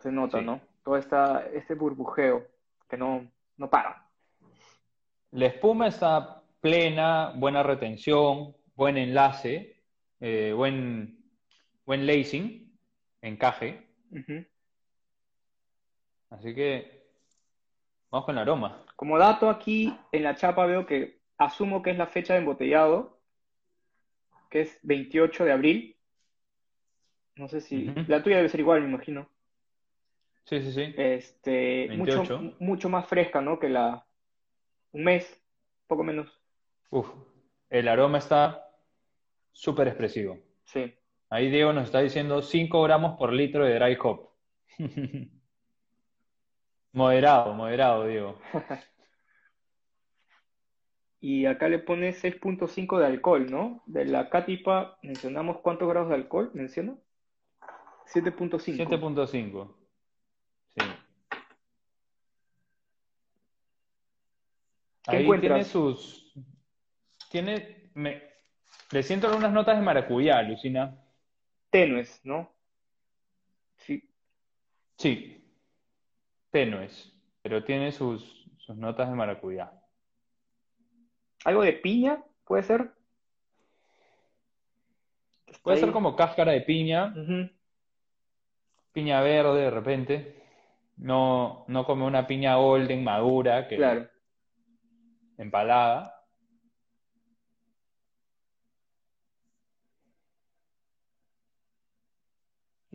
se 0.00 0.10
nota, 0.10 0.38
Sí. 0.40 0.44
¿no? 0.44 0.60
Todo 0.84 0.96
esta, 0.96 1.46
este 1.52 1.74
burbujeo 1.74 2.46
que 2.88 2.96
no, 2.96 3.28
no 3.56 3.68
para. 3.70 4.08
La 5.32 5.46
espuma 5.46 5.88
está 5.88 6.42
plena, 6.60 7.32
buena 7.36 7.62
retención, 7.62 8.54
buen 8.74 8.96
enlace, 8.96 9.82
eh, 10.20 10.52
buen, 10.54 11.24
buen 11.84 12.06
lacing, 12.06 12.78
encaje. 13.22 13.86
Así 16.30 16.54
que 16.54 17.06
vamos 18.10 18.26
con 18.26 18.36
el 18.36 18.42
aroma. 18.42 18.84
Como 18.96 19.18
dato 19.18 19.50
aquí 19.50 19.96
en 20.12 20.22
la 20.22 20.36
chapa 20.36 20.66
veo 20.66 20.86
que 20.86 21.20
asumo 21.38 21.82
que 21.82 21.90
es 21.90 21.98
la 21.98 22.06
fecha 22.06 22.34
de 22.34 22.40
embotellado, 22.40 23.20
que 24.50 24.62
es 24.62 24.78
28 24.82 25.44
de 25.44 25.52
abril. 25.52 25.96
No 27.36 27.48
sé 27.48 27.60
si 27.60 27.92
la 28.08 28.22
tuya 28.22 28.36
debe 28.36 28.48
ser 28.48 28.60
igual, 28.60 28.82
me 28.82 28.88
imagino. 28.88 29.28
Sí, 30.44 30.62
sí, 30.62 30.72
sí. 30.72 30.94
Este, 30.96 31.88
mucho, 31.96 32.18
28. 32.18 32.56
mucho 32.60 32.88
más 32.88 33.06
fresca, 33.06 33.40
¿no? 33.40 33.58
Que 33.58 33.68
la 33.68 34.06
un 34.92 35.04
mes, 35.04 35.42
poco 35.86 36.02
menos. 36.02 36.40
Uf, 36.90 37.08
el 37.70 37.88
aroma 37.88 38.18
está 38.18 38.64
súper 39.52 39.88
expresivo. 39.88 40.38
Sí. 40.64 40.94
Ahí 41.30 41.50
Diego 41.50 41.72
nos 41.72 41.84
está 41.84 42.00
diciendo 42.00 42.42
5 42.42 42.82
gramos 42.82 43.18
por 43.18 43.32
litro 43.32 43.64
de 43.64 43.78
dry 43.78 43.98
hop. 44.02 44.30
Moderado, 46.92 47.52
moderado, 47.54 48.06
Diego. 48.06 48.38
Y 51.18 51.46
acá 51.46 51.68
le 51.68 51.78
pone 51.80 52.12
6.5 52.12 52.98
de 52.98 53.06
alcohol, 53.06 53.50
¿no? 53.50 53.82
De 53.86 54.04
la 54.04 54.28
Catipa 54.28 54.98
mencionamos 55.02 55.58
cuántos 55.58 55.88
grados 55.88 56.10
de 56.10 56.14
alcohol, 56.14 56.50
menciona. 56.54 56.94
7.5. 58.14 58.76
7.5. 58.76 59.74
Sí. 60.76 60.84
¿Qué 65.02 65.16
Ahí 65.16 65.22
encuentras? 65.22 65.40
tiene 65.50 65.64
sus. 65.64 66.25
Tiene. 67.36 67.90
Me... 67.92 68.22
Le 68.92 69.02
siento 69.02 69.26
algunas 69.26 69.52
notas 69.52 69.76
de 69.76 69.82
maracuyá, 69.82 70.40
Lucina. 70.40 70.96
Tenues, 71.68 72.24
¿no? 72.24 72.50
Sí. 73.76 74.02
Sí. 74.96 75.44
Tenues. 76.50 77.12
Pero 77.42 77.62
tiene 77.62 77.92
sus, 77.92 78.46
sus 78.56 78.74
notas 78.74 79.10
de 79.10 79.14
maracuyá. 79.14 79.70
¿Algo 81.44 81.62
de 81.62 81.74
piña? 81.74 82.24
¿Puede 82.44 82.62
ser? 82.62 82.90
Puede 85.62 85.78
ser 85.78 85.92
como 85.92 86.16
cáscara 86.16 86.52
de 86.52 86.62
piña, 86.62 87.12
piña 88.92 89.20
verde 89.20 89.60
de 89.62 89.70
repente. 89.70 90.42
No, 90.96 91.66
no 91.68 91.84
como 91.84 92.06
una 92.06 92.26
piña 92.26 92.56
golden 92.56 93.04
madura 93.04 93.68
que 93.68 93.76
Claro. 93.76 94.08
empalada. 95.36 96.15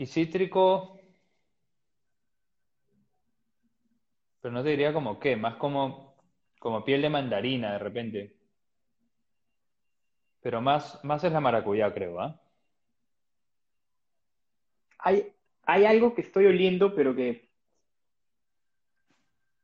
Y 0.01 0.07
cítrico, 0.07 0.99
pero 4.41 4.51
no 4.51 4.63
te 4.63 4.69
diría 4.69 4.93
como 4.93 5.19
qué, 5.19 5.35
más 5.35 5.57
como, 5.57 6.15
como 6.57 6.83
piel 6.83 7.03
de 7.03 7.09
mandarina 7.11 7.73
de 7.73 7.77
repente. 7.77 8.35
Pero 10.41 10.59
más, 10.59 10.99
más 11.03 11.23
es 11.23 11.31
la 11.31 11.39
maracuyá, 11.39 11.93
creo, 11.93 12.19
¿ah? 12.19 12.41
Hay, 14.97 15.35
hay 15.67 15.85
algo 15.85 16.15
que 16.15 16.21
estoy 16.21 16.47
oliendo, 16.47 16.95
pero 16.95 17.15
que 17.15 17.51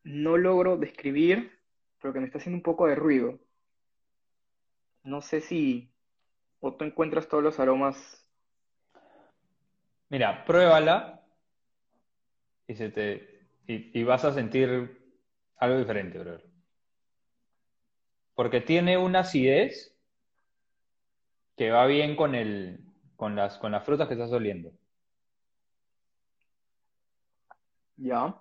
no 0.03 0.37
logro 0.37 0.77
describir, 0.77 1.51
pero 1.99 2.13
que 2.13 2.19
me 2.19 2.27
está 2.27 2.37
haciendo 2.37 2.57
un 2.57 2.63
poco 2.63 2.85
de 2.85 2.93
ruido. 2.93 3.39
No 5.03 5.19
sé 5.21 5.41
si 5.41 5.91
o 6.59 6.75
tú 6.75 6.85
encuentras 6.85 7.27
todos 7.27 7.43
los 7.43 7.59
aromas. 7.59 8.26
Mira, 10.09 10.43
pruébala 10.45 11.23
y, 12.67 12.75
se 12.75 12.89
te, 12.89 13.47
y, 13.67 13.99
y 13.99 14.03
vas 14.03 14.23
a 14.25 14.33
sentir 14.33 14.69
algo 15.57 15.79
diferente, 15.79 16.19
brother. 16.19 16.45
Porque 18.35 18.61
tiene 18.61 18.97
una 18.97 19.19
acidez 19.21 19.97
que 21.57 21.71
va 21.71 21.85
bien 21.87 22.15
con 22.15 22.35
el, 22.35 22.79
con 23.15 23.35
las, 23.35 23.57
con 23.57 23.71
las 23.71 23.83
frutas 23.83 24.07
que 24.07 24.13
estás 24.13 24.31
oliendo. 24.31 24.71
Ya. 27.97 28.35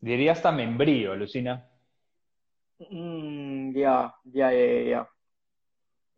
Diría 0.00 0.32
hasta 0.32 0.50
membrío, 0.52 1.14
Lucina. 1.16 1.68
Mm, 2.80 3.72
ya, 3.74 4.14
ya, 4.24 4.52
ya, 4.52 4.82
ya. 4.90 5.08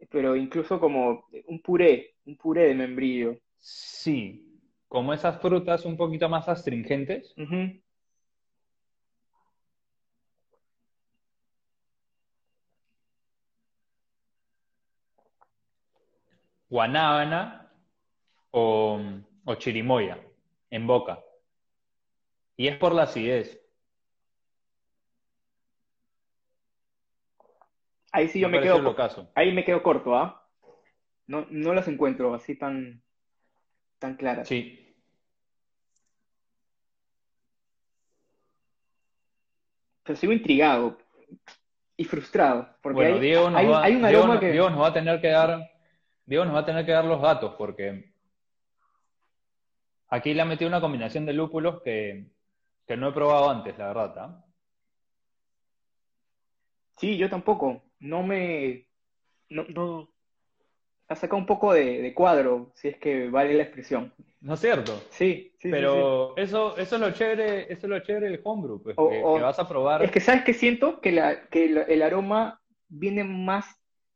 Pero 0.09 0.37
incluso 0.37 0.81
como 0.81 1.27
un 1.47 1.61
puré, 1.61 2.15
un 2.25 2.37
puré 2.37 2.69
de 2.69 2.75
membrillo. 2.75 3.37
Sí, 3.59 4.59
como 4.89 5.13
esas 5.13 5.41
frutas 5.41 5.85
un 5.85 5.97
poquito 5.97 6.29
más 6.29 6.49
astringentes. 6.49 7.35
Guanábana 16.69 17.71
o, 18.53 19.01
o 19.45 19.55
chirimoya 19.57 20.19
en 20.71 20.87
boca. 20.87 21.21
Y 22.57 22.69
es 22.69 22.77
por 22.77 22.95
la 22.95 23.03
acidez. 23.05 23.61
Ahí 28.13 28.29
sí 28.29 28.41
yo 28.41 28.49
Me 28.49 28.61
quedo, 28.61 28.95
caso. 28.95 29.31
ahí 29.35 29.53
me 29.53 29.65
quedo 29.65 29.83
corto, 29.83 30.17
¿ah? 30.17 30.49
No, 31.27 31.47
no 31.51 31.73
las 31.73 31.87
encuentro 31.87 32.35
así 32.35 32.57
tan, 32.57 33.03
tan 33.99 34.17
claras. 34.17 34.49
Sí. 34.49 34.97
Pero 40.03 40.17
sigo 40.17 40.33
intrigado 40.33 40.99
y 41.97 42.05
frustrado, 42.05 42.69
porque 42.83 42.97
Bueno, 42.97 43.15
hay, 43.15 43.21
Diego 43.21 43.51
nos 43.51 43.61
hay, 43.61 43.67
va, 43.69 43.83
hay 43.85 43.95
un 43.95 44.05
aroma 44.05 44.41
que... 44.41 44.51
Diego 44.51 44.71
nos 44.71 44.81
va 44.81 44.89
a 44.89 44.93
tener 44.93 45.21
que 45.21 45.29
dar, 45.29 45.71
Diego 46.25 46.45
nos 46.45 46.55
va 46.55 46.61
a 46.61 46.67
tener 46.67 46.85
que 46.85 46.93
dar 46.93 47.05
los 47.05 47.23
datos 47.23 47.55
porque 47.57 48.13
aquí 50.09 50.35
le 50.35 50.43
ha 50.43 50.47
metido 50.47 50.69
una 50.69 50.81
combinación 50.81 51.27
de 51.27 51.35
lúpulos 51.35 51.83
que, 51.83 52.27
que 52.87 52.97
no 52.97 53.11
he 53.11 53.13
probado 53.13 53.51
antes, 53.51 53.79
la 53.79 53.87
verdad. 53.89 54.15
¿ah? 54.19 54.45
Sí, 56.97 57.17
yo 57.17 57.31
tampoco. 57.31 57.83
No 58.01 58.23
me... 58.23 58.87
No, 59.49 59.65
no... 59.69 60.11
Ha 61.09 61.17
sacado 61.17 61.39
un 61.39 61.47
poco 61.47 61.73
de, 61.73 62.01
de 62.03 62.15
cuadro, 62.15 62.73
si 62.75 62.89
es 62.89 62.97
que 62.99 63.29
vale 63.31 63.55
la 63.55 63.65
expresión. 63.65 64.15
¿No 64.41 64.55
es 64.55 64.61
cierto? 64.61 64.93
Sí, 65.11 65.53
sí, 65.59 65.63
sí, 65.63 65.71
Pero 65.71 66.37
eso, 66.37 66.77
eso 66.77 66.95
es 66.97 67.01
lo 67.01 67.11
chévere, 67.11 67.63
eso 67.73 67.87
es 67.87 67.91
lo 67.91 67.99
chévere 68.01 68.31
del 68.31 68.41
homebrew, 68.45 68.81
pues, 68.83 68.97
O- 68.97 69.09
que, 69.09 69.23
o- 69.25 69.35
que 69.37 69.43
vas 69.43 69.59
a 69.59 69.65
sí. 69.65 69.69
probar. 69.69 70.03
Es 70.05 70.13
que, 70.13 70.21
¿sabes 70.21 70.45
qué 70.45 70.55
siento? 70.55 71.01
Que, 71.01 71.11
la, 71.13 71.49
que 71.49 71.65
el, 71.65 71.79
el 71.79 72.03
aroma 72.03 72.61
viene 72.89 73.25
más... 73.25 73.67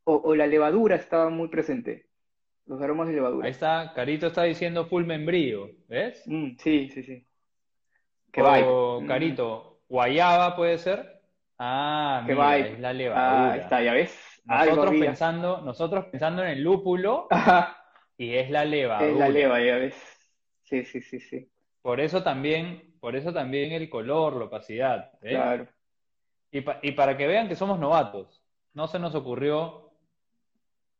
O, 0.05 0.17
o 0.17 0.35
la 0.37 0.47
levadura 0.47 0.97
estaba 0.97 1.31
muy 1.31 1.49
presente. 1.49 2.07
Los 2.67 2.81
aromas 2.81 3.09
de 3.09 3.15
levadura. 3.15 3.47
Ahí 3.47 3.51
está, 3.53 3.93
Carito 3.95 4.29
está 4.29 4.45
diciendo 4.45 4.87
full 4.87 5.05
membrillo, 5.05 5.69
¿ves? 5.89 6.23
Mm, 6.27 6.57
sí, 6.59 6.91
sí, 6.91 7.03
sí. 7.03 7.27
Qué 8.33 8.41
o 8.43 8.53
vibe. 8.53 9.05
Mm. 9.05 9.09
Carito, 9.09 9.81
guayaba 9.89 10.57
puede 10.57 10.79
ser. 10.79 11.14
Ah, 11.59 12.23
Qué 12.27 12.35
mira, 12.35 12.59
es 12.59 12.81
la 12.81 12.89
Ah, 12.89 12.93
levadura. 12.93 13.53
ahí 13.53 13.61
está, 13.61 13.83
ya 13.83 13.93
ves. 13.93 14.43
Algo 14.47 14.75
Nosotros 14.75 14.95
pensando, 15.01 15.61
nosotros 15.63 16.05
pensando 16.07 16.43
en 16.43 16.49
el 16.51 16.63
lúpulo 16.63 17.27
Ajá, 17.31 17.77
y 18.19 18.35
es 18.35 18.51
la 18.51 18.63
es 18.63 18.67
la 18.69 18.71
levadura. 18.77 19.29
leva, 19.29 19.61
ya 19.61 19.77
ves. 19.77 19.95
Sí, 20.65 20.85
sí, 20.85 21.01
sí, 21.01 21.21
sí. 21.21 21.49
Por 21.83 22.01
eso 22.01 22.23
también, 22.23 22.95
por 23.01 23.15
eso 23.17 23.33
también 23.33 23.73
el 23.73 23.89
color, 23.89 24.35
la 24.37 24.45
opacidad, 24.47 25.13
¿ves? 25.21 25.33
Claro. 25.33 25.69
Y, 26.51 26.61
pa- 26.63 26.79
y 26.83 26.93
para 26.93 27.17
que 27.17 27.27
vean 27.27 27.49
que 27.49 27.57
somos 27.57 27.79
novatos, 27.79 28.43
no 28.75 28.87
se 28.87 28.99
nos 28.99 29.15
ocurrió, 29.15 29.91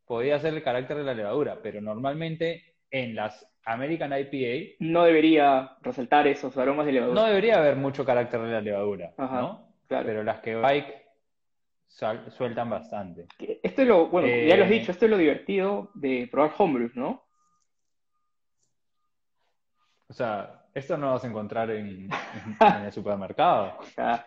podía 0.07 0.39
ser 0.39 0.55
el 0.55 0.63
carácter 0.63 0.99
de 0.99 1.05
la 1.05 1.15
levadura, 1.15 1.61
pero 1.63 1.81
normalmente 1.81 2.77
en 2.91 3.15
las 3.15 3.47
American 3.65 4.13
IPA 4.13 4.77
No 4.81 5.05
debería 5.05 5.77
resaltar 5.81 6.27
esos 6.27 6.57
aromas 6.59 6.87
de 6.87 6.93
levadura. 6.93 7.23
no 7.23 7.27
debería 7.27 7.57
haber 7.59 7.77
mucho 7.77 8.05
carácter 8.05 8.41
de 8.43 8.49
la 8.53 8.61
levadura, 8.61 9.15
Ajá, 9.17 9.41
¿no? 9.41 9.64
Claro. 9.89 10.07
Pero 10.07 10.23
las 10.25 10.41
que 10.41 10.57
bike 10.57 11.07
sal- 11.87 12.31
sueltan 12.31 12.71
bastante. 12.71 13.27
Esto 13.63 13.83
es 13.83 13.89
lo, 13.89 14.09
bueno, 14.09 14.29
ya 14.29 14.57
lo 14.57 14.65
has 14.65 14.71
Eh, 14.71 14.75
dicho, 14.75 14.93
esto 14.93 15.05
es 15.07 15.11
lo 15.11 15.17
divertido 15.19 15.91
de 15.95 16.29
probar 16.31 16.53
homebrews, 16.59 16.95
¿no? 16.97 17.23
O 20.09 20.13
sea, 20.13 20.65
esto 20.75 20.97
no 20.97 21.07
lo 21.07 21.13
vas 21.13 21.25
a 21.25 21.29
encontrar 21.29 21.71
en, 21.71 21.87
en- 21.87 22.11
en 22.79 22.85
el 22.85 22.93
supermercado. 22.93 23.79
O 23.79 23.85
sea, 23.85 24.27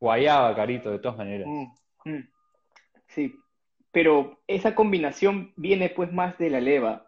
Guayaba, 0.00 0.54
carito, 0.54 0.90
de 0.90 0.98
todas 0.98 1.18
maneras. 1.18 1.46
mm, 1.48 1.66
mm. 2.10 2.28
Sí, 3.08 3.38
pero 3.92 4.40
esa 4.46 4.74
combinación 4.74 5.52
viene 5.56 5.90
pues 5.90 6.12
más 6.12 6.36
de 6.38 6.50
la 6.50 6.60
leva 6.60 7.06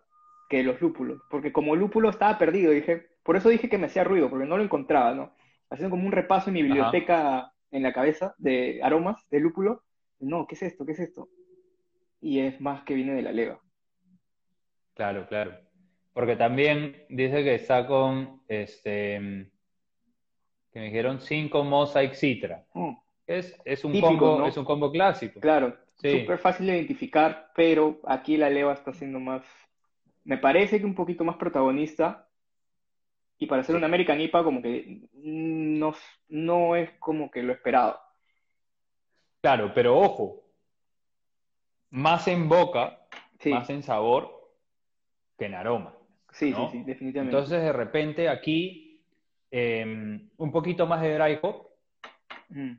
que 0.49 0.59
de 0.59 0.65
los 0.65 0.81
lúpulos, 0.81 1.21
porque 1.31 1.53
como 1.53 1.75
lúpulo 1.75 2.11
estaba 2.11 2.39
perdido, 2.39 2.71
dije, 2.73 3.09
por 3.23 3.37
eso 3.37 3.49
dije 3.49 3.69
que 3.71 3.79
me 3.79 3.87
hacía 3.87 4.05
ruido, 4.05 4.29
porque 4.31 4.45
no 4.47 4.57
lo 4.59 4.63
encontraba, 4.63 5.13
¿no? 5.15 5.33
Haciendo 5.75 5.91
como 5.91 6.07
un 6.07 6.13
repaso 6.13 6.51
en 6.51 6.55
mi 6.55 6.63
biblioteca 6.63 7.53
en 7.71 7.83
la 7.83 7.93
cabeza 7.93 8.35
de 8.39 8.81
aromas 8.83 9.27
de 9.31 9.41
lúpulo, 9.41 9.83
no, 10.21 10.47
¿qué 10.47 10.55
es 10.55 10.63
esto? 10.63 10.87
¿Qué 10.87 10.93
es 10.93 11.01
esto? 11.01 11.29
Y 12.21 12.41
es 12.41 12.61
más 12.61 12.83
que 12.85 12.95
viene 12.95 13.15
de 13.15 13.23
la 13.23 13.33
leva. 13.33 13.61
Claro, 14.95 15.27
claro. 15.27 15.57
Porque 16.13 16.37
también 16.37 17.05
dice 17.09 17.43
que 17.43 17.55
está 17.57 17.87
con, 17.87 18.43
este, 18.49 19.51
que 20.73 20.79
me 20.79 20.85
dijeron 20.87 21.21
5 21.21 21.65
Mosaic 21.65 22.15
Citra. 22.15 22.65
Mm, 22.73 22.93
Es, 23.27 23.57
es 23.65 23.85
un 23.85 23.93
Típico, 23.93 24.09
combo, 24.11 24.39
¿no? 24.39 24.47
es 24.47 24.57
un 24.57 24.65
combo 24.65 24.91
clásico. 24.93 25.41
claro, 25.41 25.77
Sí. 25.97 26.21
súper 26.21 26.39
fácil 26.39 26.67
de 26.67 26.75
identificar, 26.77 27.51
pero 27.55 28.01
aquí 28.05 28.37
la 28.37 28.51
leva 28.51 28.73
está 28.73 28.93
siendo 28.93 29.21
más, 29.21 29.45
me 30.25 30.39
parece 30.39 30.81
que 30.81 30.87
un 30.87 30.95
poquito 30.95 31.25
más 31.25 31.37
protagonista. 31.37 32.24
Y 33.39 33.47
para 33.47 33.63
ser 33.65 33.75
Sí. 33.75 33.79
una 33.79 33.87
American 33.87 34.21
IPA, 34.21 34.45
como 34.45 34.63
que 34.63 35.01
no, 35.13 35.95
no 36.29 36.77
es 36.77 36.91
como 36.99 37.31
que 37.31 37.43
lo 37.43 37.53
esperado. 37.53 37.99
Claro, 39.41 39.73
pero 39.75 39.99
ojo, 39.99 40.43
más 41.91 42.27
en 42.29 42.49
boca, 42.49 43.01
Sí, 43.41 43.51
más 43.51 43.69
en 43.69 43.83
sabor 43.83 44.51
que 45.39 45.47
en 45.47 45.55
aroma. 45.55 45.95
sí, 46.33 46.51
¿no? 46.51 46.71
sí, 46.71 46.79
sí, 46.79 46.85
definitivamente. 46.85 47.37
Entonces, 47.37 47.63
de 47.63 47.73
repente 47.73 48.29
aquí, 48.29 49.01
eh, 49.51 49.85
un 50.37 50.53
poquito 50.53 50.87
más 50.87 51.03
de 51.03 51.15
dry 51.19 51.39
hop 51.43 51.69
Mm, 52.51 52.73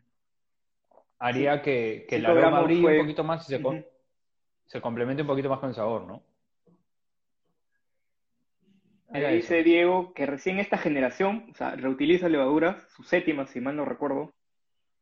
haría 1.20 1.62
que, 1.62 2.06
que 2.08 2.16
el 2.18 2.26
aroma 2.26 2.62
brille 2.62 2.82
fue- 2.82 2.94
un 2.94 3.04
poquito 3.04 3.24
más 3.24 3.50
y 3.50 3.56
se 4.68 4.82
complemente 4.82 5.22
un 5.22 5.28
poquito 5.28 5.50
más 5.50 5.60
con 5.60 5.70
el 5.70 5.76
sabor, 5.76 6.04
¿no? 6.04 6.24
Ahí 9.10 9.36
dice. 9.36 9.64
Diego 9.64 10.14
que 10.14 10.26
recién 10.26 10.60
esta 10.60 10.78
generación, 10.78 11.48
o 11.52 11.54
sea, 11.54 11.76
reutiliza 11.76 12.28
levaduras, 12.28 12.84
su 12.96 13.04
séptima, 13.04 13.46
si 13.48 13.62
mal 13.62 13.76
no 13.76 13.86
recuerdo, 13.86 14.34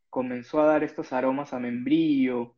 comenzó 0.09 0.61
a 0.61 0.65
dar 0.65 0.83
estos 0.83 1.13
aromas 1.13 1.53
a 1.53 1.59
membrillo, 1.59 2.55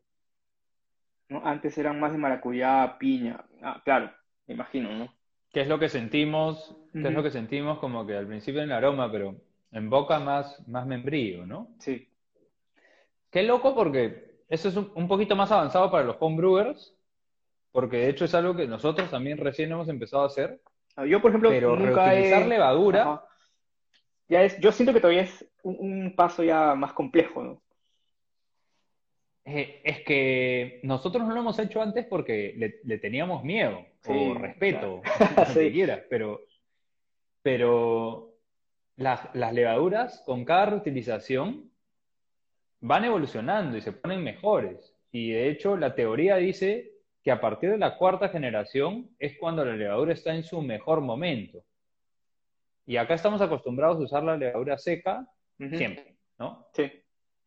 ¿no? 1.29 1.45
Antes 1.45 1.77
eran 1.77 1.99
más 1.99 2.11
de 2.11 2.17
maracuyá, 2.17 2.97
piña. 2.97 3.45
Ah, 3.61 3.81
claro, 3.85 4.11
me 4.47 4.55
imagino, 4.55 4.91
¿no? 4.91 5.13
¿Qué 5.51 5.61
es 5.61 5.67
lo 5.67 5.79
que 5.79 5.89
sentimos? 5.89 6.75
¿Qué 6.91 7.07
es 7.07 7.13
lo 7.13 7.23
que 7.23 7.31
sentimos 7.31 7.79
como 7.79 8.05
que 8.05 8.15
al 8.15 8.27
principio 8.27 8.61
en 8.61 8.69
el 8.69 8.75
aroma, 8.75 9.11
pero 9.11 9.35
en 9.71 9.89
boca 9.89 10.19
más, 10.19 10.67
más 10.67 10.85
membrillo, 10.85 11.45
¿no? 11.45 11.75
Sí, 11.79 12.09
Qué 13.35 13.43
loco 13.43 13.75
porque 13.75 14.39
eso 14.47 14.69
es 14.69 14.77
un, 14.77 14.91
un 14.95 15.09
poquito 15.09 15.35
más 15.35 15.51
avanzado 15.51 15.91
para 15.91 16.05
los 16.05 16.15
homebrewers, 16.21 16.95
porque 17.73 17.97
de 17.97 18.09
hecho 18.09 18.23
es 18.23 18.33
algo 18.33 18.55
que 18.55 18.65
nosotros 18.65 19.11
también 19.11 19.37
recién 19.37 19.73
hemos 19.73 19.89
empezado 19.89 20.23
a 20.23 20.27
hacer, 20.27 20.61
Yo, 21.07 21.21
por 21.21 21.31
ejemplo, 21.31 21.49
pero 21.49 21.75
nunca 21.75 22.05
reutilizar 22.09 22.43
he... 22.43 22.47
levadura, 22.47 23.01
Ajá. 23.01 23.25
Ya 24.27 24.43
es, 24.43 24.59
yo 24.59 24.71
siento 24.71 24.93
que 24.93 24.99
todavía 25.01 25.21
es 25.21 25.45
un, 25.61 25.77
un 25.79 26.15
paso 26.15 26.43
ya 26.43 26.73
más 26.73 26.93
complejo, 26.93 27.43
¿no? 27.43 27.61
eh, 29.45 29.81
es 29.83 29.99
que 30.03 30.79
nosotros 30.83 31.27
no 31.27 31.33
lo 31.33 31.39
hemos 31.41 31.59
hecho 31.59 31.81
antes 31.81 32.05
porque 32.07 32.53
le, 32.57 32.79
le 32.83 32.97
teníamos 32.97 33.43
miedo 33.43 33.85
Sí, 34.01 34.11
o 34.11 34.33
respeto, 34.33 35.01
claro. 35.01 35.45
Sí. 35.53 35.71
quieras, 35.71 36.01
pero, 36.09 36.41
pero 37.43 38.33
las, 38.95 39.29
las 39.33 39.53
levaduras 39.53 40.23
con 40.25 40.43
cada 40.45 40.67
reutilización 40.67 41.69
van 42.81 43.05
evolucionando 43.05 43.77
y 43.77 43.81
se 43.81 43.91
ponen 43.91 44.23
mejores. 44.23 44.95
Y 45.11 45.31
de 45.31 45.49
hecho 45.49 45.77
la 45.77 45.93
teoría 45.95 46.37
dice 46.37 46.94
que 47.25 47.31
a 47.31 47.41
partir 47.41 47.71
de 47.71 47.79
la 47.79 47.97
cuarta 47.97 48.29
generación 48.29 49.09
es 49.17 49.35
cuando 49.39 49.65
la 49.65 49.75
levadura 49.75 50.13
está 50.13 50.35
en 50.35 50.43
su 50.43 50.61
mejor 50.61 51.01
momento. 51.01 51.63
Y 52.85 52.97
acá 52.97 53.15
estamos 53.15 53.41
acostumbrados 53.41 53.97
a 53.97 54.03
usar 54.03 54.23
la 54.23 54.37
levadura 54.37 54.77
seca 54.77 55.27
siempre, 55.57 56.17
¿no? 56.37 56.67
Sí, 56.73 56.83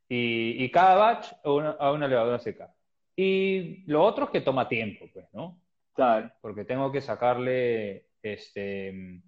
Y, 0.09 0.65
y 0.65 0.71
cada 0.73 0.97
batch 0.97 1.33
a 1.45 1.53
una, 1.53 1.71
a 1.71 1.93
una 1.93 2.09
levadura 2.09 2.41
seca. 2.41 2.75
Y 3.15 3.85
lo 3.87 4.03
otro 4.03 4.25
es 4.25 4.31
que 4.31 4.41
toma 4.41 4.69
tiempo, 4.69 5.07
pues, 5.13 5.33
¿no? 5.33 5.61
claro. 5.95 6.33
Porque 6.41 6.65
tengo 6.65 6.91
que 6.91 7.01
sacarle, 7.01 8.09
este, 8.21 9.23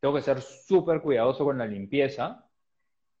tengo 0.00 0.14
que 0.14 0.20
ser 0.20 0.42
súper 0.42 1.00
cuidadoso 1.00 1.44
con 1.44 1.56
la 1.56 1.66
limpieza. 1.66 2.46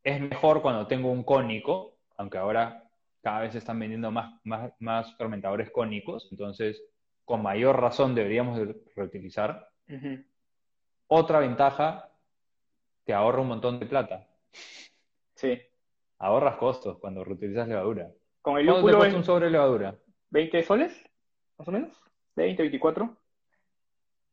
Es 0.04 0.20
mejor 0.20 0.60
cuando 0.60 0.86
tengo 0.86 1.10
un 1.10 1.24
cónico, 1.24 1.96
aunque 2.18 2.36
ahora 2.36 2.81
cada 3.22 3.40
vez 3.40 3.52
se 3.52 3.58
están 3.58 3.78
vendiendo 3.78 4.10
más, 4.10 4.34
más, 4.44 4.72
más 4.80 5.16
fermentadores 5.16 5.70
cónicos, 5.70 6.28
entonces 6.30 6.82
con 7.24 7.42
mayor 7.42 7.80
razón 7.80 8.14
deberíamos 8.14 8.58
de 8.58 8.76
reutilizar. 8.96 9.68
Otra 11.06 11.38
ventaja, 11.40 12.10
te 13.04 13.12
ahorra 13.14 13.40
un 13.42 13.48
montón 13.48 13.78
de 13.78 13.86
plata. 13.86 14.26
Sí. 15.34 15.58
Ahorras 16.18 16.56
costos 16.56 16.98
cuando 16.98 17.24
reutilizas 17.24 17.68
levadura. 17.68 18.10
Con 18.40 18.58
el 18.58 18.66
¿Cuánto 18.66 18.86
te 18.86 18.92
lúpulo 18.92 19.04
es... 19.08 19.14
un 19.14 19.24
sobre 19.24 19.46
de 19.46 19.52
levadura? 19.52 19.96
20 20.30 20.62
soles, 20.62 21.04
más 21.58 21.68
o 21.68 21.72
menos, 21.72 21.96
20, 22.36 22.62
24. 22.62 23.16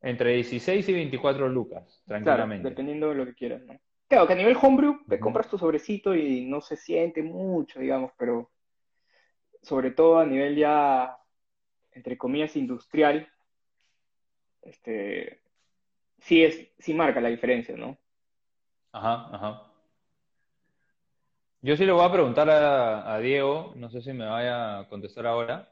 Entre 0.01 0.33
16 0.33 0.87
y 0.87 0.93
24 0.93 1.49
lucas, 1.49 2.01
Claro, 2.05 2.23
tranquilamente. 2.23 2.69
dependiendo 2.69 3.09
de 3.09 3.15
lo 3.15 3.25
que 3.25 3.35
quieras, 3.35 3.61
¿no? 3.65 3.77
Claro, 4.07 4.25
que 4.25 4.33
a 4.33 4.37
nivel 4.37 4.57
homebrew 4.59 5.05
te 5.07 5.19
compras 5.19 5.49
tu 5.49 5.57
sobrecito 5.57 6.15
y 6.15 6.45
no 6.45 6.61
se 6.61 6.77
siente 6.77 7.21
mucho, 7.21 7.79
digamos, 7.79 8.11
pero 8.17 8.49
sobre 9.61 9.91
todo 9.91 10.19
a 10.19 10.25
nivel 10.25 10.55
ya, 10.55 11.17
entre 11.91 12.17
comillas, 12.17 12.55
industrial, 12.55 13.27
este, 14.61 15.41
sí 16.19 16.43
es, 16.43 16.67
sí 16.79 16.93
marca 16.93 17.21
la 17.21 17.29
diferencia, 17.29 17.75
¿no? 17.75 17.97
Ajá, 18.91 19.29
ajá. 19.35 19.63
Yo 21.61 21.75
sí 21.75 21.85
le 21.85 21.91
voy 21.91 22.05
a 22.05 22.11
preguntar 22.11 22.49
a, 22.49 23.13
a 23.13 23.19
Diego, 23.19 23.73
no 23.75 23.89
sé 23.89 24.01
si 24.01 24.13
me 24.13 24.25
vaya 24.25 24.79
a 24.79 24.87
contestar 24.87 25.27
ahora, 25.27 25.69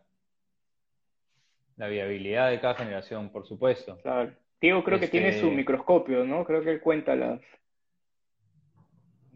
la 1.78 1.88
viabilidad 1.88 2.50
de 2.50 2.60
cada 2.60 2.76
generación, 2.76 3.30
por 3.30 3.48
supuesto. 3.48 3.98
Claro. 4.02 4.34
Diego 4.60 4.84
creo 4.84 5.00
que 5.00 5.08
tiene 5.08 5.30
Este- 5.30 5.42
su 5.42 5.52
microscopio, 5.52 6.26
¿no? 6.26 6.44
Creo 6.44 6.62
que 6.62 6.72
él 6.72 6.82
cuenta 6.82 7.16
las... 7.16 7.40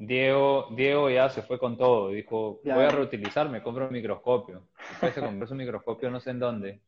Diego, 0.04 0.68
Diego 0.76 1.12
ya 1.12 1.30
se 1.30 1.43
fue 1.43 1.60
con 1.60 1.78
todo, 1.78 2.10
dijo, 2.10 2.60
Ya. 2.64 2.74
voy 2.74 2.86
a 2.86 2.89
reutilizar, 2.89 3.47
me 3.49 3.62
compro 3.62 3.86
un 3.86 3.93
microscopio. 3.93 4.68
Después 4.89 5.14
se 5.14 5.22
compró 5.22 5.45
su 5.45 5.54
microscopio 5.54 6.10
no 6.10 6.20
sé 6.20 6.32
en 6.32 6.39
dónde, 6.39 6.82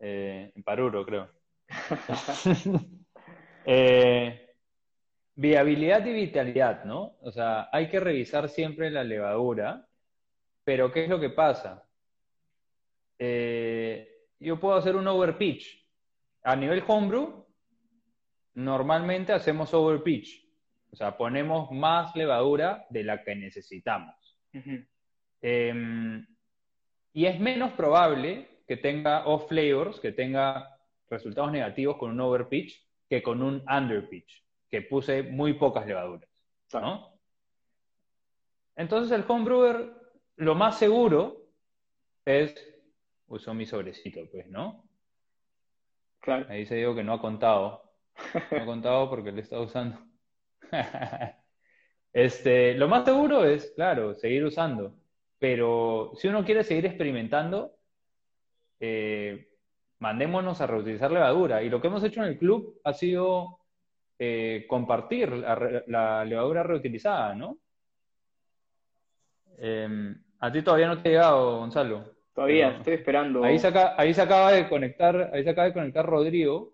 Eh, 0.00 0.50
en 0.54 0.62
Paruro 0.62 1.04
creo. 1.04 1.28
Eh, 3.68 4.54
viabilidad 5.34 6.06
y 6.06 6.12
vitalidad, 6.12 6.84
¿no? 6.84 7.16
O 7.20 7.32
sea, 7.32 7.68
hay 7.72 7.88
que 7.90 7.98
revisar 7.98 8.48
siempre 8.48 8.90
la 8.92 9.02
levadura, 9.02 9.86
pero 10.64 10.92
¿qué 10.92 11.02
es 11.04 11.10
lo 11.10 11.18
que 11.18 11.30
pasa? 11.30 11.84
Eh, 13.18 14.08
yo 14.38 14.58
puedo 14.60 14.76
hacer 14.76 14.94
un 14.94 15.06
overpitch. 15.08 15.84
A 16.44 16.54
nivel 16.54 16.82
homebrew, 16.86 17.44
normalmente 18.54 19.32
hacemos 19.32 19.74
overpitch. 19.74 20.45
O 20.90 20.96
sea, 20.96 21.16
ponemos 21.16 21.70
más 21.72 22.14
levadura 22.16 22.86
de 22.90 23.04
la 23.04 23.22
que 23.22 23.34
necesitamos. 23.34 24.14
Eh, 25.42 26.24
y 27.12 27.26
es 27.26 27.40
menos 27.40 27.72
probable 27.72 28.62
que 28.66 28.76
tenga 28.76 29.26
off 29.26 29.48
flavors, 29.48 30.00
que 30.00 30.12
tenga 30.12 30.78
resultados 31.08 31.52
negativos 31.52 31.96
con 31.96 32.10
un 32.10 32.20
overpitch 32.20 32.86
que 33.08 33.22
con 33.22 33.42
un 33.42 33.62
underpitch, 33.68 34.44
que 34.68 34.82
puse 34.82 35.22
muy 35.22 35.54
pocas 35.54 35.86
levaduras, 35.86 36.28
¿no? 36.72 37.18
Entonces 38.74 39.16
el 39.16 39.24
homebrewer, 39.26 39.92
lo 40.36 40.54
más 40.54 40.78
seguro 40.78 41.48
es, 42.24 42.54
uso 43.28 43.54
mi 43.54 43.64
sobrecito, 43.64 44.28
pues, 44.30 44.48
¿no? 44.48 44.84
Claro. 46.20 46.46
Ahí 46.48 46.66
se 46.66 46.74
digo 46.74 46.94
que 46.94 47.04
no 47.04 47.14
ha 47.14 47.20
contado. 47.20 47.94
No 48.50 48.62
ha 48.62 48.66
contado 48.66 49.08
porque 49.08 49.32
le 49.32 49.42
está 49.42 49.60
usando. 49.60 49.98
Este, 52.12 52.72
lo 52.72 52.88
más 52.88 53.04
seguro 53.04 53.44
es, 53.44 53.72
claro, 53.72 54.14
seguir 54.14 54.42
usando. 54.42 54.94
Pero 55.38 56.12
si 56.16 56.28
uno 56.28 56.46
quiere 56.46 56.64
seguir 56.64 56.86
experimentando, 56.86 57.76
eh, 58.80 59.50
mandémonos 59.98 60.58
a 60.62 60.66
reutilizar 60.66 61.10
levadura. 61.10 61.62
Y 61.62 61.68
lo 61.68 61.78
que 61.78 61.88
hemos 61.88 62.02
hecho 62.02 62.22
en 62.22 62.28
el 62.28 62.38
club 62.38 62.80
ha 62.84 62.94
sido 62.94 63.58
eh, 64.18 64.64
compartir 64.66 65.30
la, 65.30 66.24
levadura 66.24 66.62
reutilizada, 66.62 67.34
¿no? 67.34 67.58
Eh, 69.58 70.14
a 70.40 70.50
ti 70.50 70.62
todavía 70.62 70.88
no 70.88 71.02
te 71.02 71.10
ha 71.10 71.12
llegado, 71.12 71.58
Gonzalo. 71.58 72.14
Todavía 72.34 72.68
Pero- 72.68 72.78
estoy 72.78 72.94
esperando. 72.94 73.44
Ahí 73.44 73.58
se, 73.58 73.66
acaba, 73.66 73.94
ahí 73.98 74.14
se 74.14 74.22
acaba 74.22 74.52
de 74.52 74.68
conectar, 74.70 75.30
ahí 75.34 75.44
se 75.44 75.50
acaba 75.50 75.66
de 75.66 75.74
conectar 75.74 76.06
Rodrigo, 76.06 76.72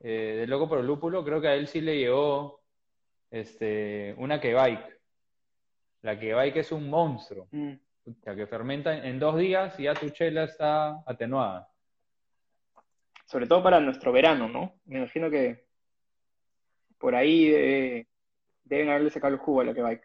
eh, 0.00 0.36
de 0.40 0.46
Loco 0.46 0.68
por 0.68 0.80
el 0.80 0.86
Lúpulo. 0.86 1.24
Creo 1.24 1.40
que 1.40 1.48
a 1.48 1.54
él 1.54 1.68
sí 1.68 1.80
le 1.80 1.96
llegó 1.96 2.65
este, 3.30 4.14
una 4.18 4.40
Kebike. 4.40 4.96
La 6.02 6.18
Kebike 6.18 6.60
es 6.60 6.72
un 6.72 6.88
monstruo. 6.88 7.48
Mm, 7.50 7.74
Pucha, 8.04 8.36
que 8.36 8.46
fermenta 8.46 8.96
en, 8.96 9.18
dos 9.18 9.36
días 9.36 9.78
y 9.80 9.84
ya 9.84 9.94
tu 9.94 10.10
chela 10.10 10.44
está 10.44 11.02
atenuada. 11.06 11.68
Sobre 13.24 13.46
todo 13.46 13.62
para 13.62 13.80
nuestro 13.80 14.12
verano, 14.12 14.48
¿no? 14.48 14.74
Me 14.84 14.98
imagino 14.98 15.28
que 15.28 15.66
por 16.98 17.16
ahí 17.16 17.52
eh, 17.52 18.06
deben 18.62 18.90
haberle 18.90 19.10
sacado 19.10 19.34
el 19.34 19.40
jugo 19.40 19.62
a 19.62 19.64
la 19.64 19.74
que 19.74 19.82
va. 19.82 19.98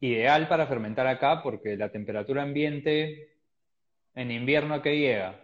Ideal 0.00 0.46
para 0.46 0.66
fermentar 0.66 1.06
acá 1.06 1.42
porque 1.42 1.76
la 1.76 1.90
temperatura 1.90 2.42
ambiente 2.42 3.36
en 4.14 4.30
invierno 4.30 4.74
a 4.74 4.82
qué 4.82 4.98
llega? 4.98 5.40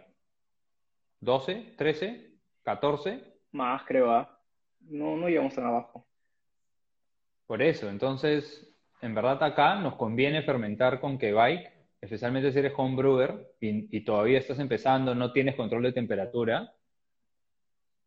¿12? 1.21 1.75
¿13? 1.75 2.39
¿14? 2.63 3.33
Más, 3.51 3.83
creo, 3.83 4.11
¿ah? 4.11 4.42
No, 4.89 5.15
no 5.17 5.27
llegamos 5.27 5.55
tan 5.55 5.65
abajo. 5.65 6.05
Por 7.47 7.61
eso, 7.61 7.89
entonces, 7.89 8.73
en 9.01 9.13
verdad 9.13 9.41
acá 9.43 9.75
nos 9.75 9.95
conviene 9.95 10.43
fermentar 10.43 10.99
con 10.99 11.17
Kebike, 11.17 11.71
especialmente 12.01 12.51
si 12.51 12.59
eres 12.59 12.73
homebrewer 12.75 13.55
y, 13.59 13.95
y 13.95 14.03
todavía 14.03 14.39
estás 14.39 14.59
empezando, 14.59 15.13
no 15.13 15.31
tienes 15.31 15.55
control 15.55 15.83
de 15.83 15.93
temperatura. 15.93 16.73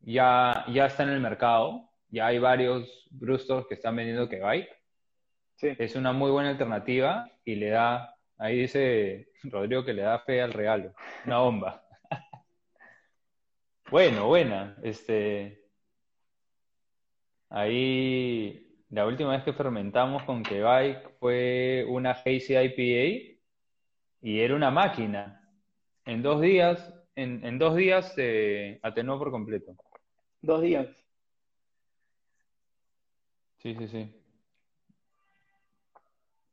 Ya, 0.01 0.65
ya 0.73 0.87
está 0.87 1.03
en 1.03 1.11
el 1.11 1.21
mercado, 1.21 1.91
ya 2.09 2.27
hay 2.27 2.39
varios 2.39 3.07
brewstores 3.11 3.67
que 3.67 3.75
están 3.75 3.97
vendiendo 3.97 4.29
Kebike. 4.29 4.71
Sí. 5.57 5.69
Es 5.79 5.97
una 5.97 6.13
muy 6.13 6.31
buena 6.31 6.51
alternativa 6.51 7.31
y 7.45 7.57
le 7.57 7.71
da, 7.71 8.15
ahí 8.39 8.61
dice 8.61 9.29
Rodrigo 9.45 9.85
que 9.85 9.95
le 9.95 10.03
da 10.03 10.19
fe 10.21 10.41
al 10.43 10.53
regalo, 10.53 10.95
una 11.25 11.39
bomba. 11.39 11.83
Bueno, 13.89 14.27
buena. 14.27 14.77
Este, 14.83 15.66
ahí 17.49 18.85
la 18.91 19.07
última 19.07 19.33
vez 19.33 19.43
que 19.43 19.53
fermentamos 19.53 20.23
con 20.25 20.43
Kebike 20.43 21.17
fue 21.19 21.85
una 21.89 22.13
Hazy 22.13 22.57
IPA 22.57 23.37
y 24.23 24.41
era 24.41 24.55
una 24.55 24.71
máquina. 24.71 25.43
En 26.05 26.23
dos 26.23 26.41
días, 26.41 26.95
en, 27.15 27.45
en 27.45 27.59
dos 27.59 27.75
días 27.77 28.15
se 28.15 28.79
atenuó 28.83 29.19
por 29.19 29.31
completo. 29.31 29.77
Dos 30.41 30.63
días. 30.63 30.87
Sí, 33.59 33.75
sí, 33.75 33.89
sí. 33.89 34.23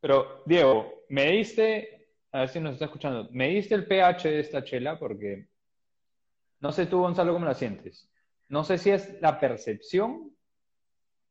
Pero, 0.02 0.44
Diego, 0.46 1.06
me 1.10 1.32
diste, 1.32 2.10
a 2.32 2.42
ver 2.42 2.50
si 2.50 2.60
nos 2.60 2.74
está 2.74 2.86
escuchando, 2.86 3.30
me 3.32 3.50
diste 3.50 3.76
el 3.76 3.86
pH 3.86 4.30
de 4.30 4.40
esta 4.40 4.64
chela 4.64 4.98
porque 4.98 5.48
no 6.60 6.72
sé 6.72 6.88
tú, 6.88 7.00
Gonzalo, 7.00 7.34
cómo 7.34 7.46
la 7.46 7.54
sientes. 7.54 8.10
No 8.50 8.64
sé 8.64 8.78
si 8.78 8.90
es 8.90 9.22
la 9.22 9.40
percepción 9.40 10.33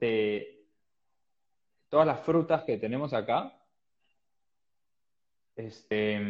de 0.03 0.67
todas 1.89 2.05
las 2.05 2.21
frutas 2.25 2.65
que 2.65 2.77
tenemos 2.77 3.15
acá, 3.15 3.57
este, 5.55 6.21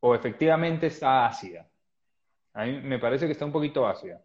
o 0.00 0.14
efectivamente 0.14 0.88
está 0.88 1.24
ácida. 1.24 1.66
A 2.52 2.66
mí 2.66 2.82
me 2.82 2.98
parece 2.98 3.24
que 3.24 3.32
está 3.32 3.46
un 3.46 3.52
poquito 3.52 3.86
ácida. 3.86 4.22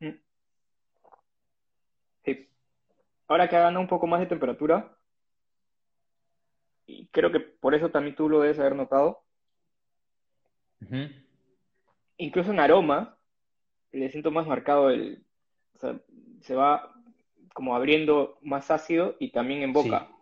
Mm. 0.00 0.10
Sí. 2.26 2.50
Ahora 3.26 3.48
que 3.48 3.56
ha 3.56 3.60
ganado 3.60 3.80
un 3.80 3.88
poco 3.88 4.06
más 4.06 4.20
de 4.20 4.26
temperatura, 4.26 4.94
y 6.84 7.06
creo 7.06 7.32
que 7.32 7.40
por 7.40 7.74
eso 7.74 7.88
también 7.88 8.14
tú 8.14 8.28
lo 8.28 8.40
debes 8.40 8.58
haber 8.58 8.76
notado, 8.76 9.22
incluso 12.18 12.50
en 12.50 12.60
aroma, 12.60 13.15
le 13.96 14.10
siento 14.10 14.30
más 14.30 14.46
marcado 14.46 14.90
el, 14.90 15.24
o 15.74 15.78
sea, 15.78 16.00
se 16.40 16.54
va 16.54 16.92
como 17.52 17.74
abriendo 17.74 18.38
más 18.42 18.70
ácido 18.70 19.16
y 19.18 19.30
también 19.30 19.62
en 19.62 19.72
boca. 19.72 20.06
Sí. 20.08 20.14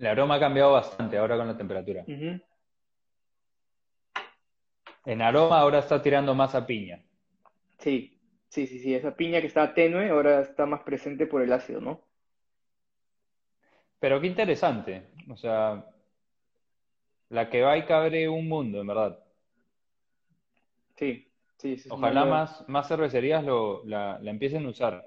El 0.00 0.06
aroma 0.06 0.36
ha 0.36 0.40
cambiado 0.40 0.72
bastante 0.72 1.16
ahora 1.16 1.36
con 1.36 1.46
la 1.46 1.56
temperatura. 1.56 2.04
En 5.04 5.22
aroma 5.22 5.60
ahora 5.60 5.78
está 5.78 6.02
tirando 6.02 6.34
más 6.34 6.54
a 6.54 6.66
piña. 6.66 7.02
Sí, 7.78 8.18
sí, 8.48 8.66
sí, 8.66 8.80
sí, 8.80 8.94
esa 8.94 9.14
piña 9.14 9.40
que 9.40 9.46
estaba 9.46 9.72
tenue 9.72 10.08
ahora 10.10 10.40
está 10.40 10.66
más 10.66 10.82
presente 10.82 11.26
por 11.26 11.42
el 11.42 11.52
ácido, 11.52 11.80
¿no? 11.80 12.00
Pero 13.98 14.20
qué 14.20 14.26
interesante. 14.26 15.10
O 15.28 15.36
sea, 15.36 15.86
la 17.28 17.48
que 17.48 17.62
va 17.62 17.78
y 17.78 17.82
abre 17.90 18.28
un 18.28 18.48
mundo, 18.48 18.80
en 18.80 18.86
verdad. 18.86 19.18
Sí, 20.96 21.29
sí, 21.60 21.78
sí. 21.78 21.88
Ojalá 21.92 22.24
más, 22.24 22.68
más 22.68 22.88
cervecerías 22.88 23.44
lo, 23.44 23.84
la, 23.84 24.18
la 24.20 24.30
empiecen 24.30 24.64
a 24.66 24.70
usar. 24.70 25.06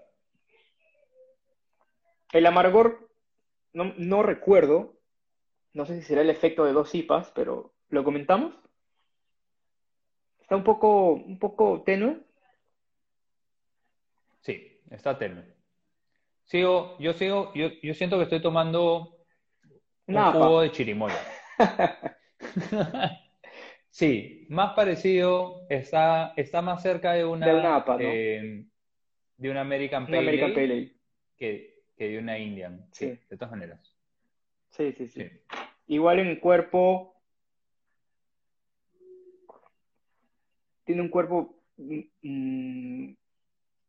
El 2.32 2.46
amargor, 2.46 3.10
no, 3.74 3.94
no 3.98 4.24
recuerdo, 4.24 5.00
no 5.74 5.86
sé 5.86 6.00
si 6.00 6.04
será 6.04 6.22
el 6.22 6.30
efecto 6.30 6.64
de 6.64 6.74
dos 6.74 6.94
IPAs, 6.94 7.32
pero 7.32 7.74
¿lo 7.90 8.04
comentamos? 8.04 8.54
Está 10.42 10.56
un 10.56 10.64
poco, 10.64 11.14
un 11.14 11.40
poco 11.40 11.84
tenue. 11.84 12.22
Sí, 14.42 14.82
está 14.92 15.18
tenue. 15.18 15.54
Sigo, 16.46 16.98
yo 17.00 17.14
sigo, 17.14 17.52
yo, 17.56 17.70
yo 17.82 17.94
siento 17.94 18.18
que 18.18 18.24
estoy 18.24 18.42
tomando 18.42 19.26
un 20.08 20.16
Una 20.16 20.32
jugo 20.32 20.62
de 20.62 20.72
chirimoya. 20.72 21.20
Sí, 23.94 24.48
más 24.50 24.74
parecido, 24.74 25.68
está, 25.70 26.34
está 26.36 26.64
más 26.64 26.82
cerca 26.82 27.14
de 27.14 27.26
una, 27.26 27.46
eh, 28.00 28.66
de 29.38 29.50
una 29.52 29.62
American 29.62 30.02
Una 30.06 30.08
Pale 30.18 30.20
American 30.20 30.46
Ale 30.46 30.56
Pale 30.56 30.74
Ale. 30.74 30.96
que, 31.38 31.84
que 31.96 32.08
de 32.10 32.18
una 32.18 32.40
Indian. 32.40 32.88
Sí, 32.92 33.12
Sí. 33.12 33.20
de 33.30 33.38
todas 33.38 33.52
maneras. 33.52 33.96
Sí, 34.72 34.94
sí, 34.94 35.08
sí. 35.08 35.22
Sí. 35.22 35.30
Igual 35.90 36.18
en 36.22 36.40
cuerpo. 36.40 37.22
Tiene 40.86 41.04
un 41.04 41.10
cuerpo 41.10 41.56
mm, 41.78 43.12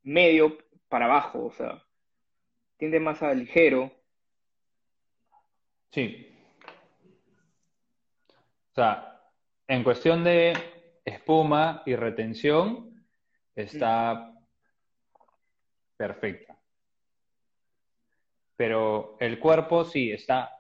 medio 0.03 0.59
para 0.91 1.07
abajo, 1.07 1.47
o 1.47 1.51
sea, 1.53 1.83
tiende 2.77 3.01
más 3.01 3.23
a 3.23 3.33
ligero. 3.33 3.91
Sí. 5.93 6.29
O 8.73 8.75
sea, 8.75 9.14
en 9.69 9.83
cuestión 9.83 10.25
de 10.25 10.53
espuma 11.05 11.83
y 11.87 11.97
retención, 11.97 13.05
está 13.55 14.33
perfecta. 15.97 16.59
Pero 18.57 19.17
el 19.21 19.39
cuerpo 19.39 19.85
sí 19.85 20.13
está, 20.13 20.55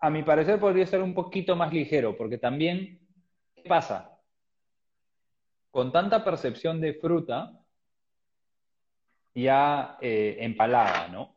a 0.00 0.10
mi 0.10 0.22
parecer 0.22 0.60
podría 0.60 0.86
ser 0.86 1.02
un 1.02 1.14
poquito 1.14 1.56
más 1.56 1.72
ligero, 1.72 2.16
porque 2.16 2.38
también, 2.38 3.00
¿qué 3.54 3.62
pasa? 3.62 4.18
Con 5.70 5.92
tanta 5.92 6.24
percepción 6.24 6.80
de 6.80 6.94
fruta, 6.94 7.58
ya 9.34 9.98
eh, 10.00 10.36
empalada, 10.40 11.08
¿no? 11.08 11.34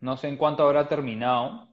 No 0.00 0.16
sé 0.16 0.28
en 0.28 0.36
cuánto 0.36 0.62
habrá 0.62 0.88
terminado. 0.88 1.68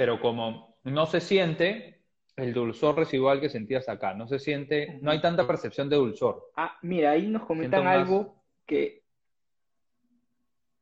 Pero 0.00 0.18
como 0.18 0.78
no 0.84 1.04
se 1.04 1.20
siente 1.20 2.00
el 2.34 2.54
dulzor 2.54 2.96
residual 2.96 3.38
que 3.38 3.50
sentías 3.50 3.86
acá, 3.86 4.14
no 4.14 4.26
se 4.26 4.38
siente, 4.38 4.98
no 5.02 5.10
hay 5.10 5.20
tanta 5.20 5.46
percepción 5.46 5.90
de 5.90 5.96
dulzor. 5.96 6.50
Ah, 6.56 6.78
mira, 6.80 7.10
ahí 7.10 7.26
nos 7.26 7.42
comentan 7.44 7.84
más- 7.84 7.96
algo 7.98 8.42
que, 8.64 9.04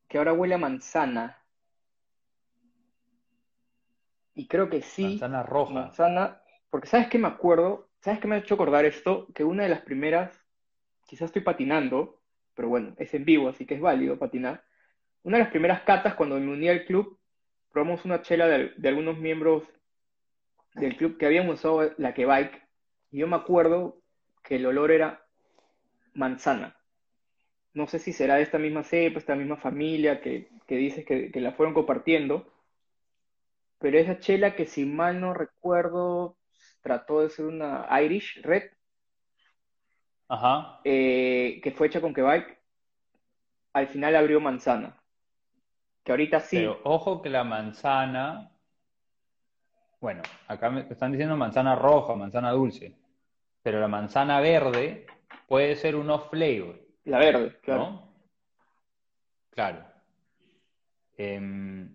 que 0.07 0.19
ahora 0.19 0.35
huele 0.35 0.55
a 0.55 0.59
manzana. 0.59 1.37
Y 4.37 4.47
creo 4.47 4.71
que 4.71 4.83
sí, 4.83 5.03
Manzana 5.03 5.43
roja. 5.43 5.73
manzana, 5.75 6.41
porque 6.71 6.87
¿sabes 6.87 7.09
qué 7.09 7.19
me 7.19 7.27
acuerdo? 7.27 7.89
¿Sabes 7.99 8.21
qué 8.21 8.29
me 8.29 8.37
ha 8.37 8.39
hecho 8.39 8.55
acordar 8.55 8.85
esto? 8.85 9.27
Que 9.35 9.43
una 9.43 9.65
de 9.65 9.71
las 9.71 9.81
primeras, 9.81 10.31
quizás 11.09 11.27
estoy 11.27 11.43
patinando, 11.43 12.23
pero 12.55 12.69
bueno, 12.69 12.95
es 12.99 13.13
en 13.15 13.25
vivo, 13.25 13.49
así 13.49 13.67
que 13.67 13.75
es 13.75 13.81
válido 13.81 14.17
patinar. 14.17 14.63
Una 15.25 15.39
de 15.39 15.43
las 15.43 15.51
primeras 15.51 15.81
catas, 15.83 16.15
cuando 16.15 16.39
me 16.39 16.53
uní 16.53 16.69
al 16.69 16.85
club, 16.85 17.18
probamos 17.73 18.05
una 18.05 18.23
chela 18.23 18.47
de, 18.49 18.73
de 18.77 18.89
algunos 18.89 19.19
miembros 19.19 19.65
del 20.75 20.97
club 20.97 21.19
que 21.19 21.27
habían 21.27 21.49
usado 21.49 21.93
la 21.99 22.15
que 22.15 22.25
bike, 22.27 22.63
y 23.11 23.19
yo 23.19 23.27
me 23.27 23.37
acuerdo 23.37 24.01
que 24.43 24.57
el 24.57 24.67
olor 24.67 24.91
era 24.91 25.27
manzana. 26.15 26.77
No 27.75 27.87
sé 27.87 27.99
si 27.99 28.13
será 28.13 28.37
de 28.37 28.43
esta 28.43 28.59
misma 28.59 28.85
cepa, 28.85 29.19
esta 29.19 29.35
misma 29.35 29.57
familia 29.57 30.21
que, 30.21 30.51
que 30.67 30.77
dices 30.77 31.05
que, 31.07 31.31
que 31.31 31.41
la 31.41 31.53
fueron 31.53 31.75
compartiendo, 31.75 32.47
pero 33.79 33.99
esa 33.99 34.19
chela 34.21 34.55
que 34.55 34.67
si 34.67 34.85
mal 34.85 35.21
no 35.21 35.35
recuerdo 35.35 36.37
trató 36.83 37.21
de 37.23 37.31
ser 37.31 37.47
una 37.47 37.87
Irish 38.03 38.41
Red, 38.43 38.71
Ajá. 40.29 40.81
eh, 40.85 41.61
que 41.63 41.71
fue 41.73 41.87
hecha 41.87 42.01
con 42.01 42.15
Quebec, 42.15 42.59
al 43.73 43.89
final 43.89 44.15
abrió 44.15 44.41
manzana. 44.41 45.03
Que 46.09 46.13
ahorita 46.13 46.41
sí, 46.41 46.57
Pero 46.57 46.81
ojo 46.85 47.21
que 47.21 47.29
la 47.29 47.45
manzana, 47.45 48.51
bueno, 50.01 50.23
acá 50.47 50.71
me 50.71 50.81
están 50.89 51.13
diciendo 51.13 51.37
manzana 51.37 51.77
roja, 51.77 52.15
manzana 52.15 52.51
dulce, 52.53 52.97
pero 53.63 53.79
la 53.79 53.89
manzana 53.89 54.41
verde 54.41 55.05
puede 55.47 55.77
ser 55.77 55.97
un 55.97 56.09
off 56.09 56.31
flavor, 56.31 56.81
la 57.05 57.19
verde, 57.19 57.59
claro. 57.61 57.83
¿no? 57.83 58.15
Claro. 59.51 59.85
Em, 61.19 61.95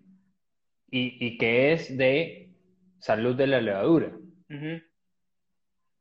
y, 0.92 1.26
y 1.26 1.36
que 1.36 1.72
es 1.72 1.98
de 1.98 2.54
salud 3.00 3.34
de 3.34 3.48
la 3.48 3.60
levadura. 3.60 4.12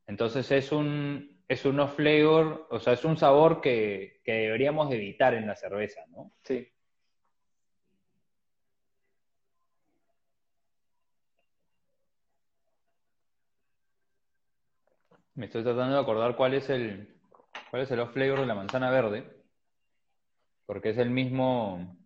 Entonces 0.06 0.52
es 0.52 0.72
un, 0.72 1.44
es 1.48 1.66
un 1.66 1.80
off 1.80 1.96
flavor, 1.96 2.68
o 2.70 2.80
sea, 2.80 2.94
es 2.94 3.04
un 3.06 3.18
sabor 3.18 3.60
que, 3.60 4.22
que 4.24 4.34
deberíamos 4.34 4.92
evitar 4.92 5.34
en 5.34 5.48
la 5.48 5.56
cerveza, 5.56 6.02
¿no? 6.12 6.32
Sí. 6.44 6.70
Me 15.36 15.46
estoy 15.46 15.64
tratando 15.64 15.96
de 15.96 16.02
acordar 16.02 16.36
cuál 16.36 16.54
es 16.54 16.70
el, 16.70 17.18
cuál 17.72 17.82
es 17.82 17.92
el 17.92 18.00
off 18.00 18.14
flavor 18.14 18.42
de 18.42 18.46
la 18.46 18.56
manzana 18.56 18.92
verde, 18.92 19.44
porque 20.66 20.92
es 20.92 20.98
el 21.00 21.10
mismo, 21.10 21.98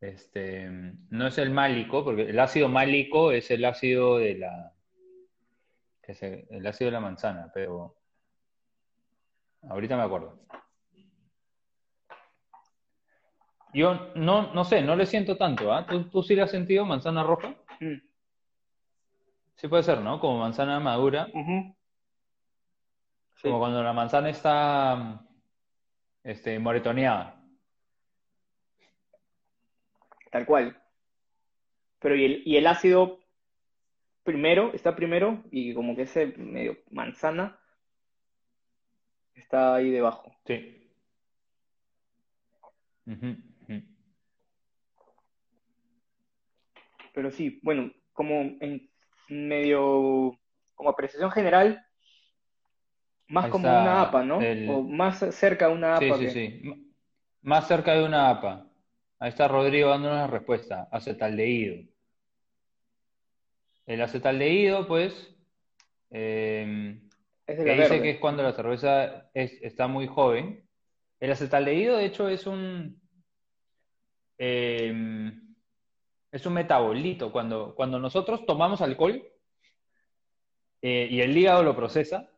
este, 0.00 0.68
no 1.10 1.26
es 1.26 1.38
el 1.38 1.50
málico, 1.50 2.04
porque 2.04 2.22
el 2.22 2.38
ácido 2.38 2.68
málico 2.68 3.32
es 3.32 3.50
el 3.50 3.64
ácido 3.64 4.18
de 4.18 4.38
la, 4.38 4.72
que 6.02 6.46
el 6.50 6.66
ácido 6.66 6.88
de 6.88 6.92
la 6.92 7.00
manzana, 7.00 7.50
pero 7.52 7.96
ahorita 9.68 9.96
me 9.96 10.02
acuerdo. 10.02 10.38
Yo 13.74 14.12
no, 14.14 14.54
no 14.54 14.64
sé, 14.64 14.80
no 14.80 14.94
le 14.94 15.06
siento 15.06 15.36
tanto, 15.36 15.72
¿ah? 15.72 15.86
¿Tú, 15.86 16.08
tú 16.08 16.22
sí 16.22 16.36
le 16.36 16.42
has 16.42 16.50
sentido 16.50 16.86
manzana 16.86 17.24
roja? 17.24 17.54
Mm. 17.80 18.05
Sí 19.56 19.68
puede 19.68 19.82
ser, 19.82 20.00
¿no? 20.00 20.20
Como 20.20 20.38
manzana 20.38 20.78
madura. 20.80 21.26
Sí. 23.34 23.42
Como 23.42 23.58
cuando 23.58 23.82
la 23.82 23.92
manzana 23.92 24.30
está 24.30 25.26
este, 26.22 26.58
moretoneada. 26.58 27.42
Tal 30.30 30.44
cual. 30.44 30.82
Pero 32.00 32.16
y 32.16 32.24
el, 32.24 32.42
y 32.44 32.56
el 32.56 32.66
ácido 32.66 33.20
primero, 34.22 34.72
está 34.74 34.94
primero, 34.94 35.42
y 35.50 35.72
como 35.72 35.96
que 35.96 36.02
ese 36.02 36.26
medio 36.36 36.76
manzana 36.90 37.58
está 39.34 39.76
ahí 39.76 39.90
debajo. 39.90 40.36
Sí. 40.44 40.90
Ujú. 43.06 43.36
Pero 47.14 47.30
sí, 47.30 47.60
bueno, 47.62 47.90
como 48.12 48.34
en 48.60 48.90
medio, 49.28 50.38
como 50.74 50.90
apreciación 50.90 51.30
general, 51.30 51.84
más 53.28 53.48
como 53.48 53.68
una 53.68 54.02
APA, 54.02 54.22
¿no? 54.22 54.40
el- 54.40 54.68
O 54.70 54.82
más 54.82 55.18
cerca 55.34 55.68
de 55.68 55.74
una 55.74 55.98
Sí, 55.98 56.06
APA 56.06 56.18
sí, 56.18 56.24
que... 56.24 56.30
sí. 56.30 56.60
M- 56.64 56.82
Más 57.42 57.68
cerca 57.68 57.94
de 57.94 58.04
una 58.04 58.30
APA. 58.30 58.66
Ahí 59.18 59.28
está 59.30 59.48
Rodrigo 59.48 59.88
dándonos 59.90 60.18
la 60.18 60.26
respuesta. 60.26 60.88
Acetaldehído. 60.90 61.84
El 63.86 64.02
acetaldehído, 64.02 64.86
pues, 64.86 65.34
eh, 66.10 67.00
Es 67.46 67.58
de 67.58 67.64
que 67.64 67.70
la 67.70 67.72
dice 67.74 67.88
verde. 67.90 68.02
que 68.02 68.10
es 68.10 68.18
cuando 68.18 68.42
la 68.42 68.52
cerveza 68.52 69.30
es- 69.34 69.60
está 69.62 69.86
muy 69.86 70.06
joven. 70.06 70.68
El 71.20 71.32
acetaldehído, 71.32 71.96
de 71.96 72.06
hecho, 72.06 72.28
es 72.28 72.46
un, 72.46 73.00
eh, 74.38 75.32
es 76.36 76.46
un 76.46 76.54
metabolito. 76.54 77.32
Cuando, 77.32 77.74
cuando 77.74 77.98
nosotros 77.98 78.44
tomamos 78.46 78.80
alcohol 78.80 79.22
eh, 80.82 81.08
y 81.10 81.20
el 81.20 81.36
hígado 81.36 81.62
lo 81.62 81.74
procesa, 81.74 82.30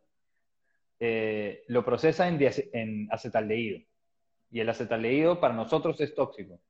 eh, 1.01 1.65
lo 1.69 1.85
procesa 1.85 2.29
en, 2.29 2.39
en 2.73 3.09
acetaldehído. 3.11 3.81
Y 4.51 4.61
el 4.61 4.69
acetaldehído 4.69 5.41
para 5.41 5.55
nosotros 5.55 6.01
es 6.01 6.15
tóxico. 6.15 6.61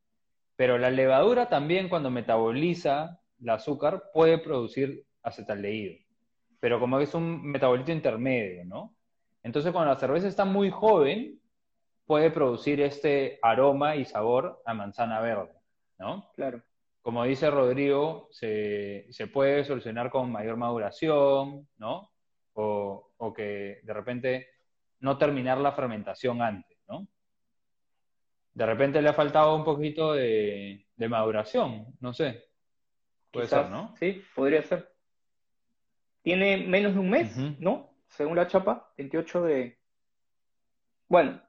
Pero 0.57 0.79
la 0.79 0.91
levadura 0.91 1.49
también 1.49 1.89
cuando 1.89 2.11
metaboliza 2.11 3.21
el 3.41 3.51
azúcar 3.51 4.11
puede 4.13 4.39
producir 4.39 5.05
acetaldehído. 5.23 5.97
Pero 6.61 6.81
como 6.81 6.99
es 6.99 7.15
un 7.15 7.43
metabolito 7.43 7.93
intermedio, 7.93 8.65
¿no? 8.65 8.95
Entonces 9.43 9.71
cuando 9.71 9.93
la 9.93 10.01
cerveza 10.01 10.27
está 10.27 10.45
muy 10.45 10.71
joven, 10.71 11.41
puede 12.07 12.31
producir 12.31 12.81
este 12.81 13.39
aroma 13.43 13.95
y 13.95 14.05
sabor 14.05 14.61
a 14.65 14.75
manzana 14.75 15.21
verde, 15.21 15.53
¿no? 15.99 16.29
Claro. 16.35 16.63
Como 17.03 17.25
dice 17.25 17.51
Rodrigo, 17.51 18.29
se, 18.31 19.07
se 19.11 19.27
puede 19.29 19.65
solucionar 19.65 20.11
con 20.11 20.31
mayor 20.31 20.57
maduración, 20.57 21.69
¿no? 21.79 22.11
O, 22.55 23.13
o 23.17 23.33
que 23.33 23.81
de 23.83 23.93
repente 23.95 24.49
no 25.01 25.17
terminar 25.17 25.59
la 25.59 25.73
fermentación 25.73 26.43
antes, 26.43 26.79
¿no? 26.89 27.07
De 28.53 28.67
repente 28.67 29.01
le 29.01 29.09
ha 29.09 29.15
faltado 29.15 29.55
un 29.55 29.65
poquito 29.65 30.13
de, 30.13 30.85
de 30.97 31.09
maduración, 31.09 31.87
no 32.01 32.13
sé. 32.13 32.45
Puede 33.31 33.47
Quizás, 33.47 33.63
ser, 33.63 33.71
¿no? 33.71 33.95
Sí, 33.97 34.23
podría 34.35 34.63
ser. 34.63 34.93
tiene 36.23 36.57
menos 36.67 36.95
de 36.95 36.99
un 36.99 37.11
mes. 37.11 37.37
¿no? 37.61 37.95
Según 38.09 38.37
la 38.37 38.49
chapa, 38.49 38.93
28 38.97 39.43
de... 39.45 39.79
Bueno, 41.09 41.41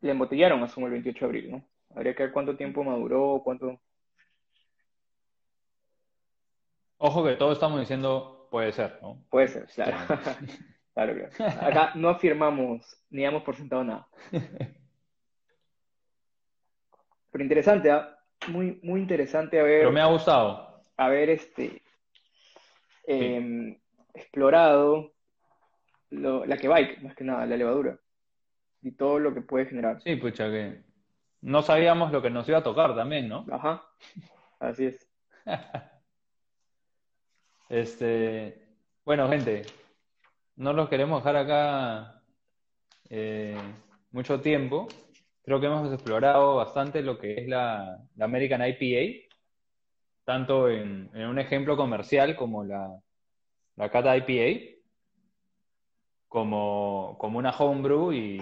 le 0.00 0.10
embotellaron, 0.12 0.62
asumo, 0.62 0.86
el 0.86 0.92
28 0.92 1.18
de 1.18 1.26
abril, 1.26 1.50
¿no? 1.50 1.68
Habría 1.94 2.14
que 2.14 2.22
ver 2.24 2.32
cuánto 2.32 2.56
tiempo 2.56 2.84
maduró, 2.84 3.40
cuánto... 3.42 3.80
Ojo 6.98 7.24
que 7.24 7.36
todos 7.36 7.54
estamos 7.54 7.80
diciendo 7.80 8.48
puede 8.50 8.72
ser, 8.72 8.98
¿no? 9.02 9.22
Puede 9.30 9.48
ser, 9.48 9.66
claro. 9.74 9.96
Claro, 10.94 11.14
claro. 11.14 11.30
Acá 11.64 11.92
no 11.94 12.08
afirmamos 12.08 12.84
ni 13.10 13.22
damos 13.22 13.44
por 13.44 13.54
sentado 13.54 13.84
nada. 13.84 14.08
Pero 17.30 17.44
interesante, 17.44 17.88
¿ah? 17.90 18.18
Muy, 18.48 18.80
muy 18.82 19.00
interesante 19.00 19.60
haber, 19.60 19.78
Pero 19.80 19.92
me 19.92 20.00
ha 20.00 20.06
gustado. 20.06 20.82
haber 20.96 21.30
este, 21.30 21.82
em, 23.06 23.78
explorado 24.14 25.12
lo- 26.10 26.44
la 26.46 26.56
que 26.56 26.66
bike, 26.66 27.00
más 27.02 27.14
que 27.14 27.22
nada, 27.22 27.46
la 27.46 27.56
levadura. 27.56 27.96
Y 28.82 28.90
todo 28.92 29.20
lo 29.20 29.32
que 29.32 29.42
puede 29.42 29.66
generar. 29.66 30.00
Sí, 30.02 30.16
pucha, 30.16 30.50
que 30.50 30.82
no 31.42 31.62
sabíamos 31.62 32.10
lo 32.10 32.20
que 32.22 32.30
nos 32.30 32.48
iba 32.48 32.58
a 32.58 32.62
tocar 32.64 32.94
también, 32.96 33.28
¿no? 33.28 33.46
Ajá, 33.52 33.84
así 34.58 34.86
es. 34.86 35.08
Este, 37.68 38.66
bueno, 39.04 39.28
gente, 39.28 39.62
no 40.56 40.72
los 40.72 40.88
queremos 40.88 41.22
dejar 41.22 41.36
acá 41.36 42.22
eh, 43.10 43.56
mucho 44.10 44.40
tiempo. 44.40 44.88
Creo 45.42 45.60
que 45.60 45.66
hemos 45.66 45.92
explorado 45.92 46.56
bastante 46.56 47.02
lo 47.02 47.18
que 47.18 47.34
es 47.34 47.48
la, 47.48 47.98
American 48.20 48.62
IPA, 48.66 49.28
tanto 50.24 50.68
en, 50.68 51.10
un 51.14 51.38
ejemplo 51.38 51.76
comercial 51.76 52.36
como 52.36 52.64
la, 52.64 53.00
la 53.76 53.90
Cata 53.90 54.16
IPA, 54.16 54.78
como, 56.28 57.16
como 57.18 57.38
una 57.38 57.50
homebrew 57.50 58.12
y, 58.12 58.38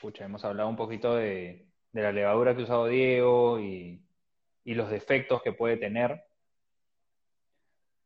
pucha, 0.00 0.24
hemos 0.24 0.44
hablado 0.44 0.68
un 0.68 0.76
poquito 0.76 1.14
de, 1.14 1.66
de 1.92 2.02
la 2.02 2.12
levadura 2.12 2.54
que 2.54 2.62
ha 2.62 2.64
usado 2.64 2.86
Diego 2.86 3.60
y, 3.60 4.02
y 4.64 4.74
los 4.74 4.90
defectos 4.90 5.42
que 5.42 5.52
puede 5.52 5.76
tener. 5.76 6.24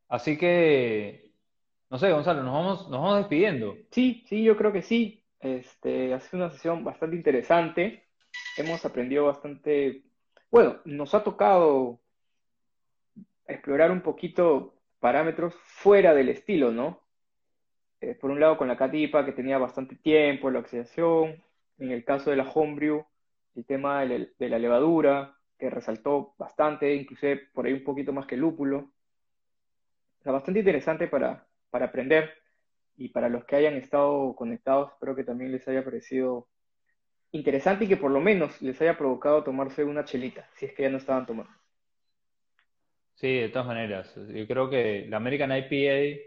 Así 0.09 0.39
que, 0.39 1.33
no 1.91 1.99
sé, 1.99 2.11
Gonzalo, 2.11 2.43
nos 2.43 2.55
vamos, 2.55 2.91
nos 2.91 3.01
vamos 3.01 3.19
despidiendo. 3.19 3.77
Sí, 3.91 4.25
sí, 4.27 4.43
yo 4.43 4.57
creo 4.57 4.73
que 4.73 4.83
sí. 4.83 5.25
Este, 5.41 6.15
ha 6.15 6.21
sido 6.21 6.45
una 6.45 6.51
sesión 6.51 6.83
bastante 6.83 7.17
interesante. 7.17 8.09
Hemos 8.57 8.85
aprendido 8.85 9.27
bastante. 9.27 10.05
Bueno, 10.51 10.79
nos 10.85 11.15
ha 11.15 11.23
tocado 11.23 12.01
explorar 13.47 13.91
un 13.91 14.03
poquito 14.03 14.75
parámetros 14.99 15.55
fuera 15.55 16.15
del 16.15 16.31
estilo, 16.31 16.71
¿no? 16.71 17.03
Eh, 18.01 18.15
por 18.15 18.31
un 18.31 18.41
lado 18.41 18.57
con 18.57 18.69
la 18.69 18.77
catipa, 18.77 19.25
que 19.25 19.33
tenía 19.33 19.59
bastante 19.59 19.97
tiempo, 19.97 20.51
la 20.51 20.61
oxidación. 20.61 21.43
En 21.79 21.91
el 21.93 22.05
caso 22.05 22.31
de 22.31 22.37
la 22.37 22.49
homebrew, 22.49 23.05
el 23.55 23.65
tema 23.65 24.01
de 24.01 24.19
la, 24.19 24.27
de 24.39 24.49
la 24.49 24.59
levadura, 24.59 25.37
que 25.59 25.71
resaltó 25.71 26.35
bastante, 26.39 26.95
inclusive 26.95 27.49
por 27.53 27.67
ahí 27.67 27.73
un 27.73 27.85
poquito 27.85 28.13
más 28.13 28.27
que 28.27 28.37
el 28.37 28.41
lúpulo. 28.41 28.91
Sea, 30.29 30.35
bastante 30.35 30.61
interesante 30.61 31.09
para, 31.09 31.47
para 31.71 31.87
aprender 31.87 32.35
y 32.99 33.09
para 33.09 33.31
los 33.31 33.47
que 33.47 33.57
hayan 33.57 33.77
estado 33.77 34.37
conectados, 34.37 34.93
espero 34.93 35.17
que 35.17 35.25
también 35.25 35.51
les 35.51 35.67
haya 35.67 35.83
parecido 35.83 36.49
interesante 37.33 37.87
y 37.87 37.89
que 37.89 37.97
por 37.97 38.11
lo 38.11 38.21
menos 38.21 38.61
les 38.61 38.79
haya 38.83 38.99
provocado 38.99 39.43
tomarse 39.43 39.85
una 39.85 40.05
chelita, 40.05 40.47
si 40.53 40.67
es 40.67 40.75
que 40.75 40.83
ya 40.83 40.91
no 40.91 40.99
estaban 40.99 41.25
tomando. 41.25 41.51
Sí, 43.15 43.39
de 43.39 43.49
todas 43.49 43.69
maneras. 43.69 44.15
Yo 44.17 44.47
creo 44.47 44.69
que 44.69 45.07
la 45.09 45.17
American 45.17 45.51
IPA 45.51 46.21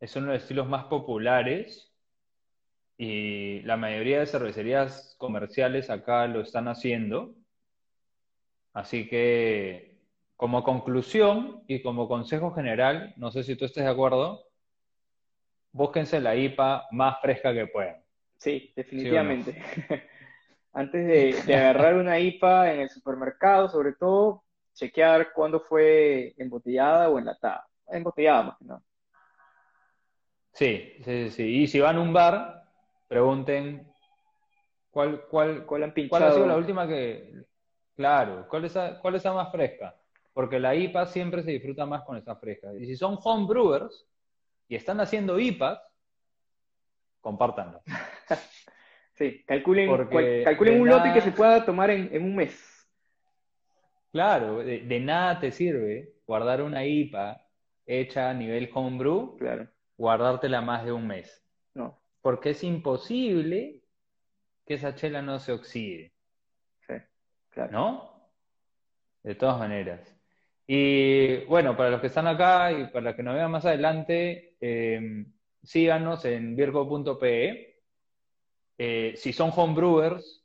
es 0.00 0.16
uno 0.16 0.26
de 0.26 0.32
los 0.32 0.42
estilos 0.42 0.68
más 0.68 0.86
populares 0.86 1.94
y 2.98 3.60
la 3.60 3.76
mayoría 3.76 4.18
de 4.18 4.26
cervecerías 4.26 5.14
comerciales 5.16 5.90
acá 5.90 6.26
lo 6.26 6.40
están 6.40 6.66
haciendo. 6.66 7.36
Así 8.72 9.06
que, 9.06 9.91
como 10.42 10.64
conclusión 10.64 11.62
y 11.68 11.80
como 11.84 12.08
consejo 12.08 12.50
general, 12.50 13.14
no 13.16 13.30
sé 13.30 13.44
si 13.44 13.54
tú 13.54 13.64
estés 13.64 13.84
de 13.84 13.90
acuerdo, 13.90 14.40
búsquense 15.70 16.20
la 16.20 16.34
IPA 16.34 16.88
más 16.90 17.20
fresca 17.20 17.54
que 17.54 17.68
puedan. 17.68 18.02
Sí, 18.38 18.72
definitivamente. 18.74 19.62
Antes 20.72 21.06
de, 21.06 21.40
de 21.46 21.54
agarrar 21.54 21.94
una 21.94 22.18
IPA 22.18 22.72
en 22.74 22.80
el 22.80 22.90
supermercado, 22.90 23.68
sobre 23.68 23.92
todo, 23.92 24.42
chequear 24.74 25.32
cuándo 25.32 25.60
fue 25.60 26.34
embotellada 26.36 27.08
o 27.08 27.20
enlatada. 27.20 27.64
Embotellada 27.86 28.42
más 28.42 28.58
que 28.58 28.64
nada. 28.64 28.82
Sí, 30.54 30.92
sí, 31.04 31.30
sí. 31.30 31.44
Y 31.44 31.66
si 31.68 31.78
van 31.78 31.98
a 31.98 32.00
un 32.00 32.12
bar, 32.12 32.64
pregunten 33.06 33.86
cuál, 34.90 35.24
cuál, 35.30 35.64
¿Cuál 35.66 35.84
han 35.84 35.94
¿Cuál 36.08 36.24
ha 36.24 36.32
sido 36.32 36.46
pinchado? 36.46 36.46
la 36.48 36.56
última 36.56 36.88
que... 36.88 37.44
Claro, 37.94 38.48
¿cuál 38.48 38.64
es, 38.64 38.74
la- 38.74 38.98
cuál 38.98 39.14
es 39.14 39.24
la 39.24 39.34
más 39.34 39.52
fresca? 39.52 39.94
Porque 40.32 40.58
la 40.58 40.74
IPA 40.74 41.06
siempre 41.06 41.42
se 41.42 41.50
disfruta 41.50 41.84
más 41.86 42.02
con 42.04 42.16
esa 42.16 42.36
fresca. 42.36 42.72
Y 42.74 42.86
si 42.86 42.96
son 42.96 43.18
home 43.22 43.46
brewers 43.46 44.08
y 44.68 44.76
están 44.76 45.00
haciendo 45.00 45.38
IPAs, 45.38 45.80
compártanlo. 47.20 47.82
Sí, 49.14 49.44
calculen, 49.44 49.88
cual- 50.08 50.42
calculen 50.42 50.80
un 50.80 50.88
lote 50.88 51.08
nada- 51.08 51.14
que 51.14 51.20
se 51.20 51.32
pueda 51.32 51.64
tomar 51.66 51.90
en, 51.90 52.08
en 52.16 52.24
un 52.24 52.34
mes. 52.34 52.88
Claro, 54.10 54.58
de, 54.64 54.80
de 54.80 55.00
nada 55.00 55.38
te 55.38 55.52
sirve 55.52 56.14
guardar 56.26 56.62
una 56.62 56.84
IPA 56.86 57.46
hecha 57.86 58.30
a 58.30 58.34
nivel 58.34 58.70
homebrew, 58.72 59.36
Claro, 59.36 59.68
guardártela 59.98 60.62
más 60.62 60.84
de 60.86 60.92
un 60.92 61.06
mes. 61.06 61.44
no, 61.74 62.00
Porque 62.22 62.50
es 62.50 62.64
imposible 62.64 63.82
que 64.66 64.74
esa 64.74 64.94
chela 64.94 65.20
no 65.20 65.38
se 65.38 65.52
oxide. 65.52 66.14
sí, 66.86 66.94
claro. 67.50 67.70
¿no? 67.70 68.30
De 69.22 69.34
todas 69.34 69.58
maneras. 69.58 70.00
Y 70.66 71.44
bueno, 71.44 71.76
para 71.76 71.90
los 71.90 72.00
que 72.00 72.06
están 72.06 72.26
acá 72.26 72.72
y 72.72 72.86
para 72.86 73.06
los 73.06 73.14
que 73.16 73.22
nos 73.22 73.34
vean 73.34 73.50
más 73.50 73.64
adelante, 73.64 74.56
eh, 74.60 75.26
síganos 75.62 76.24
en 76.24 76.56
virgo.pe. 76.56 77.80
Eh, 78.78 79.12
si 79.16 79.32
son 79.32 79.50
homebrewers, 79.54 80.44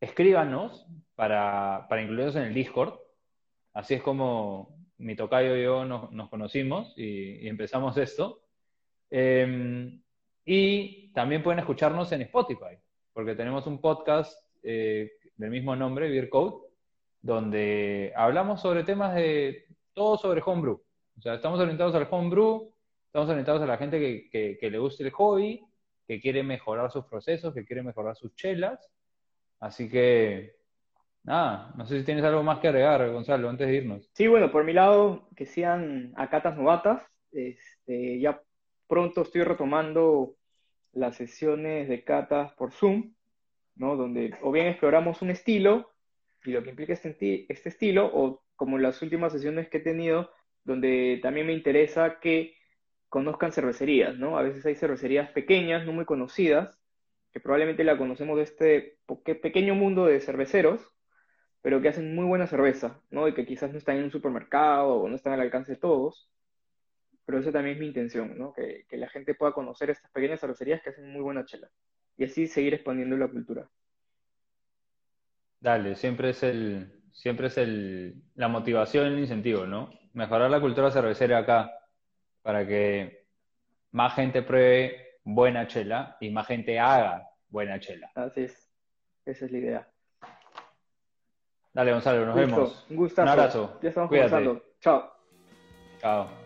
escríbanos 0.00 0.86
para, 1.14 1.86
para 1.88 2.02
incluirlos 2.02 2.36
en 2.36 2.44
el 2.44 2.54
Discord. 2.54 2.94
Así 3.72 3.94
es 3.94 4.02
como 4.02 4.76
mi 4.98 5.14
tocayo 5.14 5.56
y 5.56 5.62
yo 5.62 5.84
nos, 5.84 6.28
conocimos 6.30 6.94
y, 6.96 7.46
empezamos 7.46 7.96
esto. 7.96 8.42
Eh, 9.10 9.98
y 10.44 11.08
también 11.12 11.42
pueden 11.42 11.58
escucharnos 11.58 12.10
en 12.12 12.22
Spotify, 12.22 12.78
porque 13.12 13.34
tenemos 13.34 13.66
un 13.66 13.80
podcast 13.80 14.32
eh, 14.62 15.12
del 15.36 15.50
mismo 15.50 15.74
nombre, 15.74 16.08
Beer 16.08 16.28
Code, 16.28 16.65
donde 17.26 18.12
hablamos 18.14 18.60
sobre 18.60 18.84
temas 18.84 19.14
de 19.16 19.66
todo 19.94 20.16
sobre 20.16 20.40
homebrew. 20.44 20.80
O 21.18 21.20
sea, 21.20 21.34
estamos 21.34 21.58
orientados 21.58 21.94
al 21.96 22.06
homebrew, 22.08 22.72
estamos 23.06 23.28
orientados 23.28 23.62
a 23.62 23.66
la 23.66 23.76
gente 23.78 23.98
que, 23.98 24.30
que- 24.30 24.56
que 24.60 24.70
le 24.70 24.78
guste 24.78 25.02
el 25.02 25.10
hobby, 25.10 25.60
que 26.06 26.20
quiere 26.20 26.44
mejorar 26.44 26.90
sus 26.92 27.04
procesos, 27.06 27.52
que 27.52 27.64
quiere 27.64 27.82
mejorar 27.82 28.14
sus 28.14 28.32
chelas. 28.36 28.78
Así 29.58 29.88
que, 29.88 30.54
nada, 31.24 31.72
no 31.76 31.84
sé 31.86 31.98
si 31.98 32.04
tienes 32.04 32.24
algo 32.24 32.44
más 32.44 32.60
que 32.60 32.68
agregar, 32.68 33.10
Gonzalo, 33.10 33.48
antes 33.48 33.66
de 33.66 33.74
irnos. 33.74 34.08
Sí, 34.12 34.28
bueno, 34.28 34.52
por 34.52 34.62
mi 34.62 34.72
lado, 34.72 35.28
que 35.34 35.46
sean 35.46 36.12
a 36.16 36.30
catas 36.30 36.56
novatas. 36.56 37.02
Este, 37.32 38.20
ya 38.20 38.40
pronto 38.86 39.22
estoy 39.22 39.42
retomando 39.42 40.36
las 40.92 41.16
sesiones 41.16 41.88
de 41.88 42.04
catas 42.04 42.52
por 42.52 42.70
Zoom, 42.70 43.14
¿no? 43.74 43.96
Donde 43.96 44.32
o 44.42 44.52
bien 44.52 44.66
exploramos 44.68 45.22
un 45.22 45.30
estilo 45.30 45.90
y 46.46 46.52
lo 46.52 46.62
que 46.62 46.70
implica 46.70 46.92
este, 46.92 47.46
este 47.52 47.68
estilo, 47.68 48.10
o 48.12 48.42
como 48.56 48.78
las 48.78 49.02
últimas 49.02 49.32
sesiones 49.32 49.68
que 49.68 49.78
he 49.78 49.80
tenido, 49.80 50.30
donde 50.64 51.20
también 51.22 51.46
me 51.46 51.52
interesa 51.52 52.18
que 52.20 52.54
conozcan 53.08 53.52
cervecerías, 53.52 54.16
¿no? 54.18 54.38
A 54.38 54.42
veces 54.42 54.64
hay 54.66 54.74
cervecerías 54.74 55.30
pequeñas, 55.30 55.86
no 55.86 55.92
muy 55.92 56.04
conocidas, 56.04 56.78
que 57.32 57.40
probablemente 57.40 57.84
la 57.84 57.98
conocemos 57.98 58.36
de 58.36 58.42
este 58.42 58.98
pequeño 59.42 59.74
mundo 59.74 60.06
de 60.06 60.20
cerveceros, 60.20 60.80
pero 61.62 61.80
que 61.80 61.88
hacen 61.88 62.14
muy 62.14 62.24
buena 62.24 62.46
cerveza, 62.46 63.02
¿no? 63.10 63.28
Y 63.28 63.34
que 63.34 63.46
quizás 63.46 63.72
no 63.72 63.78
están 63.78 63.96
en 63.96 64.04
un 64.04 64.10
supermercado 64.10 64.94
o 64.94 65.08
no 65.08 65.16
están 65.16 65.32
al 65.32 65.40
alcance 65.40 65.72
de 65.72 65.78
todos. 65.78 66.30
Pero 67.24 67.38
esa 67.38 67.52
también 67.52 67.74
es 67.74 67.80
mi 67.80 67.88
intención, 67.88 68.38
¿no? 68.38 68.52
Que, 68.52 68.86
que 68.88 68.96
la 68.96 69.08
gente 69.08 69.34
pueda 69.34 69.52
conocer 69.52 69.90
estas 69.90 70.10
pequeñas 70.12 70.40
cervecerías 70.40 70.80
que 70.82 70.90
hacen 70.90 71.10
muy 71.10 71.22
buena 71.22 71.44
chela. 71.44 71.68
Y 72.16 72.24
así 72.24 72.46
seguir 72.46 72.74
expandiendo 72.74 73.16
la 73.16 73.28
cultura. 73.28 73.68
Dale, 75.60 75.94
siempre 75.96 76.30
es 76.30 76.42
el, 76.42 77.02
siempre 77.12 77.48
es 77.48 77.58
el, 77.58 78.22
la 78.34 78.48
motivación 78.48 79.06
y 79.06 79.14
el 79.14 79.18
incentivo, 79.20 79.66
¿no? 79.66 79.90
Mejorar 80.12 80.50
la 80.50 80.60
cultura 80.60 80.90
cervecera 80.90 81.38
acá 81.38 81.72
para 82.42 82.66
que 82.66 83.26
más 83.92 84.14
gente 84.14 84.42
pruebe 84.42 85.18
buena 85.24 85.66
chela 85.66 86.16
y 86.20 86.30
más 86.30 86.46
gente 86.46 86.78
haga 86.78 87.28
buena 87.48 87.80
chela. 87.80 88.10
Así 88.14 88.42
es. 88.42 88.70
Esa 89.24 89.46
es 89.46 89.52
la 89.52 89.58
idea. 89.58 89.88
Dale, 91.72 91.92
Gonzalo, 91.92 92.24
nos 92.24 92.36
vemos. 92.36 92.86
Un 92.88 92.96
gustazo. 92.96 93.22
Un 93.22 93.28
abrazo. 93.28 93.78
Ya 93.82 93.88
estamos 93.88 94.08
Cuídate. 94.08 94.30
conversando. 94.30 94.64
Chao. 94.80 95.12
Chao. 96.00 96.45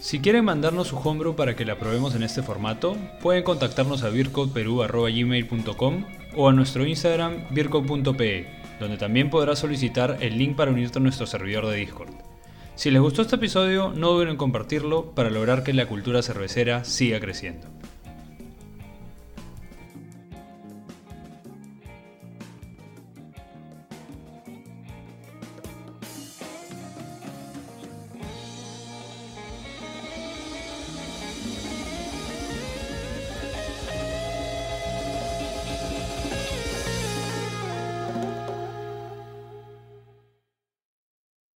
Si 0.00 0.20
quieren 0.20 0.44
mandarnos 0.44 0.88
su 0.88 0.96
homebrew 0.96 1.34
para 1.34 1.56
que 1.56 1.64
la 1.64 1.76
probemos 1.76 2.14
en 2.14 2.22
este 2.22 2.42
formato, 2.42 2.96
pueden 3.20 3.42
contactarnos 3.42 4.04
a 4.04 4.10
beercodeperú.gmail.com 4.10 6.04
o 6.36 6.48
a 6.48 6.52
nuestro 6.52 6.86
Instagram 6.86 7.46
beercode.pe, 7.50 8.46
donde 8.78 8.96
también 8.96 9.28
podrás 9.28 9.58
solicitar 9.58 10.18
el 10.20 10.38
link 10.38 10.54
para 10.56 10.70
unirte 10.70 10.98
a 10.98 11.02
nuestro 11.02 11.26
servidor 11.26 11.66
de 11.66 11.76
Discord. 11.76 12.14
Si 12.76 12.92
les 12.92 13.02
gustó 13.02 13.22
este 13.22 13.34
episodio, 13.36 13.92
no 13.94 14.12
duden 14.12 14.28
en 14.28 14.36
compartirlo 14.36 15.10
para 15.16 15.30
lograr 15.30 15.64
que 15.64 15.72
la 15.72 15.86
cultura 15.86 16.22
cervecera 16.22 16.84
siga 16.84 17.18
creciendo. 17.18 17.66